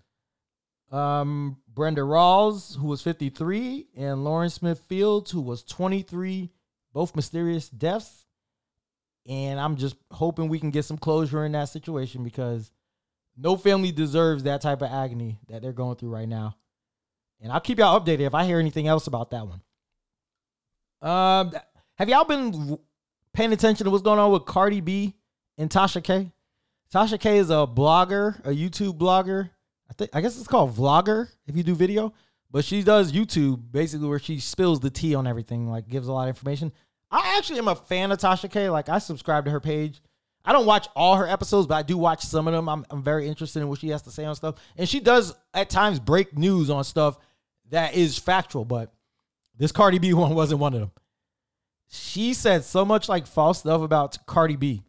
[0.91, 6.51] Um, Brenda Rawls, who was 53, and Lauren Smith Fields, who was 23,
[6.93, 8.24] both mysterious deaths.
[9.27, 12.71] And I'm just hoping we can get some closure in that situation because
[13.37, 16.57] no family deserves that type of agony that they're going through right now.
[17.41, 19.61] And I'll keep y'all updated if I hear anything else about that one.
[21.01, 21.53] Um,
[21.95, 22.77] have y'all been
[23.33, 25.15] paying attention to what's going on with Cardi B
[25.57, 26.31] and Tasha K?
[26.93, 29.49] Tasha K is a blogger, a YouTube blogger.
[29.89, 32.13] I think I guess it's called vlogger if you do video,
[32.49, 36.13] but she does YouTube basically where she spills the tea on everything, like gives a
[36.13, 36.71] lot of information.
[37.15, 38.69] I actually am a fan of Tasha K.
[38.69, 40.01] Like I subscribe to her page.
[40.43, 42.67] I don't watch all her episodes, but I do watch some of them.
[42.67, 44.55] I'm, I'm very interested in what she has to say on stuff.
[44.77, 47.17] And she does at times break news on stuff
[47.71, 48.93] that is factual, but
[49.57, 50.91] this Cardi B one wasn't one of them.
[51.89, 54.83] She said so much like false stuff about Cardi B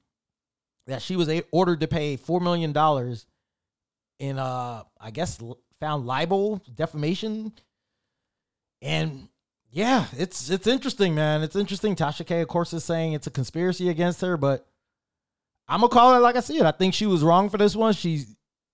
[0.87, 2.71] that she was ordered to pay $4 million
[4.19, 5.41] in, uh, I guess,
[5.79, 7.53] found libel, defamation.
[8.83, 9.29] And
[9.71, 11.43] yeah, it's it's interesting, man.
[11.43, 11.97] It's interesting.
[11.97, 14.67] Tasha K, of course, is saying it's a conspiracy against her, but
[15.69, 16.65] I'm gonna call it like I see it.
[16.65, 17.93] I think she was wrong for this one.
[17.93, 18.25] She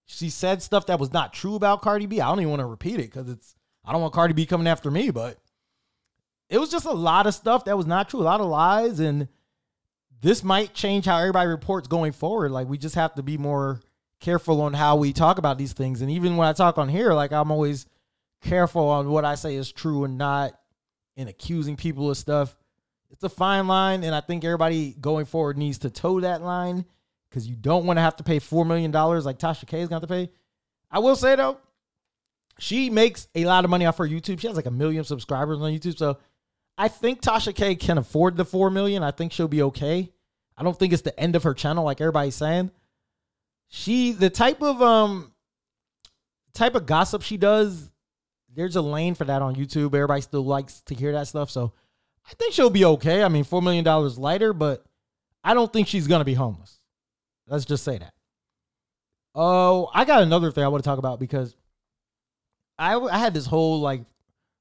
[0.06, 2.20] she said stuff that was not true about Cardi B.
[2.20, 4.66] I don't even want to repeat it because it's I don't want Cardi B coming
[4.66, 5.38] after me, but
[6.48, 9.00] it was just a lot of stuff that was not true, a lot of lies,
[9.00, 9.28] and
[10.20, 12.52] this might change how everybody reports going forward.
[12.52, 13.80] Like we just have to be more
[14.20, 16.00] careful on how we talk about these things.
[16.00, 17.86] And even when I talk on here, like I'm always
[18.42, 20.52] careful on what I say is true and not
[21.22, 22.54] and accusing people of stuff.
[23.10, 26.84] It's a fine line, and I think everybody going forward needs to toe that line
[27.30, 29.88] because you don't want to have to pay four million dollars like Tasha K is
[29.88, 30.30] going to pay.
[30.90, 31.58] I will say though,
[32.58, 34.40] she makes a lot of money off her YouTube.
[34.40, 36.18] She has like a million subscribers on YouTube, so
[36.76, 39.02] I think Tasha K can afford the four million.
[39.02, 40.10] I think she'll be okay.
[40.56, 42.70] I don't think it's the end of her channel like everybody's saying.
[43.68, 45.32] She the type of um
[46.54, 47.91] type of gossip she does,
[48.54, 49.94] there's a lane for that on YouTube.
[49.94, 51.50] Everybody still likes to hear that stuff.
[51.50, 51.72] So
[52.28, 53.22] I think she'll be okay.
[53.22, 53.84] I mean, $4 million
[54.16, 54.84] lighter, but
[55.42, 56.78] I don't think she's going to be homeless.
[57.46, 58.14] Let's just say that.
[59.34, 61.56] Oh, I got another thing I want to talk about because
[62.78, 64.02] I, I had this whole like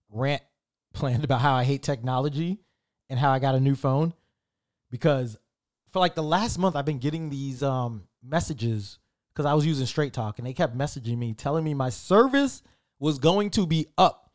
[0.10, 0.42] rant
[0.94, 2.60] planned about how I hate technology
[3.10, 4.14] and how I got a new phone
[4.90, 5.38] because
[5.92, 9.00] for like the last month I've been getting these um messages
[9.34, 12.62] because I was using Straight Talk and they kept messaging me telling me my service
[13.02, 14.32] was going to be up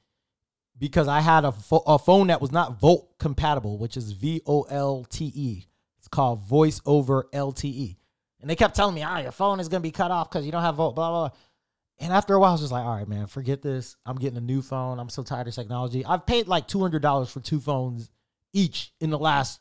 [0.76, 4.42] because I had a, pho- a phone that was not VoLTE compatible, which is V
[4.44, 5.66] O L T E.
[5.98, 7.96] It's called Voice over LTE.
[8.40, 10.44] And they kept telling me, ah, your phone is going to be cut off because
[10.44, 11.38] you don't have VoLTE, blah, blah, blah.
[11.98, 13.96] And after a while, I was just like, all right, man, forget this.
[14.04, 14.98] I'm getting a new phone.
[14.98, 16.04] I'm so tired of technology.
[16.04, 18.10] I've paid like $200 for two phones
[18.52, 19.60] each in the last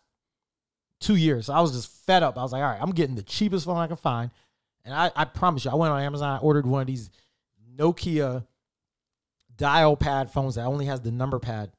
[0.99, 1.45] two years.
[1.45, 2.37] So I was just fed up.
[2.37, 4.31] I was like, all right, I'm getting the cheapest phone I can find.
[4.83, 7.09] And I, I promise you, I went on Amazon, I ordered one of these
[7.77, 8.45] Nokia
[9.57, 11.71] dial pad phones that only has the number pad,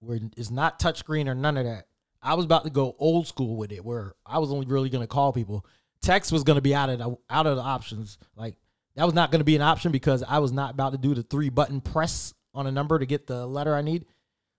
[0.00, 1.86] where it's not touchscreen or none of that.
[2.22, 5.02] I was about to go old school with it, where I was only really going
[5.02, 5.64] to call people.
[6.02, 8.18] Text was going to be out of the, out of the options.
[8.36, 8.56] Like
[8.96, 11.14] that was not going to be an option because I was not about to do
[11.14, 14.06] the three button press on a number to get the letter I need.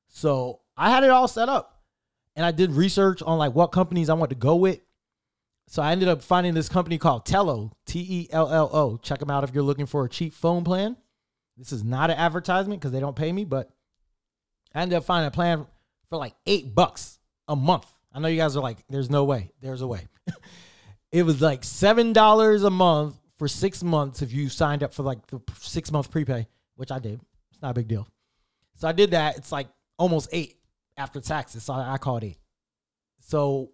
[0.08, 1.82] So I had it all set up,
[2.36, 4.80] and I did research on like what companies I want to go with.
[5.68, 8.98] So I ended up finding this company called Tello, T E L L O.
[8.98, 10.98] Check them out if you're looking for a cheap phone plan.
[11.62, 13.70] This is not an advertisement because they don't pay me, but
[14.74, 15.68] I ended up finding a plan
[16.10, 17.86] for like eight bucks a month.
[18.12, 19.52] I know you guys are like, there's no way.
[19.62, 20.08] There's a way.
[21.12, 25.04] it was like seven dollars a month for six months if you signed up for
[25.04, 26.48] like the six month prepay,
[26.78, 27.22] which I did.
[27.52, 28.08] It's not a big deal.
[28.78, 29.38] So I did that.
[29.38, 29.68] It's like
[30.00, 30.58] almost eight
[30.98, 31.62] after taxes.
[31.62, 32.38] So I call it eight.
[33.20, 33.70] So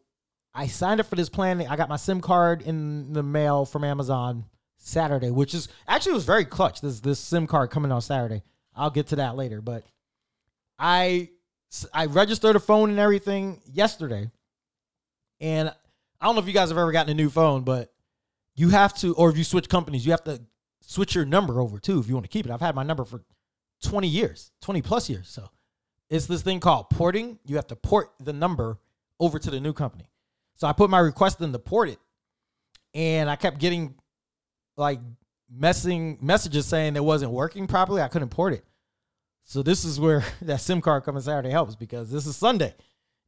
[0.53, 1.61] I signed up for this plan.
[1.61, 4.43] I got my SIM card in the mail from Amazon
[4.77, 6.81] Saturday, which is actually was very clutch.
[6.81, 8.43] This this SIM card coming on Saturday.
[8.75, 9.83] I'll get to that later, but
[10.79, 11.29] I
[11.93, 14.29] I registered a phone and everything yesterday.
[15.39, 15.69] And
[16.21, 17.93] I don't know if you guys have ever gotten a new phone, but
[18.55, 20.41] you have to or if you switch companies, you have to
[20.81, 22.51] switch your number over too if you want to keep it.
[22.51, 23.23] I've had my number for
[23.83, 25.27] 20 years, 20 plus years.
[25.27, 25.49] So
[26.09, 27.39] it's this thing called porting.
[27.45, 28.79] You have to port the number
[29.19, 30.09] over to the new company.
[30.55, 31.99] So I put my request in to port it,
[32.93, 33.95] and I kept getting
[34.77, 34.99] like
[35.49, 38.01] messing messages saying it wasn't working properly.
[38.01, 38.63] I couldn't port it.
[39.43, 42.73] So this is where that SIM card coming Saturday helps because this is Sunday.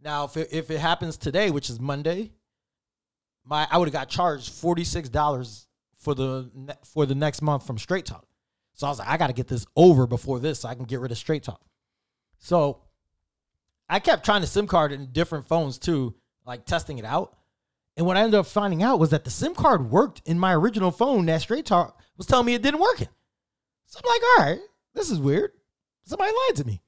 [0.02, 2.32] Now, if it, if it happens today, which is Monday,
[3.46, 6.50] my I would have got charged forty six dollars for the
[6.86, 8.26] for the next month from Straight Talk.
[8.74, 10.86] So I was like, I got to get this over before this, so I can
[10.86, 11.62] get rid of Straight Talk.
[12.38, 12.82] So
[13.90, 17.36] I kept trying to SIM card in different phones too, like testing it out.
[17.98, 20.54] And what I ended up finding out was that the SIM card worked in my
[20.54, 21.26] original phone.
[21.26, 23.00] That Straight Talk was telling me it didn't work.
[23.86, 24.60] So I'm like, all right,
[24.94, 25.52] this is weird.
[26.04, 26.82] Somebody lied to me.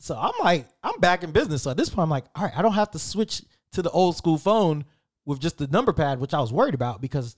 [0.00, 1.62] So I'm like, I'm back in business.
[1.62, 3.42] So at this point, I'm like, all right, I don't have to switch
[3.72, 4.84] to the old school phone
[5.24, 7.36] with just the number pad, which I was worried about because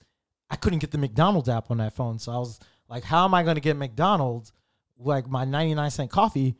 [0.49, 2.19] I couldn't get the McDonald's app on that phone.
[2.19, 4.51] So I was like, how am I going to get McDonald's
[4.97, 6.55] like my 99 cent coffee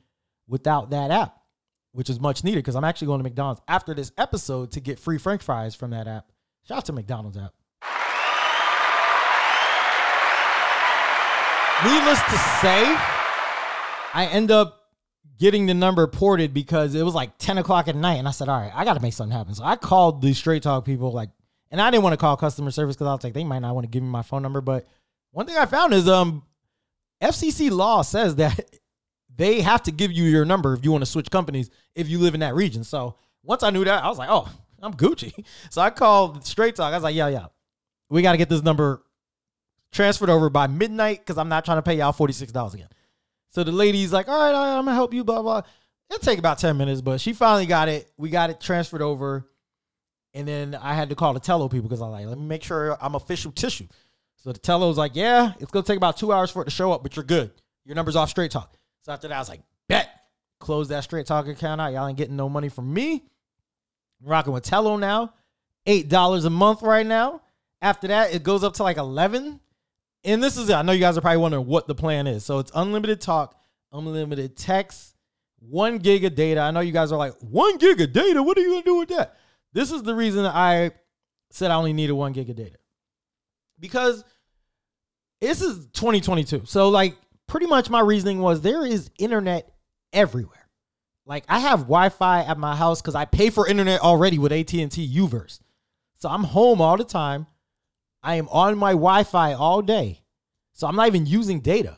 [0.48, 1.41] without that app,
[1.94, 5.00] which is much needed because I'm actually going to McDonald's after this episode to get
[5.00, 6.32] free French fries from that app.
[6.68, 7.54] Shout out to McDonald's app.
[11.84, 12.84] Needless to say,
[14.14, 14.82] I end up
[15.40, 18.16] getting the number ported because it was like 10 o'clock at night.
[18.16, 19.56] And I said, all right, I got to make something happen.
[19.56, 21.32] So I called the Straight Talk people, like,
[21.72, 23.74] and I didn't want to call customer service because I was like, they might not
[23.74, 24.62] want to give me my phone number.
[24.62, 24.88] But
[25.32, 26.44] one thing I found is um,
[27.24, 28.60] FCC law says that
[29.42, 32.20] they have to give you your number if you want to switch companies if you
[32.20, 32.84] live in that region.
[32.84, 34.48] So once I knew that, I was like, oh,
[34.82, 35.34] I'm Gucci.
[35.70, 36.94] So I called Straight Talk.
[36.94, 37.48] I was like, yeah, yeah,
[38.10, 39.04] we got to get this number
[39.92, 42.88] transferred over by midnight because I'm not trying to pay y'all $46 again.
[43.50, 45.62] So the lady's like, all right, all right, I'm gonna help you, blah, blah.
[46.10, 48.10] It'll take about 10 minutes, but she finally got it.
[48.18, 49.50] We got it transferred over.
[50.34, 52.46] And then I had to call the Tello people because I was like, let me
[52.46, 53.88] make sure I'm official tissue.
[54.38, 56.94] So the Tello's like, yeah, it's gonna take about two hours for it to show
[56.94, 57.52] up, but you're good.
[57.86, 58.78] Your number's off straight talk.
[59.04, 60.10] So after that, I was like, bet.
[60.60, 61.92] Close that straight talk account out.
[61.92, 63.24] Y'all ain't getting no money from me.
[64.22, 65.34] I'm rocking with Tello now.
[65.88, 67.42] $8 a month right now.
[67.82, 69.60] After that, it goes up to like 11
[70.24, 70.74] and this is it.
[70.74, 72.46] I know you guys are probably wondering what the plan is.
[72.46, 73.60] So it's unlimited talk,
[73.92, 75.16] unlimited text,
[75.60, 76.62] one gig of data.
[76.62, 78.44] I know you guys are like, one gig of data?
[78.44, 79.38] What are you gonna do with that?
[79.74, 80.92] This is the reason I
[81.50, 82.78] said I only needed one gig of data.
[83.80, 84.24] Because
[85.40, 86.64] this is 2022.
[86.66, 87.16] So like
[87.52, 89.70] pretty much my reasoning was there is internet
[90.14, 90.70] everywhere.
[91.26, 95.02] Like I have Wi-Fi at my house because I pay for internet already with AT&T
[95.02, 95.60] U-verse.
[96.16, 97.48] So I'm home all the time.
[98.24, 100.22] I am on my Wi-Fi all day.
[100.72, 101.98] So I'm not even using data.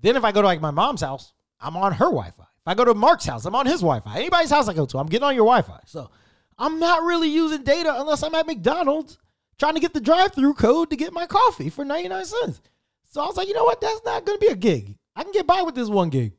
[0.00, 2.44] Then if I go to like my mom's house, I'm on her Wi-Fi.
[2.44, 4.16] If I go to Mark's house, I'm on his Wi-Fi.
[4.16, 5.80] Anybody's house I go to, I'm getting on your Wi-Fi.
[5.86, 6.12] So
[6.58, 9.18] I'm not really using data unless I'm at McDonald's
[9.58, 12.60] trying to get the drive-through code to get my coffee for 99 cents.
[13.12, 13.82] So I was like, you know what?
[13.82, 14.96] That's not gonna be a gig.
[15.14, 16.32] I can get by with this one gig.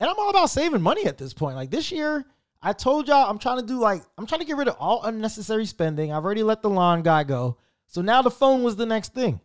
[0.00, 1.54] And I'm all about saving money at this point.
[1.54, 2.24] Like this year,
[2.62, 5.02] I told y'all I'm trying to do like I'm trying to get rid of all
[5.04, 6.12] unnecessary spending.
[6.12, 7.58] I've already let the lawn guy go.
[7.88, 9.38] So now the phone was the next thing.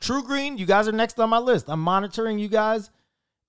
[0.00, 1.66] TruGreen, you guys are next on my list.
[1.68, 2.90] I'm monitoring you guys.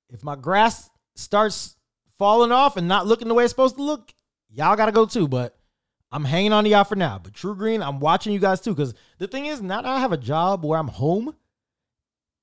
[0.09, 1.77] If my grass starts
[2.17, 4.13] falling off and not looking the way it's supposed to look,
[4.49, 5.29] y'all gotta go too.
[5.29, 5.57] But
[6.11, 7.17] I'm hanging on to y'all for now.
[7.17, 8.75] But TruGreen, I'm watching you guys too.
[8.75, 11.33] Because the thing is, now that I have a job where I'm home,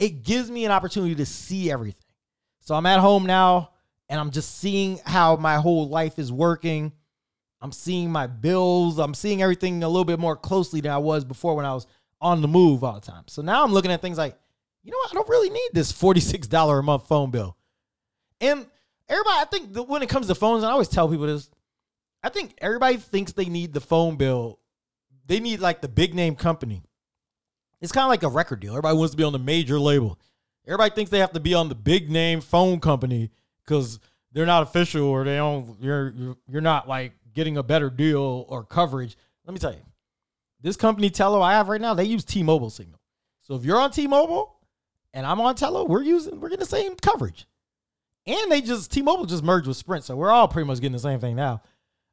[0.03, 2.03] it gives me an opportunity to see everything.
[2.59, 3.71] So I'm at home now
[4.09, 6.91] and I'm just seeing how my whole life is working.
[7.61, 8.99] I'm seeing my bills.
[8.99, 11.87] I'm seeing everything a little bit more closely than I was before when I was
[12.21, 13.23] on the move all the time.
[13.29, 14.37] So now I'm looking at things like,
[14.83, 15.13] you know what?
[15.13, 17.57] I don't really need this $46 a month phone bill.
[18.41, 18.67] And
[19.09, 21.49] everybody, I think when it comes to phones, I always tell people this,
[22.25, 24.59] I think everybody thinks they need the phone bill.
[25.27, 26.83] They need like the big name company.
[27.83, 28.73] It's kind of like a record deal.
[28.73, 30.19] Everybody wants to be on the major label.
[30.67, 33.31] Everybody thinks they have to be on the big name phone company
[33.67, 33.99] because
[34.31, 35.77] they're not official or they don't.
[35.81, 36.15] You're
[36.49, 39.17] you're not like getting a better deal or coverage.
[39.45, 39.83] Let me tell you,
[40.61, 43.01] this company Tello I have right now, they use T-Mobile signal.
[43.41, 44.55] So if you're on T-Mobile
[45.13, 47.49] and I'm on Tello, we're using we're getting the same coverage.
[48.25, 51.01] And they just T-Mobile just merged with Sprint, so we're all pretty much getting the
[51.01, 51.63] same thing now.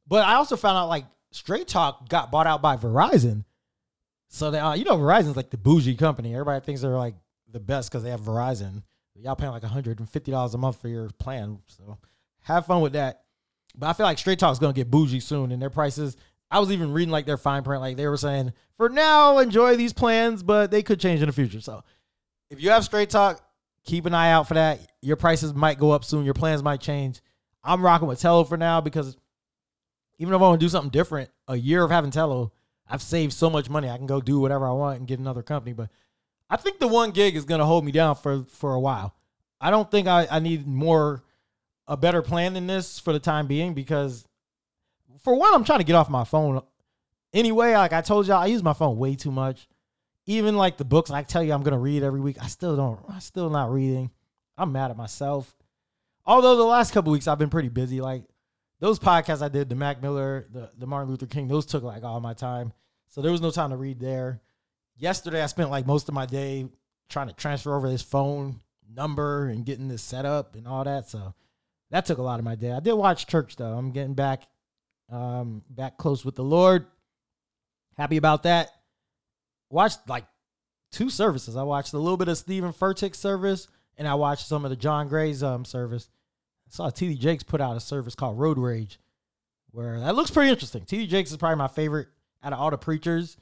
[0.07, 3.45] But I also found out like Straight Talk got bought out by Verizon.
[4.29, 6.33] So they, uh, you know, Verizon's like the bougie company.
[6.33, 7.15] Everybody thinks they're like
[7.51, 8.83] the best because they have Verizon.
[9.15, 11.59] Y'all paying like $150 a month for your plan.
[11.67, 11.97] So
[12.43, 13.23] have fun with that.
[13.75, 16.15] But I feel like Straight Talk's gonna get bougie soon, and their prices.
[16.51, 19.75] I was even reading like their fine print, like they were saying, for now, enjoy
[19.75, 21.61] these plans, but they could change in the future.
[21.61, 21.83] So
[22.49, 23.41] if you have Straight Talk,
[23.83, 24.79] keep an eye out for that.
[25.01, 26.25] Your prices might go up soon.
[26.25, 27.21] Your plans might change.
[27.63, 29.15] I'm rocking with Tello for now because
[30.17, 32.51] even if I want to do something different, a year of having Tello,
[32.89, 33.89] I've saved so much money.
[33.89, 35.73] I can go do whatever I want and get another company.
[35.73, 35.89] But
[36.49, 39.13] I think the one gig is gonna hold me down for for a while.
[39.61, 41.23] I don't think I, I need more
[41.87, 44.25] a better plan than this for the time being because
[45.23, 46.61] for one, I'm trying to get off my phone
[47.33, 47.73] anyway.
[47.73, 49.67] Like I told y'all, I use my phone way too much.
[50.25, 52.99] Even like the books I tell you I'm gonna read every week, I still don't.
[53.09, 54.11] I'm still not reading.
[54.57, 55.55] I'm mad at myself.
[56.25, 58.01] Although the last couple weeks I've been pretty busy.
[58.01, 58.23] Like
[58.79, 62.03] those podcasts I did, the Mac Miller, the, the Martin Luther King, those took like
[62.03, 62.73] all my time.
[63.09, 64.41] So there was no time to read there.
[64.95, 66.67] Yesterday I spent like most of my day
[67.09, 68.61] trying to transfer over this phone
[68.93, 71.09] number and getting this set up and all that.
[71.09, 71.33] So
[71.91, 72.71] that took a lot of my day.
[72.71, 73.77] I did watch church though.
[73.77, 74.43] I'm getting back
[75.11, 76.85] um back close with the Lord.
[77.97, 78.69] Happy about that.
[79.69, 80.25] Watched like
[80.91, 81.55] two services.
[81.55, 83.67] I watched a little bit of Steven Furtick's service
[83.97, 86.09] and I watched some of the John Gray's um service.
[86.69, 88.99] I saw TD Jakes put out a service called Road Rage,
[89.71, 90.83] where that looks pretty interesting.
[90.83, 92.07] TD Jakes is probably my favorite
[92.43, 93.37] out of all the preachers.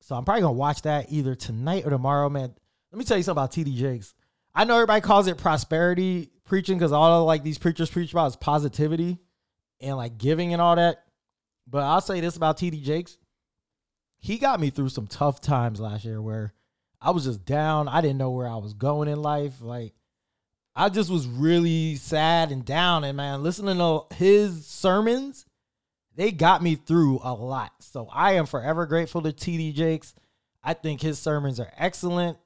[0.00, 2.54] So I'm probably gonna watch that either tonight or tomorrow, man.
[2.92, 4.14] Let me tell you something about TD Jakes.
[4.54, 8.28] I know everybody calls it prosperity preaching because all of, like these preachers preach about
[8.28, 9.18] is positivity
[9.80, 11.04] and like giving and all that.
[11.66, 13.18] But I'll say this about TD Jakes.
[14.18, 16.54] He got me through some tough times last year where
[17.00, 17.86] I was just down.
[17.88, 19.60] I didn't know where I was going in life.
[19.60, 19.92] Like
[20.76, 23.02] I just was really sad and down.
[23.04, 25.46] And man, listening to his sermons,
[26.14, 27.72] they got me through a lot.
[27.80, 30.14] So I am forever grateful to TD Jakes.
[30.62, 32.36] I think his sermons are excellent.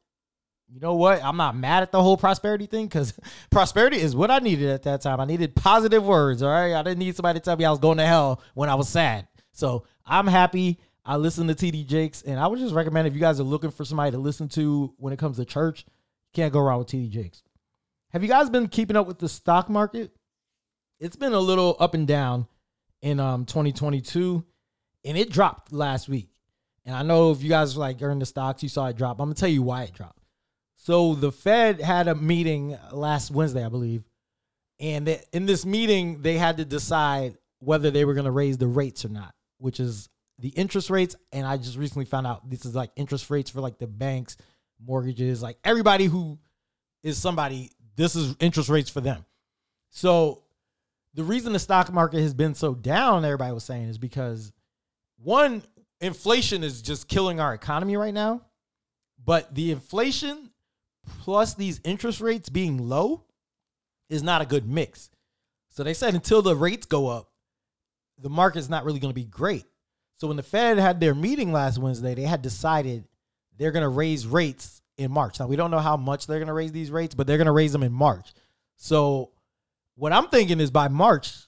[0.73, 1.25] You know what?
[1.25, 3.13] I'm not mad at the whole prosperity thing because
[3.51, 5.21] prosperity is what I needed at that time.
[5.21, 6.43] I needed positive words.
[6.43, 6.75] All right.
[6.75, 8.89] I didn't need somebody to tell me I was going to hell when I was
[8.89, 9.27] sad.
[9.51, 10.79] So I'm happy.
[11.05, 13.71] I listen to TD Jakes, and I would just recommend if you guys are looking
[13.71, 15.87] for somebody to listen to when it comes to church,
[16.35, 17.43] can't go wrong with TD Jakes.
[18.11, 20.11] Have you guys been keeping up with the stock market?
[20.99, 22.49] It's been a little up and down
[23.03, 24.45] in um 2022,
[25.05, 26.29] and it dropped last week.
[26.85, 29.21] And I know if you guys like are the stocks, you saw it drop.
[29.21, 30.19] I'm gonna tell you why it dropped.
[30.75, 34.03] So the Fed had a meeting last Wednesday, I believe,
[34.81, 39.05] and in this meeting they had to decide whether they were gonna raise the rates
[39.05, 40.09] or not, which is
[40.41, 41.15] the interest rates.
[41.31, 44.37] And I just recently found out this is like interest rates for like the banks,
[44.85, 46.41] mortgages, like everybody who
[47.05, 49.25] is somebody this is interest rates for them.
[49.91, 50.43] So
[51.15, 54.53] the reason the stock market has been so down, everybody was saying, is because
[55.19, 55.63] one,
[56.01, 58.43] inflation is just killing our economy right now.
[59.23, 60.51] But the inflation
[61.21, 63.25] plus these interest rates being low
[64.09, 65.11] is not a good mix.
[65.71, 67.31] So they said until the rates go up,
[68.19, 69.65] the market's not really going to be great.
[70.17, 73.05] So when the Fed had their meeting last Wednesday, they had decided
[73.57, 75.41] they're going to raise rates in March.
[75.41, 77.47] Now we don't know how much they're going to raise these rates, but they're going
[77.47, 78.33] to raise them in March.
[78.77, 79.31] So
[79.95, 81.47] what I'm thinking is by March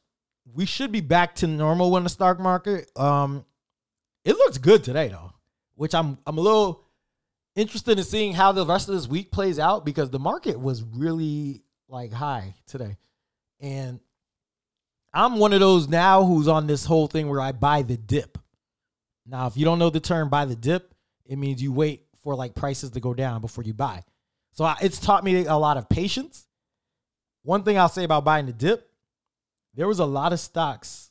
[0.55, 2.91] we should be back to normal in the stock market.
[2.99, 3.45] Um,
[4.25, 5.33] it looks good today though,
[5.75, 6.85] which I'm I'm a little
[7.55, 10.83] interested in seeing how the rest of this week plays out because the market was
[10.83, 12.97] really like high today,
[13.61, 14.01] and
[15.13, 18.39] I'm one of those now who's on this whole thing where I buy the dip.
[19.27, 20.95] Now, if you don't know the term buy the dip,
[21.27, 24.03] it means you wait for like prices to go down before you buy.
[24.53, 26.47] So I, it's taught me a lot of patience.
[27.43, 28.89] One thing I'll say about buying the dip,
[29.75, 31.11] there was a lot of stocks,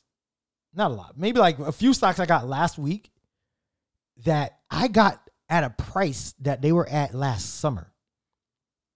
[0.74, 3.10] not a lot, maybe like a few stocks I got last week
[4.24, 7.92] that I got at a price that they were at last summer.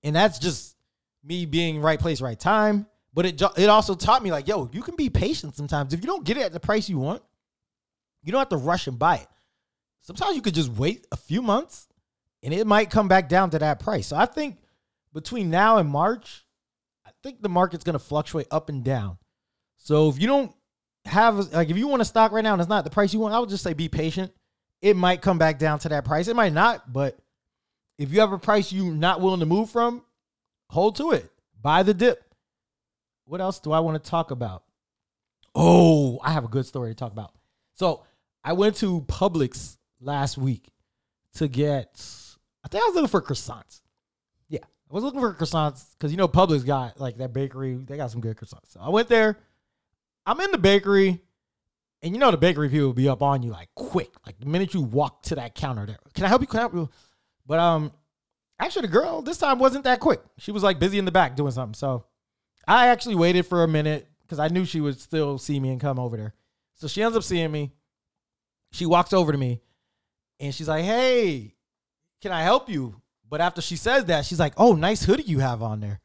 [0.02, 0.76] And that's just
[1.24, 2.86] me being right place, right time.
[3.12, 5.94] But it it also taught me like, yo, you can be patient sometimes.
[5.94, 7.22] If you don't get it at the price you want,
[8.22, 9.28] you don't have to rush and buy it.
[10.02, 11.85] Sometimes you could just wait a few months
[12.46, 14.06] and it might come back down to that price.
[14.06, 14.58] So I think
[15.12, 16.46] between now and March,
[17.04, 19.18] I think the market's going to fluctuate up and down.
[19.76, 20.54] So if you don't
[21.04, 23.18] have like if you want a stock right now and it's not the price you
[23.18, 24.32] want, I would just say be patient.
[24.80, 26.28] It might come back down to that price.
[26.28, 27.18] It might not, but
[27.98, 30.04] if you have a price you're not willing to move from,
[30.70, 31.28] hold to it.
[31.60, 32.22] Buy the dip.
[33.24, 34.62] What else do I want to talk about?
[35.52, 37.32] Oh, I have a good story to talk about.
[37.74, 38.04] So
[38.44, 40.68] I went to Publix last week
[41.34, 42.00] to get,
[42.66, 43.80] I think I was looking for croissants.
[44.48, 47.76] Yeah, I was looking for croissants because you know Publix got like that bakery.
[47.76, 48.72] They got some good croissants.
[48.72, 49.38] So I went there.
[50.26, 51.20] I'm in the bakery,
[52.02, 54.46] and you know the bakery people will be up on you like quick, like the
[54.46, 55.86] minute you walk to that counter.
[55.86, 56.48] There, can I help you?
[56.48, 56.88] Can I help you?
[57.46, 57.92] But um,
[58.58, 60.20] actually the girl this time wasn't that quick.
[60.38, 61.74] She was like busy in the back doing something.
[61.74, 62.06] So
[62.66, 65.80] I actually waited for a minute because I knew she would still see me and
[65.80, 66.34] come over there.
[66.74, 67.70] So she ends up seeing me.
[68.72, 69.60] She walks over to me,
[70.40, 71.55] and she's like, "Hey,
[72.20, 75.38] can I help you?" But after she says that, she's like, "Oh, nice hoodie you
[75.40, 76.00] have on there."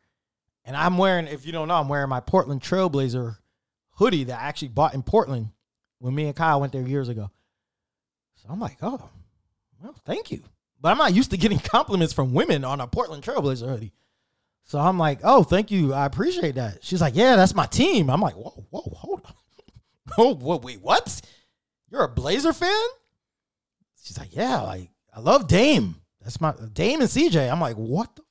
[0.65, 3.37] And I'm wearing, if you don't know, I'm wearing my Portland Trailblazer
[3.91, 5.49] hoodie that I actually bought in Portland
[5.99, 7.31] when me and Kyle went there years ago.
[8.35, 9.09] So I'm like, oh,
[9.81, 10.43] well, thank you.
[10.79, 13.93] But I'm not used to getting compliments from women on a Portland Trailblazer hoodie.
[14.65, 15.93] So I'm like, oh, thank you.
[15.93, 16.83] I appreciate that.
[16.83, 18.09] She's like, yeah, that's my team.
[18.09, 19.33] I'm like, whoa, whoa, hold on.
[20.17, 21.21] oh, wait, what?
[21.89, 22.87] You're a Blazer fan?
[24.03, 25.95] She's like, yeah, like I love Dame.
[26.21, 27.51] That's my Dame and CJ.
[27.51, 28.23] I'm like, what the?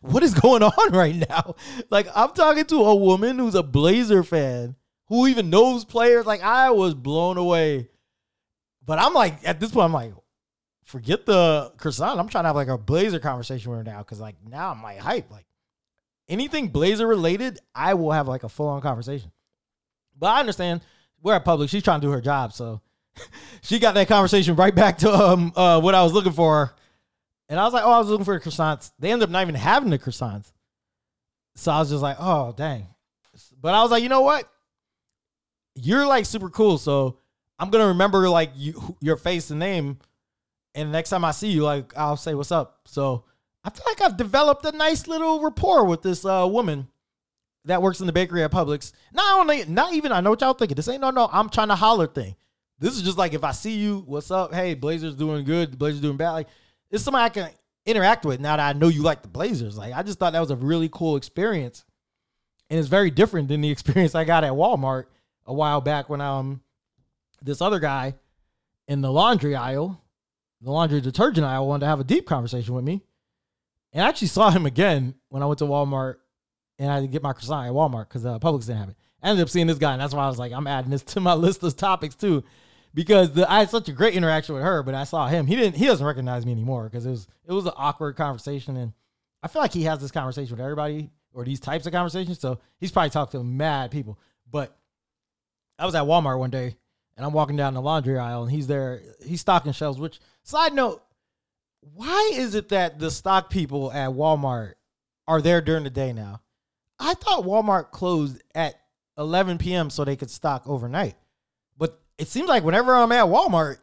[0.00, 1.56] What is going on right now?
[1.90, 4.76] Like, I'm talking to a woman who's a Blazer fan
[5.08, 6.26] who even knows players.
[6.26, 7.88] Like I was blown away.
[8.84, 10.12] But I'm like, at this point, I'm like,
[10.84, 12.18] forget the croissant.
[12.18, 14.02] I'm trying to have like a Blazer conversation with her now.
[14.02, 15.30] Cause like now I'm like hype.
[15.30, 15.46] Like
[16.28, 19.30] anything Blazer related, I will have like a full on conversation.
[20.18, 20.82] But I understand
[21.22, 21.70] we're at Publix.
[21.70, 22.52] She's trying to do her job.
[22.52, 22.80] So
[23.62, 26.74] she got that conversation right back to um uh what I was looking for.
[27.48, 28.92] And I was like, oh, I was looking for croissants.
[28.98, 30.50] They ended up not even having the croissants.
[31.56, 32.86] So I was just like, oh, dang.
[33.60, 34.48] But I was like, you know what?
[35.74, 36.78] you're like super cool.
[36.78, 37.18] So
[37.58, 39.98] I'm gonna remember like you, your face and name,
[40.74, 42.80] and next time I see you, like I'll say what's up.
[42.86, 43.24] So
[43.64, 46.88] I feel like I've developed a nice little rapport with this uh, woman
[47.64, 48.92] that works in the bakery at Publix.
[49.12, 50.12] Not only, not even.
[50.12, 50.76] I know what y'all thinking.
[50.76, 51.28] This ain't no no.
[51.32, 52.36] I'm trying to holler thing.
[52.78, 54.52] This is just like if I see you, what's up?
[54.52, 55.78] Hey, Blazers doing good.
[55.78, 56.32] Blazers doing bad.
[56.32, 56.48] Like
[56.94, 57.50] it's somebody I can
[57.86, 59.76] interact with now that I know you like the Blazers.
[59.76, 61.84] Like I just thought that was a really cool experience,
[62.70, 65.06] and it's very different than the experience I got at Walmart
[65.46, 66.62] a while back when um
[67.42, 68.14] this other guy
[68.88, 70.00] in the laundry aisle,
[70.60, 73.02] the laundry detergent aisle, wanted to have a deep conversation with me.
[73.92, 76.16] And I actually saw him again when I went to Walmart
[76.78, 78.96] and I had to get my croissant at Walmart because uh, Publix didn't have it.
[79.22, 81.02] I ended up seeing this guy, and that's why I was like, I'm adding this
[81.02, 82.44] to my list of topics too,
[82.94, 84.82] because the, I had such a great interaction with her.
[84.82, 87.52] But I saw him; he didn't, he doesn't recognize me anymore because it was it
[87.52, 88.92] was an awkward conversation, and
[89.42, 92.38] I feel like he has this conversation with everybody or these types of conversations.
[92.40, 94.18] So he's probably talked to mad people,
[94.50, 94.76] but
[95.78, 96.76] I was at Walmart one day
[97.16, 100.72] and I'm walking down the laundry aisle and he's there, he's stocking shelves, which side
[100.72, 101.02] note,
[101.80, 104.74] why is it that the stock people at Walmart
[105.26, 106.40] are there during the day now?
[106.98, 108.76] I thought Walmart closed at
[109.18, 109.90] 11 p.m.
[109.90, 111.16] so they could stock overnight.
[112.18, 113.78] It seems like whenever I'm at Walmart,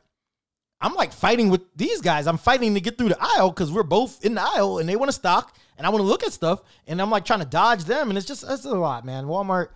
[0.80, 2.28] I'm like fighting with these guys.
[2.28, 4.96] I'm fighting to get through the aisle because we're both in the aisle and they
[4.96, 7.46] want to stock and I want to look at stuff and I'm like trying to
[7.46, 8.10] dodge them.
[8.10, 9.26] And it's just, it's a lot, man.
[9.26, 9.68] Walmart,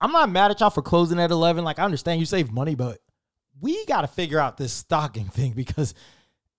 [0.00, 1.62] I'm not mad at y'all for closing at 11.
[1.62, 2.98] Like, I understand you save money, but
[3.60, 5.94] we got to figure out this stocking thing because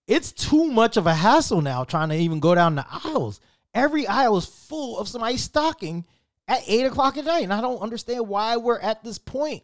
[0.07, 3.41] it's too much of a hassle now trying to even go down the aisles.
[3.73, 6.05] Every aisle is full of somebody stocking
[6.47, 7.43] at eight o'clock at night.
[7.43, 9.63] And I don't understand why we're at this point.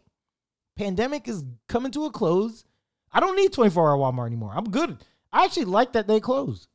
[0.80, 2.64] Pandemic is coming to a close.
[3.12, 4.54] I don't need 24 hour Walmart anymore.
[4.56, 5.04] I'm good.
[5.30, 6.70] I actually like that they close.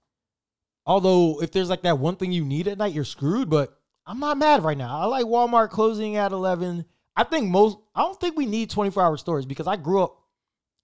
[0.85, 3.49] Although if there's like that one thing you need at night, you're screwed.
[3.49, 3.75] But
[4.07, 5.01] I'm not mad right now.
[5.01, 6.85] I like Walmart closing at 11.
[7.17, 7.79] I think most.
[7.95, 10.19] I don't think we need 24 hour stores because I grew up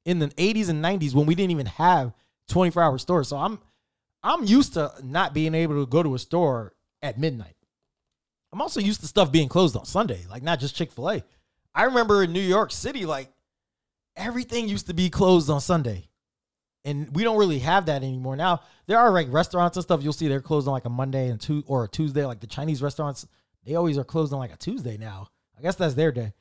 [0.07, 2.15] in the 80s and 90s when we didn't even have
[2.49, 3.29] 24 hour stores.
[3.29, 3.59] So I'm
[4.23, 6.73] I'm used to not being able to go to a store
[7.03, 7.57] at midnight.
[8.51, 11.23] I'm also used to stuff being closed on Sunday, like not just Chick fil A.
[11.75, 13.31] I remember in New York City, like
[14.17, 16.09] everything used to be closed on Sunday.
[16.85, 18.37] And we don't really have that anymore.
[18.37, 21.29] Now, there are like restaurants and stuff you'll see they're closed on like a Monday
[21.29, 22.25] and two or a Tuesday.
[22.25, 23.27] Like the Chinese restaurants,
[23.65, 25.29] they always are closed on like a Tuesday now.
[25.59, 26.33] I guess that's their day.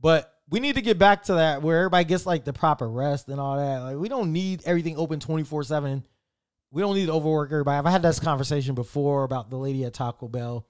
[0.00, 3.28] But we need to get back to that where everybody gets like the proper rest
[3.28, 3.78] and all that.
[3.80, 6.02] Like we don't need everything open 24-7.
[6.70, 7.78] We don't need to overwork everybody.
[7.78, 10.66] I've had this conversation before about the lady at Taco Bell.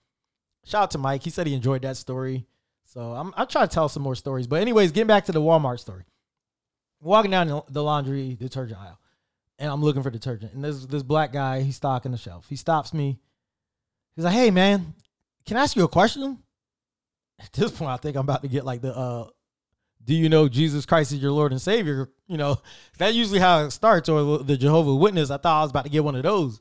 [0.64, 1.22] Shout out to Mike.
[1.22, 2.46] He said he enjoyed that story.
[2.88, 4.46] So I'm I try to tell some more stories.
[4.46, 6.04] But anyways, getting back to the Walmart story.
[7.00, 8.98] Walking down the laundry detergent aisle,
[9.58, 10.54] and I'm looking for detergent.
[10.54, 12.46] And there's this black guy, he's stocking the shelf.
[12.48, 13.20] He stops me.
[14.16, 14.94] He's like, "Hey man,
[15.46, 16.38] can I ask you a question?"
[17.38, 19.28] At this point, I think I'm about to get like the uh
[20.04, 22.08] do you know Jesus Christ is your Lord and Savior?
[22.26, 22.62] You know,
[22.98, 25.30] that's usually how it starts, or the Jehovah Witness.
[25.30, 26.60] I thought I was about to get one of those.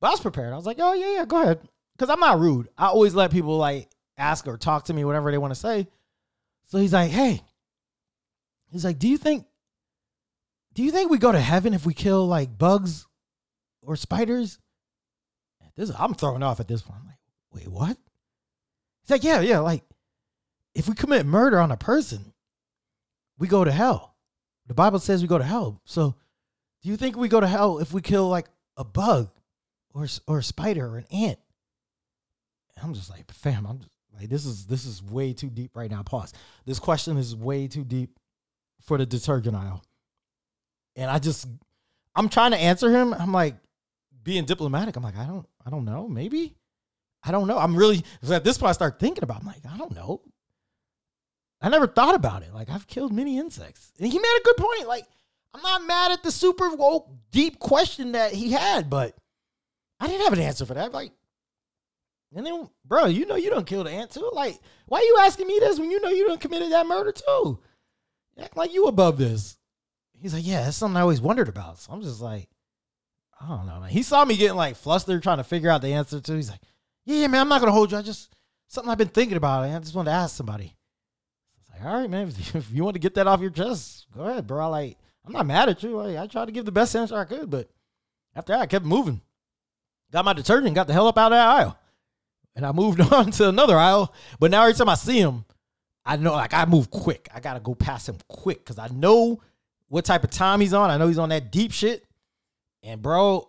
[0.00, 0.52] But I was prepared.
[0.52, 1.60] I was like, oh yeah, yeah, go ahead.
[1.98, 2.68] Cause I'm not rude.
[2.78, 5.88] I always let people like ask or talk to me, whatever they want to say.
[6.66, 7.42] So he's like, hey,
[8.70, 9.46] he's like, do you think
[10.74, 13.06] do you think we go to heaven if we kill like bugs
[13.82, 14.58] or spiders?
[15.76, 17.00] This I'm throwing off at this point.
[17.00, 17.18] I'm like,
[17.52, 17.96] wait, what?
[19.02, 19.82] He's like, yeah, yeah, like
[20.74, 22.32] if we commit murder on a person,
[23.38, 24.14] we go to hell.
[24.66, 25.80] The Bible says we go to hell.
[25.84, 26.14] So,
[26.82, 28.46] do you think we go to hell if we kill like
[28.76, 29.30] a bug
[29.92, 31.38] or or a spider or an ant?
[32.82, 35.90] I'm just like, fam, I'm just like this is this is way too deep right
[35.90, 36.02] now.
[36.02, 36.32] Pause.
[36.64, 38.18] This question is way too deep
[38.82, 39.82] for the detergent aisle.
[40.96, 41.46] And I just
[42.14, 43.12] I'm trying to answer him.
[43.14, 43.56] I'm like
[44.22, 44.96] being diplomatic.
[44.96, 46.08] I'm like, I don't I don't know.
[46.08, 46.54] Maybe.
[47.26, 47.58] I don't know.
[47.58, 50.22] I'm really at this point I start thinking about I'm like, I don't know.
[51.60, 52.52] I never thought about it.
[52.52, 53.92] Like I've killed many insects.
[53.98, 54.88] And he made a good point.
[54.88, 55.06] Like
[55.54, 59.16] I'm not mad at the super woke deep question that he had, but
[60.00, 60.92] I didn't have an answer for that.
[60.92, 61.12] Like,
[62.34, 64.30] and then, bro, you know you don't kill the ant too.
[64.32, 67.12] Like, why are you asking me this when you know you don't committed that murder
[67.12, 67.60] too?
[68.40, 69.56] Act like you above this.
[70.20, 71.78] He's like, yeah, that's something I always wondered about.
[71.78, 72.48] So I'm just like,
[73.40, 73.90] I don't know, man.
[73.90, 76.34] He saw me getting like flustered trying to figure out the answer to.
[76.34, 76.60] He's like,
[77.04, 77.98] yeah, yeah, man, I'm not gonna hold you.
[77.98, 78.34] I just
[78.68, 79.64] something I've been thinking about.
[79.64, 80.76] I just wanted to ask somebody.
[81.72, 82.32] Like, all right, man.
[82.54, 84.64] If you, want to get that off your chest, go ahead, bro.
[84.64, 86.00] I like, I'm not mad at you.
[86.00, 87.68] I, I tried to give the best answer I could, but
[88.34, 89.20] after that, I kept moving.
[90.12, 91.78] Got my detergent, got the hell up out of that aisle,
[92.56, 94.14] and I moved on to another aisle.
[94.38, 95.44] But now every time I see him,
[96.04, 97.28] I know like I move quick.
[97.34, 99.40] I gotta go past him quick because I know
[99.88, 100.90] what type of time he's on.
[100.90, 102.04] I know he's on that deep shit.
[102.82, 103.48] And bro,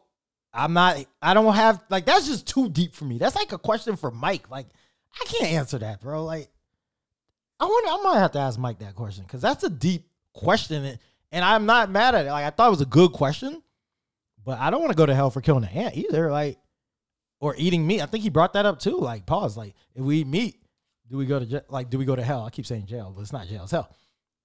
[0.54, 0.98] I'm not.
[1.22, 3.18] I don't have like that's just too deep for me.
[3.18, 4.50] That's like a question for Mike.
[4.50, 4.68] Like
[5.20, 6.24] I can't answer that, bro.
[6.24, 6.50] Like
[7.60, 7.90] I wonder.
[7.90, 10.98] I might have to ask Mike that question because that's a deep question,
[11.32, 12.30] and I'm not mad at it.
[12.30, 13.62] Like I thought it was a good question,
[14.46, 16.32] but I don't want to go to hell for killing an ant either.
[16.32, 16.58] Like
[17.40, 18.02] or eating meat.
[18.02, 18.98] I think he brought that up too.
[18.98, 19.58] Like pause.
[19.58, 20.62] Like if we eat meat,
[21.10, 22.44] do we go to like do we go to hell?
[22.44, 23.64] I keep saying jail, but it's not jail.
[23.64, 23.90] It's hell.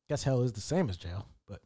[0.09, 1.27] Guess hell is the same as jail.
[1.47, 1.61] But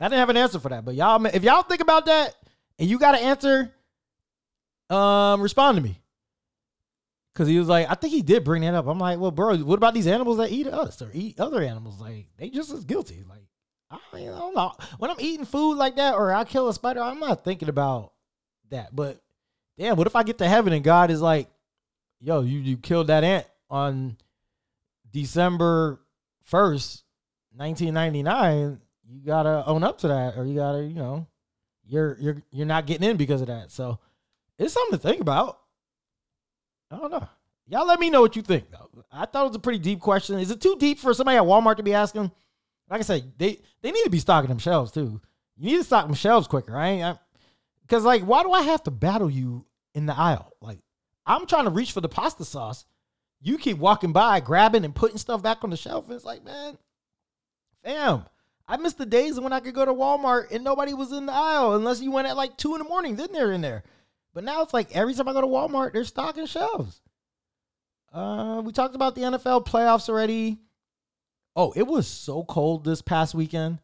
[0.00, 0.84] I didn't have an answer for that.
[0.84, 2.34] But y'all, if y'all think about that
[2.78, 3.74] and you got an answer,
[4.90, 6.00] um, respond to me.
[7.34, 8.86] Cause he was like, I think he did bring that up.
[8.86, 12.00] I'm like, well, bro, what about these animals that eat us or eat other animals?
[12.00, 13.24] Like, they just as guilty.
[13.28, 13.46] Like,
[13.90, 14.72] I don't know.
[14.96, 18.14] When I'm eating food like that or I kill a spider, I'm not thinking about
[18.70, 18.96] that.
[18.96, 19.20] But
[19.78, 21.48] damn, what if I get to heaven and God is like,
[22.20, 24.16] yo, you, you killed that ant on
[25.10, 26.00] December
[26.50, 27.02] 1st,
[27.56, 28.80] 1999.
[29.08, 31.26] You gotta own up to that, or you gotta, you know,
[31.86, 33.70] you're you're you're not getting in because of that.
[33.70, 33.98] So
[34.58, 35.58] it's something to think about.
[36.90, 37.28] I don't know.
[37.68, 38.70] Y'all let me know what you think.
[38.70, 39.04] Though.
[39.12, 40.38] I thought it was a pretty deep question.
[40.38, 42.30] Is it too deep for somebody at Walmart to be asking?
[42.88, 45.20] Like I said, they they need to be stocking them shelves too.
[45.56, 47.16] You need to stock them shelves quicker, right?
[47.82, 49.65] Because like, why do I have to battle you
[49.96, 50.52] in the aisle?
[50.60, 50.78] Like,
[51.26, 52.84] I'm trying to reach for the pasta sauce.
[53.40, 56.10] You keep walking by, grabbing and putting stuff back on the shelf.
[56.10, 56.78] It's like, man,
[57.82, 58.24] fam,
[58.68, 61.32] I missed the days when I could go to Walmart and nobody was in the
[61.32, 63.16] aisle unless you went at like two in the morning.
[63.16, 63.82] Then they're in there.
[64.34, 67.00] But now it's like every time I go to Walmart, they're stocking shelves.
[68.12, 70.58] Uh, we talked about the NFL playoffs already.
[71.54, 73.78] Oh, it was so cold this past weekend.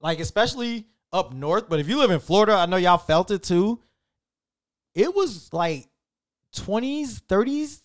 [0.00, 1.68] Like, especially up north.
[1.68, 3.80] But if you live in Florida, I know y'all felt it too.
[4.94, 5.88] It was like
[6.56, 7.82] 20s, 30s.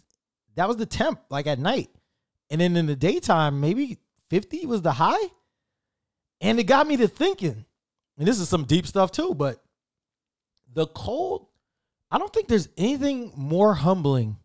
[0.55, 1.89] That was the temp, like at night.
[2.49, 3.97] And then in the daytime, maybe
[4.29, 5.29] 50 was the high.
[6.41, 7.65] And it got me to thinking,
[8.17, 9.63] and this is some deep stuff too, but
[10.73, 11.47] the cold
[12.13, 14.37] I don't think there's anything more humbling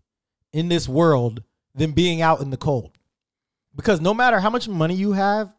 [0.55, 1.43] in this world
[1.75, 2.97] than being out in the cold.
[3.77, 5.53] Because no matter how much money you have,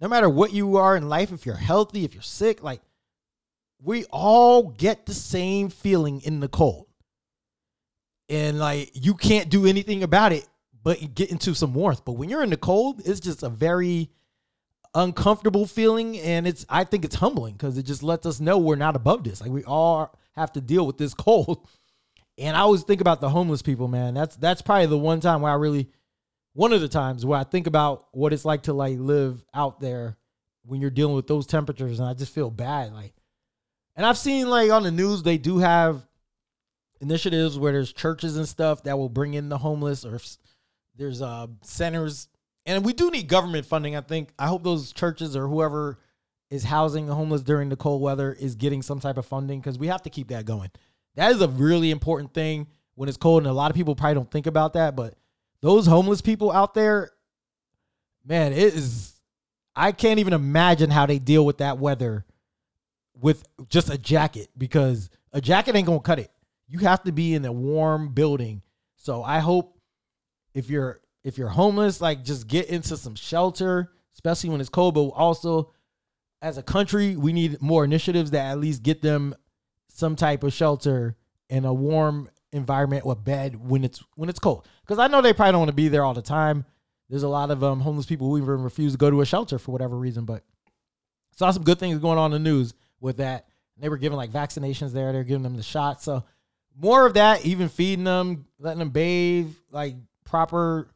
[0.00, 2.80] no matter what you are in life, if you're healthy, if you're sick, like
[3.82, 6.86] we all get the same feeling in the cold.
[8.28, 10.46] And like you can't do anything about it
[10.82, 12.04] but get into some warmth.
[12.04, 14.10] But when you're in the cold, it's just a very
[14.94, 18.76] uncomfortable feeling and it's I think it's humbling because it just lets us know we're
[18.76, 19.40] not above this.
[19.40, 21.66] Like we all have to deal with this cold.
[22.40, 24.14] And I always think about the homeless people, man.
[24.14, 25.88] That's that's probably the one time where I really
[26.52, 29.80] one of the times where I think about what it's like to like live out
[29.80, 30.16] there
[30.64, 33.12] when you're dealing with those temperatures and I just feel bad like
[33.98, 36.06] and I've seen like on the news they do have
[37.00, 40.18] initiatives where there's churches and stuff that will bring in the homeless or
[40.96, 42.28] there's uh centers
[42.68, 43.96] and we do need government funding.
[43.96, 45.98] I think I hope those churches or whoever
[46.50, 49.78] is housing the homeless during the cold weather is getting some type of funding because
[49.78, 50.70] we have to keep that going.
[51.14, 54.14] That is a really important thing when it's cold, and a lot of people probably
[54.14, 54.94] don't think about that.
[54.96, 55.14] But
[55.62, 57.10] those homeless people out there,
[58.24, 59.14] man, it is.
[59.74, 62.26] I can't even imagine how they deal with that weather
[63.20, 66.30] with just a jacket because a jacket ain't gonna cut it.
[66.66, 68.62] You have to be in a warm building.
[68.96, 69.78] So I hope
[70.54, 74.94] if you're if you're homeless, like just get into some shelter, especially when it's cold.
[74.94, 75.72] But also,
[76.40, 79.34] as a country, we need more initiatives that at least get them
[79.88, 81.16] some type of shelter
[81.50, 84.66] and a warm environment or bed when it's when it's cold.
[84.82, 86.64] Because I know they probably don't want to be there all the time.
[87.08, 89.58] There's a lot of um, homeless people who even refuse to go to a shelter
[89.58, 90.24] for whatever reason.
[90.24, 90.44] But
[91.36, 93.46] saw some good things going on in the news with that.
[93.78, 95.12] They were giving like vaccinations there.
[95.12, 96.04] They're giving them the shots.
[96.04, 96.24] So
[96.76, 99.94] more of that, even feeding them, letting them bathe, like
[100.24, 100.88] proper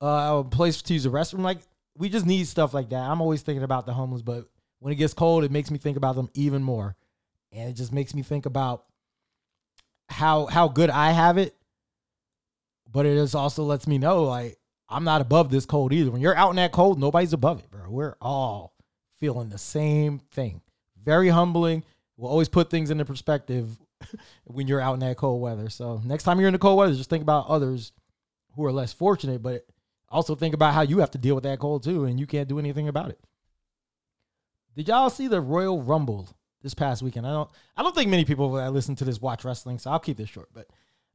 [0.00, 1.40] uh, place to use the restroom.
[1.40, 1.58] Like
[1.96, 3.00] we just need stuff like that.
[3.00, 4.48] I'm always thinking about the homeless, but
[4.80, 6.96] when it gets cold, it makes me think about them even more,
[7.52, 8.84] and it just makes me think about
[10.08, 11.56] how how good I have it.
[12.90, 14.58] But it just also lets me know like
[14.88, 16.10] I'm not above this cold either.
[16.10, 17.88] When you're out in that cold, nobody's above it, bro.
[17.88, 18.74] We're all
[19.18, 20.60] feeling the same thing.
[21.04, 21.84] Very humbling.
[22.16, 23.76] We'll always put things into perspective
[24.44, 25.68] when you're out in that cold weather.
[25.68, 27.92] So next time you're in the cold weather, just think about others
[28.54, 29.66] who are less fortunate, but
[30.08, 32.48] also think about how you have to deal with that cold too, and you can't
[32.48, 33.18] do anything about it.
[34.76, 36.28] Did y'all see the Royal Rumble
[36.62, 37.26] this past weekend?
[37.26, 37.50] I don't.
[37.76, 40.28] I don't think many people that listen to this watch wrestling, so I'll keep this
[40.28, 40.48] short.
[40.52, 40.68] But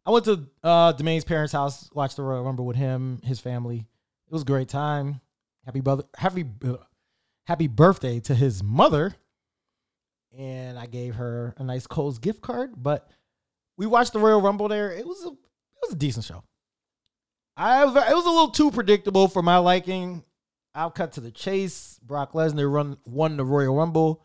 [0.06, 3.80] I went to uh Demaine's parents' house, watched the Royal Rumble with him, his family.
[4.28, 5.22] It was a great time.
[5.66, 6.78] Happy brother, happy uh,
[7.46, 9.16] happy birthday to his mother,
[10.38, 12.72] and I gave her a nice Kohl's gift card.
[12.78, 13.10] But
[13.78, 14.92] we watched the Royal Rumble there.
[14.92, 16.44] It was a it was a decent show.
[17.58, 20.24] I it was a little too predictable for my liking.
[20.74, 22.00] I'll cut to the chase.
[22.04, 24.24] Brock Lesnar run won the Royal Rumble,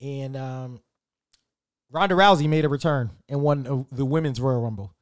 [0.00, 0.80] and um,
[1.90, 4.94] Ronda Rousey made a return and won the women's Royal Rumble.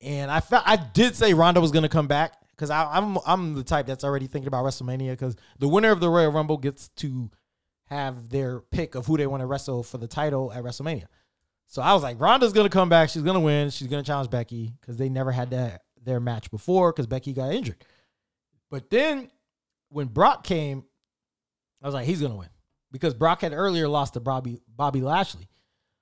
[0.00, 3.54] And I felt I did say Ronda was going to come back because I'm I'm
[3.54, 6.88] the type that's already thinking about WrestleMania because the winner of the Royal Rumble gets
[6.96, 7.30] to
[7.86, 11.06] have their pick of who they want to wrestle for the title at WrestleMania.
[11.66, 13.08] So I was like, Ronda's gonna come back.
[13.08, 13.70] She's gonna win.
[13.70, 17.52] She's gonna challenge Becky because they never had that their match before because Becky got
[17.52, 17.84] injured.
[18.70, 19.30] But then
[19.88, 20.84] when Brock came,
[21.82, 22.48] I was like, he's gonna win
[22.92, 25.48] because Brock had earlier lost to Bobby Bobby Lashley.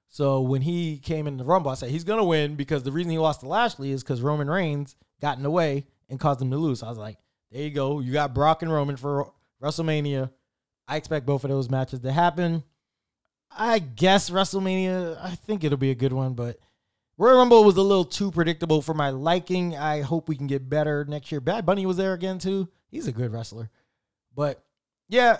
[0.08, 3.10] So when he came in the Rumble, I said he's gonna win because the reason
[3.10, 6.50] he lost to Lashley is because Roman Reigns got in the way and caused him
[6.50, 6.80] to lose.
[6.80, 7.18] So I was like,
[7.50, 9.32] there you go, you got Brock and Roman for
[9.62, 10.30] WrestleMania.
[10.86, 12.62] I expect both of those matches to happen.
[13.50, 16.58] I guess WrestleMania, I think it'll be a good one, but
[17.16, 19.76] Royal Rumble was a little too predictable for my liking.
[19.76, 21.40] I hope we can get better next year.
[21.40, 22.68] Bad Bunny was there again too.
[22.90, 23.70] He's a good wrestler.
[24.34, 24.64] But
[25.08, 25.38] yeah,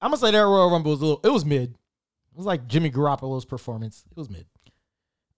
[0.00, 1.70] I'm gonna say that Royal Rumble was a little it was mid.
[1.70, 4.04] It was like Jimmy Garoppolo's performance.
[4.10, 4.46] It was mid.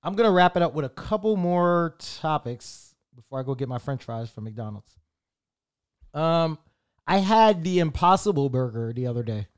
[0.05, 3.79] I'm gonna wrap it up with a couple more topics before I go get my
[3.79, 4.97] French fries from McDonald's.
[6.15, 6.59] Um,
[7.07, 9.49] I had the Impossible Burger the other day,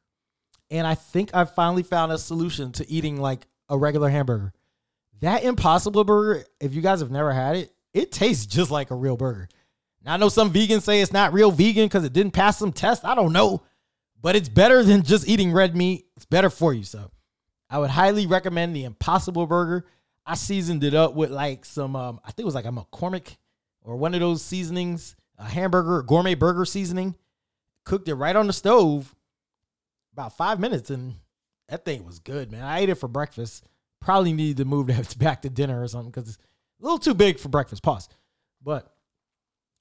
[0.71, 4.53] and I think I finally found a solution to eating like a regular hamburger.
[5.21, 8.97] That Impossible Burger, if you guys have never had it, it tastes just like a
[8.97, 9.49] real burger.
[10.05, 12.73] Now I know some vegans say it's not real vegan because it didn't pass some
[12.73, 13.05] test.
[13.05, 13.63] I don't know,
[14.21, 16.07] but it's better than just eating red meat.
[16.17, 16.83] It's better for you.
[16.83, 17.11] So
[17.71, 19.87] I would highly recommend the Impossible Burger.
[20.27, 23.37] I seasoned it up with like some, um, I think it was like a McCormick
[23.83, 27.15] or one of those seasonings, a hamburger, gourmet burger seasoning.
[27.85, 29.15] Cooked it right on the stove,
[30.13, 31.15] about five minutes, and
[31.69, 32.65] that thing was good, man.
[32.65, 33.67] I ate it for breakfast
[34.05, 36.39] probably need to move that back to dinner or something because it's
[36.81, 37.83] a little too big for breakfast.
[37.83, 38.09] Pause.
[38.63, 38.93] But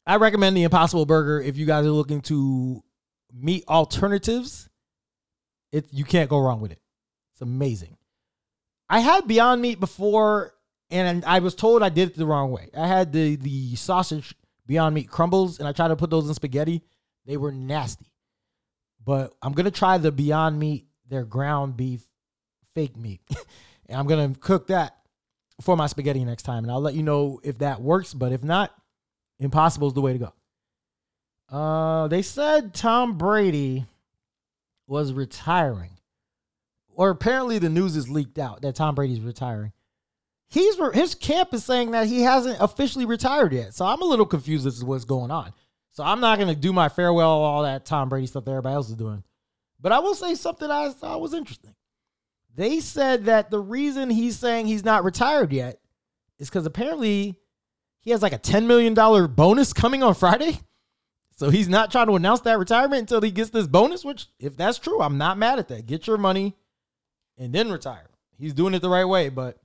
[0.08, 2.84] I recommend the Impossible Burger if you guys are looking to
[3.32, 4.70] meat alternatives.
[5.72, 6.80] It you can't go wrong with it.
[7.34, 7.98] It's amazing.
[8.90, 10.54] I had Beyond Meat before,
[10.92, 12.70] and I was told I did it the wrong way.
[12.78, 14.36] I had the the sausage
[14.68, 16.84] Beyond Meat crumbles, and I tried to put those in spaghetti.
[17.26, 18.12] They were nasty.
[19.04, 22.06] But I'm gonna try the Beyond Meat, their ground beef
[22.74, 23.22] fake meat,
[23.88, 24.96] and I'm gonna cook that
[25.62, 28.14] for my spaghetti next time, and I'll let you know if that works.
[28.14, 28.74] But if not,
[29.40, 30.34] Impossible is the way to go.
[31.56, 33.86] Uh, they said Tom Brady
[34.88, 35.92] was retiring,
[36.96, 39.74] or apparently the news is leaked out that Tom Brady's retiring.
[40.50, 44.26] He's his camp is saying that he hasn't officially retired yet, so I'm a little
[44.26, 45.54] confused as to what's going on.
[45.94, 48.90] So I'm not gonna do my farewell, all that Tom Brady stuff that everybody else
[48.90, 49.24] is doing.
[49.80, 51.76] But I will say something I thought was interesting.
[52.56, 55.80] They said that the reason he's saying he's not retired yet
[56.40, 57.36] is because apparently
[58.00, 58.94] he has like a $10 million
[59.34, 60.60] bonus coming on Friday.
[61.36, 64.56] So he's not trying to announce that retirement until he gets this bonus, which, if
[64.56, 65.88] that's true, I'm not mad at that.
[65.88, 66.56] Get your money
[67.38, 68.10] and then retire.
[68.38, 69.30] He's doing it the right way.
[69.30, 69.58] But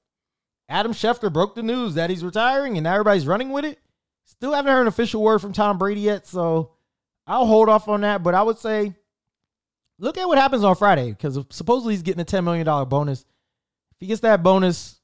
[0.69, 3.79] Adam Schefter broke the news that he's retiring and now everybody's running with it.
[4.29, 6.27] Still haven't heard an official word from Tom Brady yet.
[6.27, 6.73] So
[7.27, 8.23] I'll hold off on that.
[8.23, 8.95] But I would say
[9.99, 13.21] look at what happens on Friday because supposedly he's getting a $10 million bonus.
[13.21, 15.01] If he gets that bonus,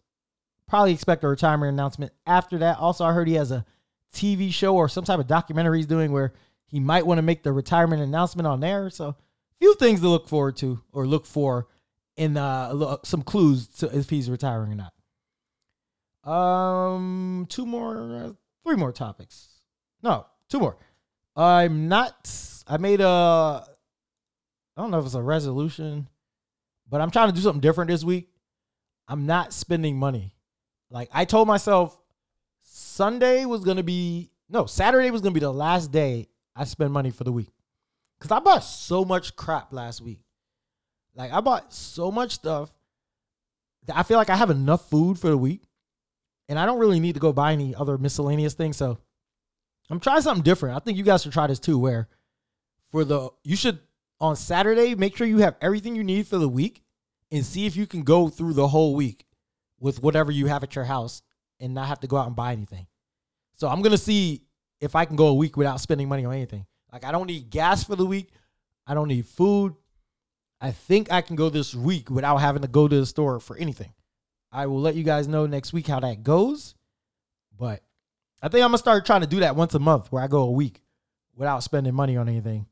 [0.68, 2.78] probably expect a retirement announcement after that.
[2.78, 3.64] Also, I heard he has a
[4.12, 6.34] TV show or some type of documentary he's doing where
[6.66, 8.90] he might want to make the retirement announcement on there.
[8.90, 9.16] So, a
[9.58, 11.66] few things to look forward to or look for
[12.16, 14.92] in uh, some clues to if he's retiring or not.
[16.30, 18.32] Um, two more, uh,
[18.64, 19.48] three more topics.
[20.02, 20.76] No, two more.
[21.36, 22.30] I'm not.
[22.66, 23.64] I made a
[24.76, 26.08] I don't know if it's a resolution,
[26.88, 28.28] but I'm trying to do something different this week.
[29.06, 30.34] I'm not spending money.
[30.90, 31.96] Like I told myself
[32.60, 37.10] Sunday was to be no, Saturday was to be the last day I spend money
[37.10, 37.52] for the week.
[38.20, 40.20] Cuz I bought so much crap last week.
[41.14, 42.72] Like I bought so much stuff
[43.86, 45.62] that I feel like I have enough food for the week
[46.48, 48.76] and I don't really need to go buy any other miscellaneous things.
[48.76, 48.98] So
[49.90, 50.76] I'm trying something different.
[50.76, 52.08] I think you guys should try this too where
[52.90, 53.78] for the you should
[54.20, 56.82] on Saturday, make sure you have everything you need for the week
[57.30, 59.26] and see if you can go through the whole week
[59.80, 61.22] with whatever you have at your house
[61.60, 62.86] and not have to go out and buy anything.
[63.56, 64.46] So I'm to see
[64.80, 66.66] if I can go a week without spending money on anything.
[66.92, 68.30] Like I don't need gas for the week.
[68.86, 69.74] I don't need food.
[70.60, 73.56] I think I can go this week without having to go to the store for
[73.56, 73.92] anything.
[74.54, 76.76] I will let you guys know next week how that goes.
[77.58, 77.82] But
[78.40, 80.42] I think I'm to start trying to do that once a month where I go
[80.42, 80.80] a week
[81.34, 82.66] without spending money on anything.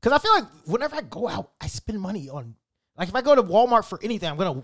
[0.00, 2.54] Because I feel like whenever I go out, I spend money on
[2.96, 4.62] like if I go to Walmart for anything, I'm gonna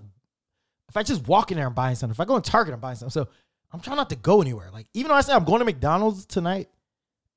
[0.88, 2.14] if I just walk in there and buying something.
[2.14, 3.10] If I go in Target, I'm buying something.
[3.10, 3.28] So
[3.70, 4.70] I'm trying not to go anywhere.
[4.72, 6.70] Like even though I say I'm going to McDonald's tonight,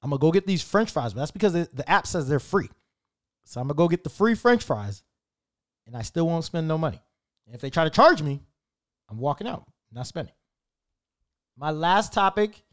[0.02, 1.14] I'm gonna go get these French fries.
[1.14, 2.70] But that's because the app says they're free.
[3.44, 5.04] So I'm gonna go get the free French fries,
[5.88, 7.02] and I still won't spend no money.
[7.46, 8.42] And if they try to charge me,
[9.10, 10.34] I'm walking out, not spending.
[11.58, 12.64] My last topic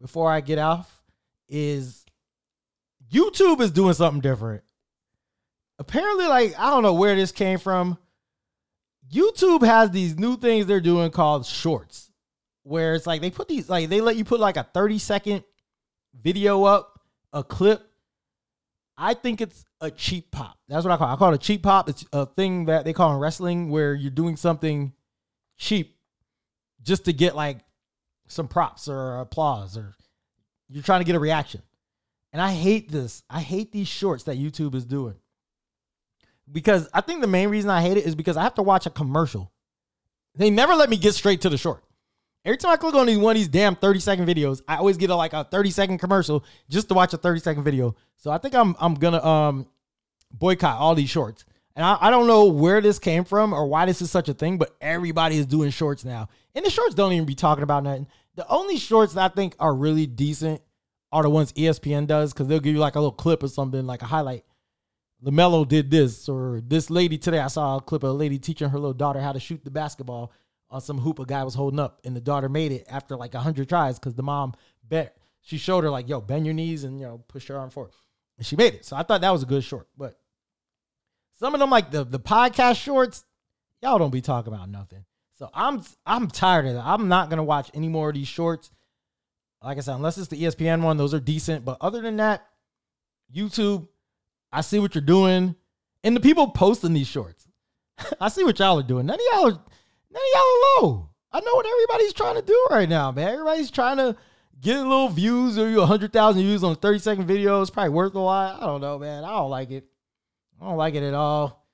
[0.00, 1.02] before I get off
[1.48, 2.04] is
[3.12, 4.62] YouTube is doing something different
[5.78, 7.98] apparently, like, I don't know where this came from.
[9.12, 12.10] YouTube has these new things they're doing called shorts,
[12.62, 15.44] where it's like they put these, like, they let you put like a 30 second
[16.14, 17.00] video up,
[17.32, 17.82] a clip.
[18.96, 20.58] I think it's a cheap pop.
[20.68, 21.12] That's what I call it.
[21.12, 21.88] I call it a cheap pop.
[21.88, 24.92] It's a thing that they call in wrestling where you're doing something
[25.58, 25.96] cheap
[26.82, 27.58] just to get like
[28.28, 29.94] some props or applause or
[30.68, 31.62] you're trying to get a reaction.
[32.32, 33.22] And I hate this.
[33.28, 35.16] I hate these shorts that YouTube is doing
[36.50, 38.86] because I think the main reason I hate it is because I have to watch
[38.86, 39.52] a commercial.
[40.34, 41.82] They never let me get straight to the short.
[42.44, 44.96] Every time I click on these one of these damn 30 second videos, I always
[44.96, 47.96] get a, like a 30 second commercial just to watch a 30 second video.
[48.16, 49.66] So I think I'm I'm gonna um
[50.32, 51.44] boycott all these shorts.
[51.78, 54.34] And I, I don't know where this came from or why this is such a
[54.34, 56.28] thing, but everybody is doing shorts now.
[56.52, 58.08] And the shorts don't even be talking about nothing.
[58.34, 60.60] The only shorts that I think are really decent
[61.12, 63.86] are the ones ESPN does because they'll give you like a little clip or something,
[63.86, 64.44] like a highlight.
[65.24, 67.38] LaMelo did this, or this lady today.
[67.38, 69.70] I saw a clip of a lady teaching her little daughter how to shoot the
[69.70, 70.32] basketball
[70.70, 73.34] on some hoop a guy was holding up, and the daughter made it after like
[73.34, 74.52] hundred tries because the mom
[74.82, 77.70] bet she showed her like, "Yo, bend your knees and you know push your arm
[77.70, 77.92] forward,"
[78.36, 78.84] and she made it.
[78.84, 79.88] So I thought that was a good short.
[79.96, 80.18] But
[81.38, 83.24] some of them, like the the podcast shorts,
[83.82, 85.04] y'all don't be talking about nothing.
[85.34, 86.84] So I'm I'm tired of that.
[86.84, 88.70] I'm not gonna watch any more of these shorts.
[89.62, 91.64] Like I said, unless it's the ESPN one, those are decent.
[91.64, 92.46] But other than that,
[93.34, 93.88] YouTube
[94.52, 95.54] I see what you're doing.
[96.04, 97.46] And the people posting these shorts,
[98.20, 99.06] I see what y'all are doing.
[99.06, 101.10] None of y'all are, none of y'all are low.
[101.30, 103.28] I know what everybody's trying to do right now, man.
[103.28, 104.16] Everybody's trying to
[104.60, 107.60] get a little views or you 100,000 views on a 30 second video.
[107.60, 108.62] It's probably worth a lot.
[108.62, 109.24] I don't know, man.
[109.24, 109.84] I don't like it.
[110.60, 111.66] I don't like it at all.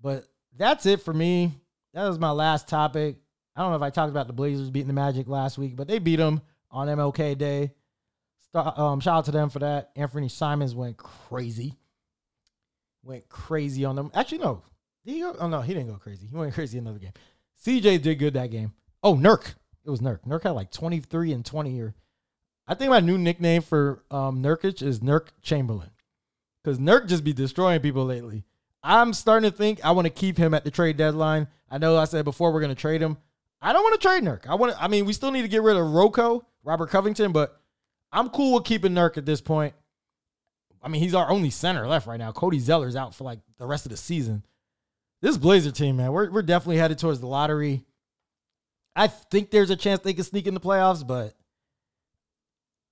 [0.00, 0.24] But
[0.56, 1.52] that's it for me.
[1.94, 3.16] That was my last topic.
[3.54, 5.86] I don't know if I talked about the Blazers beating the Magic last week, but
[5.86, 6.40] they beat them
[6.70, 7.72] on MLK Day.
[8.54, 9.94] Um, shout out to them for that.
[9.96, 11.74] Anfernee Simons went crazy.
[13.02, 14.10] Went crazy on them.
[14.14, 14.62] Actually, no.
[15.04, 15.36] Did he go?
[15.38, 16.26] Oh, no, he didn't go crazy.
[16.26, 17.12] He went crazy another game.
[17.64, 18.72] CJ did good that game.
[19.02, 19.54] Oh, Nurk.
[19.84, 20.20] It was Nurk.
[20.26, 21.94] Nurk had like 23 and 20 here.
[22.66, 25.90] I think my new nickname for um, Nurkic is Nurk Chamberlain.
[26.62, 28.44] Because Nurk just be destroying people lately.
[28.82, 31.48] I'm starting to think I want to keep him at the trade deadline.
[31.70, 33.16] I know I said before we're going to trade him.
[33.60, 34.46] I don't want to trade Nurk.
[34.48, 37.60] I want I mean, we still need to get rid of Rocco, Robert Covington, but
[38.12, 39.74] I'm cool with keeping Nurk at this point.
[40.82, 42.32] I mean, he's our only center left right now.
[42.32, 44.44] Cody Zeller's out for like the rest of the season.
[45.20, 47.84] This Blazer team, man, we're, we're definitely headed towards the lottery.
[48.96, 51.34] I think there's a chance they can sneak in the playoffs, but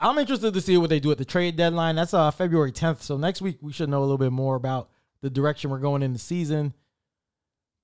[0.01, 1.97] I'm interested to see what they do at the trade deadline.
[1.97, 3.03] That's uh, February 10th.
[3.03, 4.89] So next week, we should know a little bit more about
[5.21, 6.73] the direction we're going in the season.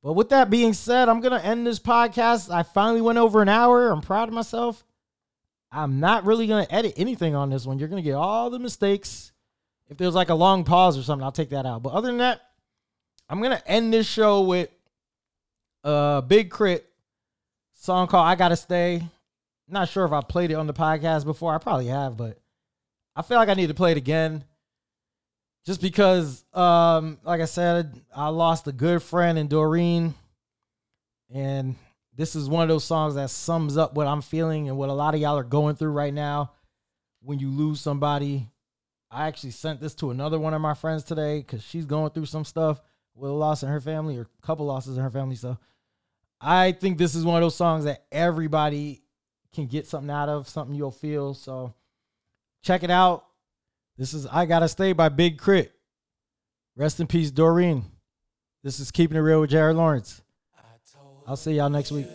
[0.02, 2.50] But with that being said, I'm going to end this podcast.
[2.50, 3.90] I finally went over an hour.
[3.90, 4.84] I'm proud of myself.
[5.70, 7.78] I'm not really going to edit anything on this one.
[7.78, 9.32] You're going to get all the mistakes.
[9.90, 11.82] If there's like a long pause or something, I'll take that out.
[11.82, 12.40] But other than that,
[13.28, 14.70] I'm going to end this show with
[15.84, 16.82] a Big K.R.I.T.
[17.74, 19.02] song called I Gotta Stay.
[19.68, 21.54] Not sure if I played it on the podcast before.
[21.54, 22.38] I probably have, but
[23.14, 24.44] I feel like I need to play it again.
[25.64, 30.14] Just because, um, like I said, I lost a good friend in Doreen.
[31.34, 31.74] And
[32.14, 34.92] this is one of those songs that sums up what I'm feeling and what a
[34.92, 36.52] lot of y'all are going through right now
[37.20, 38.48] when you lose somebody.
[39.10, 42.26] I actually sent this to another one of my friends today because she's going through
[42.26, 42.80] some stuff
[43.16, 45.36] with a loss in her family or a couple losses in her family.
[45.36, 45.58] So
[46.40, 49.02] I think this is one of those songs that everybody
[49.56, 51.34] can get something out of, something you'll feel.
[51.34, 51.74] So
[52.62, 53.24] check it out.
[53.98, 55.72] This is I Gotta Stay by Big Crit.
[56.76, 57.84] Rest in peace, Doreen.
[58.62, 60.22] This is Keeping It Real with Jared Lawrence.
[61.26, 62.06] I'll see y'all next week.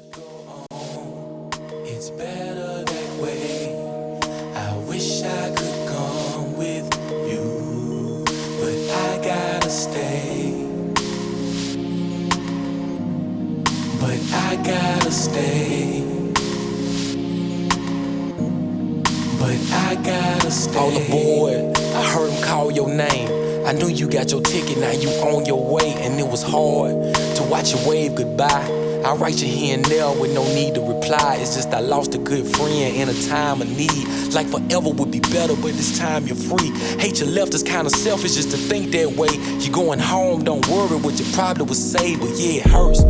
[20.51, 20.77] Stay.
[20.77, 23.65] All aboard, I heard him call your name.
[23.65, 26.91] I knew you got your ticket, now you on your way, and it was hard
[27.35, 28.81] to watch you wave goodbye.
[29.05, 31.37] I write you here and there with no need to reply.
[31.39, 34.07] It's just I lost a good friend in a time of need.
[34.33, 36.69] Like forever would be better, but this time you're free.
[36.99, 39.29] Hate you left is kinda selfish just to think that way.
[39.59, 43.01] You're going home, don't worry what you probably would say, but yeah, it hurts.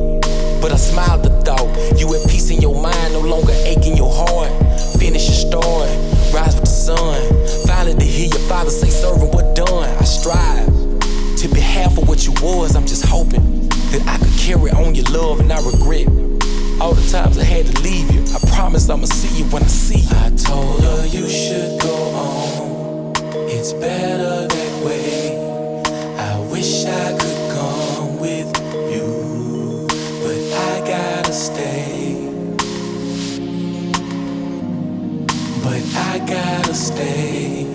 [0.61, 1.67] But I smiled the thought.
[1.99, 4.51] You at peace in your mind, no longer aching your heart.
[4.97, 5.89] Finish your story,
[6.33, 7.21] rise with the sun.
[7.67, 9.89] Finally to hear your father say, serving what done.
[9.99, 10.67] I strive
[11.37, 12.75] to be half of what you was.
[12.75, 16.07] I'm just hoping that I could carry on your love and I regret
[16.81, 18.23] all the times I had to leave you.
[18.33, 20.17] I promise I'ma see you when I see you.
[20.17, 23.13] I told her you should go on.
[23.49, 25.37] It's better that way.
[26.17, 27.40] I wish I could
[35.95, 37.65] I gotta stay.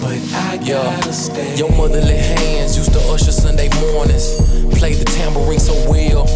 [0.00, 1.56] But I gotta stay.
[1.56, 4.36] Your motherly hands used to usher Sunday mornings.
[4.78, 6.26] Play the tambourine so well.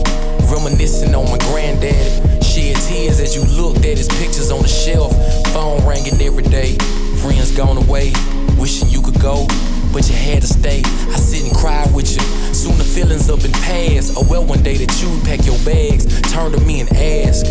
[0.53, 2.43] Reminiscing on my granddaddy.
[2.43, 5.13] Shed tears as you looked at his pictures on the shelf.
[5.53, 6.77] Phone ringing every day.
[7.23, 8.13] Friends gone away.
[8.59, 9.47] Wishing you could go,
[9.93, 10.81] but you had to stay.
[10.85, 12.23] I sit and cry with you.
[12.65, 14.17] Soon the feelings up and past.
[14.17, 16.09] Oh well, one day that you'd pack your bags.
[16.33, 17.45] Turn to me and ask.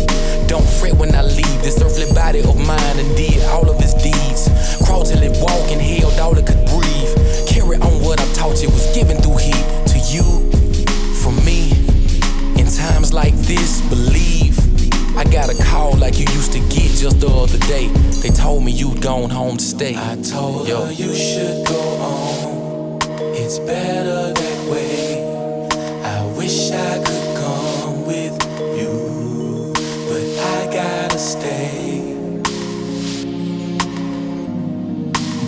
[0.48, 3.94] Don't fret when I leave this earthly body of mine and did all of his
[3.94, 4.50] deeds.
[4.82, 7.14] Crawl till it walk and held all it could breathe.
[7.46, 9.62] Carry on what I taught you was given through heat
[9.94, 10.26] to you,
[11.22, 11.70] from me.
[12.58, 14.58] In times like this, believe.
[15.16, 17.86] I got a call like you used to get just the other day.
[18.18, 19.94] They told me you'd gone home to stay.
[19.94, 20.86] I told Yo.
[20.86, 22.98] her you should go on.
[23.38, 25.22] It's better that way.
[26.04, 28.36] I wish I could come with
[28.78, 29.72] you,
[30.08, 30.24] but
[30.56, 32.16] I gotta stay.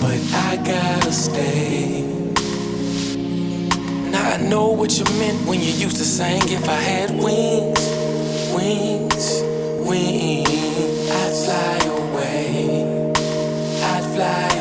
[0.01, 2.03] But I gotta stay.
[4.11, 6.43] Now I know what you meant when you used to sing.
[6.49, 7.81] If I had wings,
[8.55, 9.43] wings,
[9.89, 13.13] wings, I'd fly away.
[13.83, 14.56] I'd fly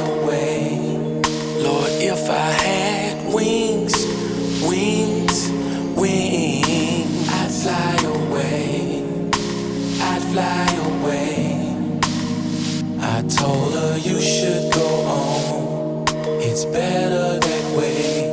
[16.75, 18.29] better that way.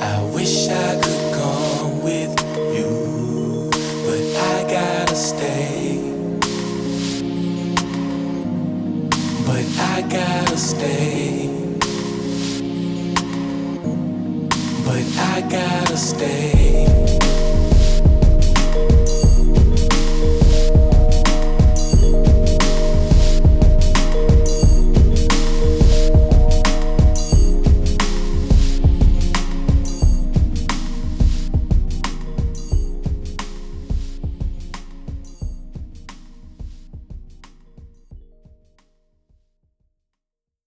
[0.00, 2.34] I wish I could come with
[2.76, 3.70] you,
[4.06, 4.22] but
[4.54, 5.98] I gotta stay.
[9.48, 11.50] But I gotta stay.
[14.86, 16.55] But I gotta stay.